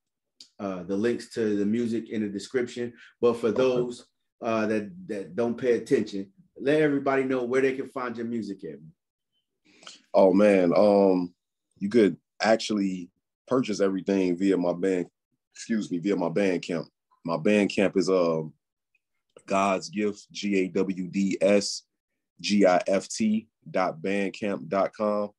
uh, 0.58 0.82
the 0.84 0.96
links 0.96 1.30
to 1.34 1.56
the 1.56 1.66
music 1.66 2.10
in 2.10 2.22
the 2.22 2.28
description. 2.28 2.92
But 3.20 3.34
for 3.34 3.50
those 3.50 4.06
uh, 4.42 4.66
that 4.66 4.90
that 5.08 5.36
don't 5.36 5.56
pay 5.56 5.72
attention, 5.72 6.30
let 6.58 6.80
everybody 6.80 7.24
know 7.24 7.44
where 7.44 7.62
they 7.62 7.74
can 7.74 7.88
find 7.88 8.16
your 8.16 8.26
music 8.26 8.64
at. 8.64 8.78
Oh 10.12 10.32
man, 10.32 10.72
um, 10.76 11.34
you 11.78 11.88
could 11.88 12.16
actually 12.40 13.10
purchase 13.46 13.80
everything 13.80 14.36
via 14.36 14.56
my 14.56 14.72
band, 14.72 15.06
excuse 15.52 15.90
me, 15.90 15.98
via 15.98 16.16
my 16.16 16.28
Bandcamp. 16.28 16.86
My 17.24 17.36
Bandcamp 17.36 17.96
is 17.96 18.10
uh 18.10 18.42
God's 19.46 19.88
gift, 19.88 20.26
G 20.32 20.60
A 20.60 20.68
W 20.68 21.08
D 21.08 21.38
S 21.40 21.82
G 22.40 22.66
I 22.66 22.80
F 22.86 23.08
T 23.08 23.48
dot 23.70 24.00
bandcamp 24.00 24.68
dot 24.68 24.92
com. 24.94 25.30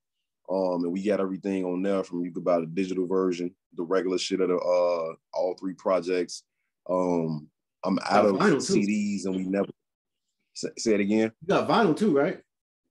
Um, 0.49 0.83
and 0.83 0.91
we 0.91 1.03
got 1.03 1.19
everything 1.19 1.65
on 1.65 1.81
there 1.81 2.03
from 2.03 2.23
you 2.23 2.31
could 2.31 2.43
buy 2.43 2.59
the 2.59 2.67
digital 2.67 3.07
version, 3.07 3.53
the 3.75 3.83
regular 3.83 4.17
shit 4.17 4.41
of 4.41 4.49
the 4.49 4.55
uh 4.55 5.15
all 5.33 5.55
three 5.59 5.73
projects. 5.73 6.43
Um, 6.89 7.49
I'm 7.83 7.99
out 8.09 8.25
of 8.25 8.35
CDs 8.35 9.25
and 9.25 9.35
we 9.35 9.45
never 9.45 9.69
say, 10.53 10.69
say 10.77 10.93
it 10.95 10.99
again. 10.99 11.31
You 11.41 11.47
got 11.47 11.67
vinyl 11.67 11.95
too, 11.95 12.15
right? 12.15 12.39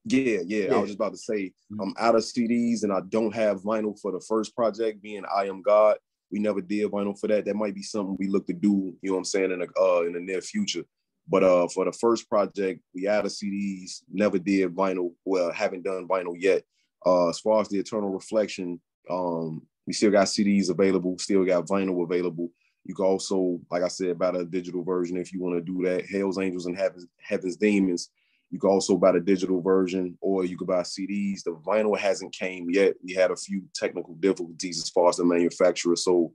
Yeah, 0.05 0.41
yeah, 0.47 0.67
yeah. 0.67 0.75
I 0.75 0.79
was 0.79 0.91
just 0.91 0.99
about 0.99 1.13
to 1.13 1.19
say 1.19 1.47
mm-hmm. 1.73 1.81
I'm 1.81 1.95
out 1.99 2.15
of 2.15 2.23
CDs 2.23 2.83
and 2.83 2.93
I 2.93 3.01
don't 3.09 3.35
have 3.35 3.63
vinyl 3.63 3.99
for 3.99 4.13
the 4.13 4.21
first 4.21 4.55
project 4.55 5.03
being 5.03 5.23
IAMGAWD. 5.25 5.95
We 6.31 6.41
never 6.41 6.61
did 6.61 6.91
vinyl 6.91 7.19
for 7.19 7.29
that. 7.29 7.45
That 7.45 7.55
might 7.55 7.75
be 7.75 7.83
something 7.83 8.17
we 8.19 8.29
look 8.29 8.47
to 8.49 8.53
do, 8.53 8.95
you 9.01 9.11
know 9.11 9.13
what 9.13 9.19
I'm 9.19 9.25
saying, 9.25 9.53
in 9.53 9.61
the 9.61 9.69
uh 9.81 10.03
in 10.03 10.13
the 10.13 10.21
near 10.21 10.41
future. 10.41 10.85
But 11.29 11.43
uh 11.43 11.69
for 11.69 11.85
the 11.85 11.93
first 11.93 12.29
project, 12.29 12.81
we 12.95 13.07
of 13.07 13.25
CDs, 13.27 14.03
never 14.11 14.39
did 14.39 14.75
vinyl. 14.75 15.13
Well, 15.25 15.53
haven't 15.53 15.85
done 15.85 16.09
vinyl 16.09 16.35
yet. 16.37 16.63
Uh 17.05 17.29
as 17.29 17.41
far 17.41 17.61
as 17.61 17.69
the 17.69 17.79
eternal 17.79 18.11
reflection, 18.11 18.81
um, 19.11 19.63
we 19.87 19.93
still 19.93 20.11
got 20.11 20.27
CDs 20.27 20.71
available, 20.71 21.19
still 21.19 21.45
got 21.45 21.67
vinyl 21.67 22.03
available. 22.03 22.51
You 22.85 22.95
can 22.95 23.07
also, 23.07 23.61
like 23.71 23.83
I 23.83 23.89
said, 23.89 24.09
about 24.09 24.37
a 24.37 24.45
digital 24.45 24.85
version 24.85 25.17
if 25.17 25.33
you 25.33 25.41
want 25.41 25.57
to 25.57 25.73
do 25.73 25.83
that. 25.85 26.07
Hell's 26.07 26.39
Angels 26.39 26.67
and 26.67 26.77
Heaven's, 26.77 27.07
Heaven's 27.19 27.57
Demons 27.57 28.11
you 28.55 28.61
can 28.61 28.71
also 28.71 28.97
buy 28.97 29.11
the 29.11 29.19
digital 29.19 29.61
version 29.61 30.17
or 30.21 30.45
you 30.45 30.57
could 30.57 30.69
buy 30.69 30.83
CDs. 30.83 31.43
The 31.43 31.61
vinyl 31.67 31.99
hasn't 31.99 32.33
came 32.33 32.71
yet. 32.71 32.95
We 33.03 33.13
had 33.13 33.33
a 33.33 33.37
few 33.37 33.65
technical 33.75 34.15
difficulties 34.15 34.81
as 34.81 34.89
far 34.91 35.09
as 35.09 35.17
the 35.17 35.25
manufacturer. 35.25 35.97
So 35.97 36.33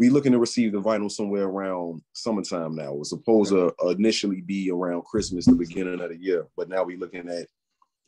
we 0.00 0.08
looking 0.08 0.32
to 0.32 0.38
receive 0.38 0.72
the 0.72 0.80
vinyl 0.80 1.10
somewhere 1.10 1.44
around 1.44 2.00
summertime 2.14 2.74
now. 2.74 2.94
It 2.94 2.98
was 2.98 3.10
supposed 3.10 3.50
to 3.50 3.74
initially 3.90 4.40
be 4.40 4.70
around 4.70 5.04
Christmas, 5.04 5.44
the 5.44 5.52
beginning 5.52 6.00
of 6.00 6.08
the 6.08 6.16
year, 6.16 6.46
but 6.56 6.70
now 6.70 6.84
we 6.84 6.96
looking 6.96 7.28
at 7.28 7.46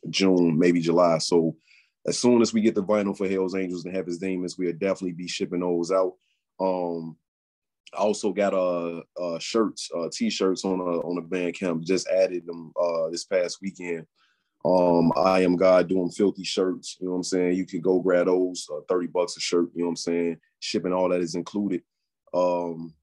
June, 0.09 0.57
maybe 0.57 0.81
July. 0.81 1.19
So 1.19 1.55
as 2.07 2.17
soon 2.17 2.41
as 2.41 2.51
we 2.51 2.61
get 2.61 2.73
the 2.73 2.81
vinyl 2.81 3.15
for 3.15 3.29
Hell's 3.29 3.53
Angels 3.53 3.85
and 3.85 3.95
Heaven's 3.95 4.17
Demons, 4.17 4.57
we'll 4.57 4.73
definitely 4.73 5.11
be 5.11 5.27
shipping 5.27 5.59
those 5.59 5.91
out. 5.91 6.15
Um, 6.59 7.15
I 7.93 7.97
also 7.97 8.33
got 8.33 8.55
uh, 8.55 9.03
uh 9.21 9.37
shirts, 9.37 9.91
uh 9.95 10.09
t-shirts 10.11 10.65
on 10.65 10.79
a 10.79 10.99
on 11.01 11.19
a 11.19 11.21
Bandcamp. 11.21 11.83
Just 11.83 12.07
added 12.07 12.47
them 12.47 12.73
uh 12.75 13.09
this 13.11 13.23
past 13.23 13.59
weekend. 13.61 14.07
Um, 14.65 15.11
IAMGAWD 15.15 15.89
doing 15.89 16.09
filthy 16.09 16.43
shirts. 16.43 16.97
You 16.99 17.05
know 17.05 17.11
what 17.11 17.17
I'm 17.17 17.23
saying? 17.23 17.55
You 17.55 17.65
can 17.65 17.81
go 17.81 17.99
grab 17.99 18.27
those, 18.27 18.65
uh, 18.73 18.79
30 18.87 19.07
bucks 19.07 19.35
a 19.35 19.41
shirt, 19.41 19.69
you 19.75 19.81
know 19.81 19.87
what 19.87 19.91
I'm 19.91 19.95
saying? 19.97 20.37
Shipping, 20.63 20.93
all 20.93 21.09
that 21.09 21.19
is 21.19 21.35
included. 21.35 21.81
Um, 22.33 22.93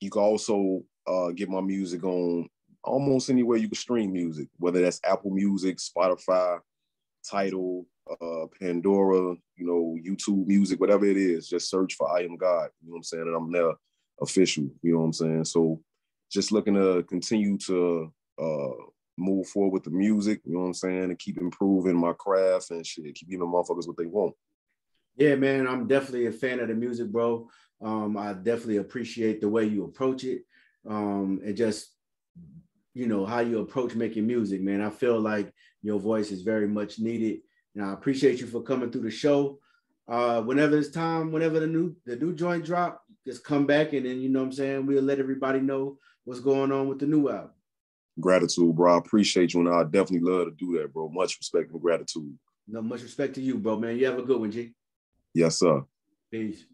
you 0.00 0.10
can 0.10 0.22
also 0.22 0.84
uh, 1.08 1.30
get 1.32 1.48
my 1.48 1.60
music 1.60 2.04
on 2.04 2.48
almost 2.84 3.30
anywhere 3.30 3.58
you 3.58 3.68
can 3.68 3.74
stream 3.74 4.12
music, 4.12 4.46
whether 4.58 4.80
that's 4.80 5.00
Apple 5.02 5.32
Music, 5.32 5.78
Spotify, 5.78 6.60
Tidal, 7.28 7.84
uh, 8.08 8.46
Pandora, 8.60 9.34
you 9.56 9.66
know, 9.66 9.96
YouTube 10.06 10.46
Music, 10.46 10.78
whatever 10.78 11.04
it 11.04 11.16
is. 11.16 11.48
Just 11.48 11.68
search 11.68 11.94
for 11.94 12.06
IAMGAWD. 12.10 12.68
You 12.80 12.88
know 12.88 12.92
what 12.92 12.96
I'm 12.98 13.02
saying? 13.02 13.24
And 13.24 13.34
I'm 13.34 13.50
there 13.50 13.72
official. 14.22 14.70
You 14.80 14.92
know 14.92 14.98
what 15.00 15.06
I'm 15.06 15.12
saying? 15.14 15.44
So 15.46 15.80
just 16.30 16.52
looking 16.52 16.74
to 16.74 17.02
continue 17.08 17.58
to 17.58 18.12
uh, 18.40 18.84
move 19.16 19.48
forward 19.48 19.72
with 19.72 19.82
the 19.82 19.90
music, 19.90 20.42
you 20.44 20.54
know 20.54 20.60
what 20.60 20.66
I'm 20.66 20.74
saying, 20.74 21.04
and 21.04 21.18
keep 21.18 21.38
improving 21.38 21.96
my 21.96 22.12
craft 22.12 22.70
and 22.70 22.86
shit, 22.86 23.16
keep 23.16 23.28
giving 23.28 23.48
motherfuckers 23.48 23.88
what 23.88 23.96
they 23.96 24.06
want. 24.06 24.34
Yeah, 25.18 25.34
man, 25.34 25.66
I'm 25.66 25.86
definitely 25.86 26.26
a 26.26 26.32
fan 26.32 26.60
of 26.60 26.68
the 26.68 26.74
music, 26.74 27.08
bro. 27.08 27.48
Um, 27.82 28.16
I 28.16 28.32
definitely 28.32 28.76
appreciate 28.78 29.40
the 29.40 29.48
way 29.48 29.64
you 29.64 29.84
approach 29.84 30.24
it. 30.24 30.42
Um, 30.88 31.40
and 31.44 31.56
just 31.56 31.94
you 32.94 33.06
know 33.06 33.26
how 33.26 33.40
you 33.40 33.58
approach 33.58 33.94
making 33.94 34.26
music, 34.26 34.60
man. 34.60 34.80
I 34.80 34.90
feel 34.90 35.20
like 35.20 35.52
your 35.82 36.00
voice 36.00 36.30
is 36.30 36.42
very 36.42 36.66
much 36.66 36.98
needed. 36.98 37.40
And 37.74 37.84
I 37.84 37.92
appreciate 37.92 38.40
you 38.40 38.46
for 38.46 38.62
coming 38.62 38.90
through 38.90 39.02
the 39.02 39.10
show. 39.10 39.58
Uh, 40.08 40.40
whenever 40.40 40.78
it's 40.78 40.88
time, 40.88 41.32
whenever 41.32 41.60
the 41.60 41.66
new 41.66 41.94
the 42.06 42.16
new 42.16 42.34
joint 42.34 42.64
drop, 42.64 43.02
just 43.26 43.44
come 43.44 43.66
back 43.66 43.92
and 43.92 44.06
then 44.06 44.20
you 44.20 44.28
know 44.28 44.40
what 44.40 44.46
I'm 44.46 44.52
saying, 44.52 44.86
we'll 44.86 45.02
let 45.02 45.18
everybody 45.18 45.60
know 45.60 45.98
what's 46.24 46.40
going 46.40 46.72
on 46.72 46.88
with 46.88 47.00
the 47.00 47.06
new 47.06 47.28
album 47.28 47.50
gratitude, 48.20 48.74
bro. 48.74 48.94
I 48.94 48.98
appreciate 48.98 49.54
you, 49.54 49.60
and 49.60 49.68
I 49.68 49.84
definitely 49.84 50.30
love 50.30 50.46
to 50.46 50.50
do 50.52 50.78
that, 50.78 50.92
bro. 50.92 51.08
Much 51.08 51.36
respect 51.38 51.70
and 51.72 51.80
gratitude. 51.80 52.36
No, 52.66 52.82
much 52.82 53.02
respect 53.02 53.34
to 53.34 53.40
you, 53.40 53.58
bro, 53.58 53.78
man. 53.78 53.96
You 53.96 54.06
have 54.06 54.18
a 54.18 54.22
good 54.22 54.40
one, 54.40 54.50
G. 54.50 54.74
Yes, 55.34 55.58
sir. 55.58 55.84
Peace. 56.30 56.66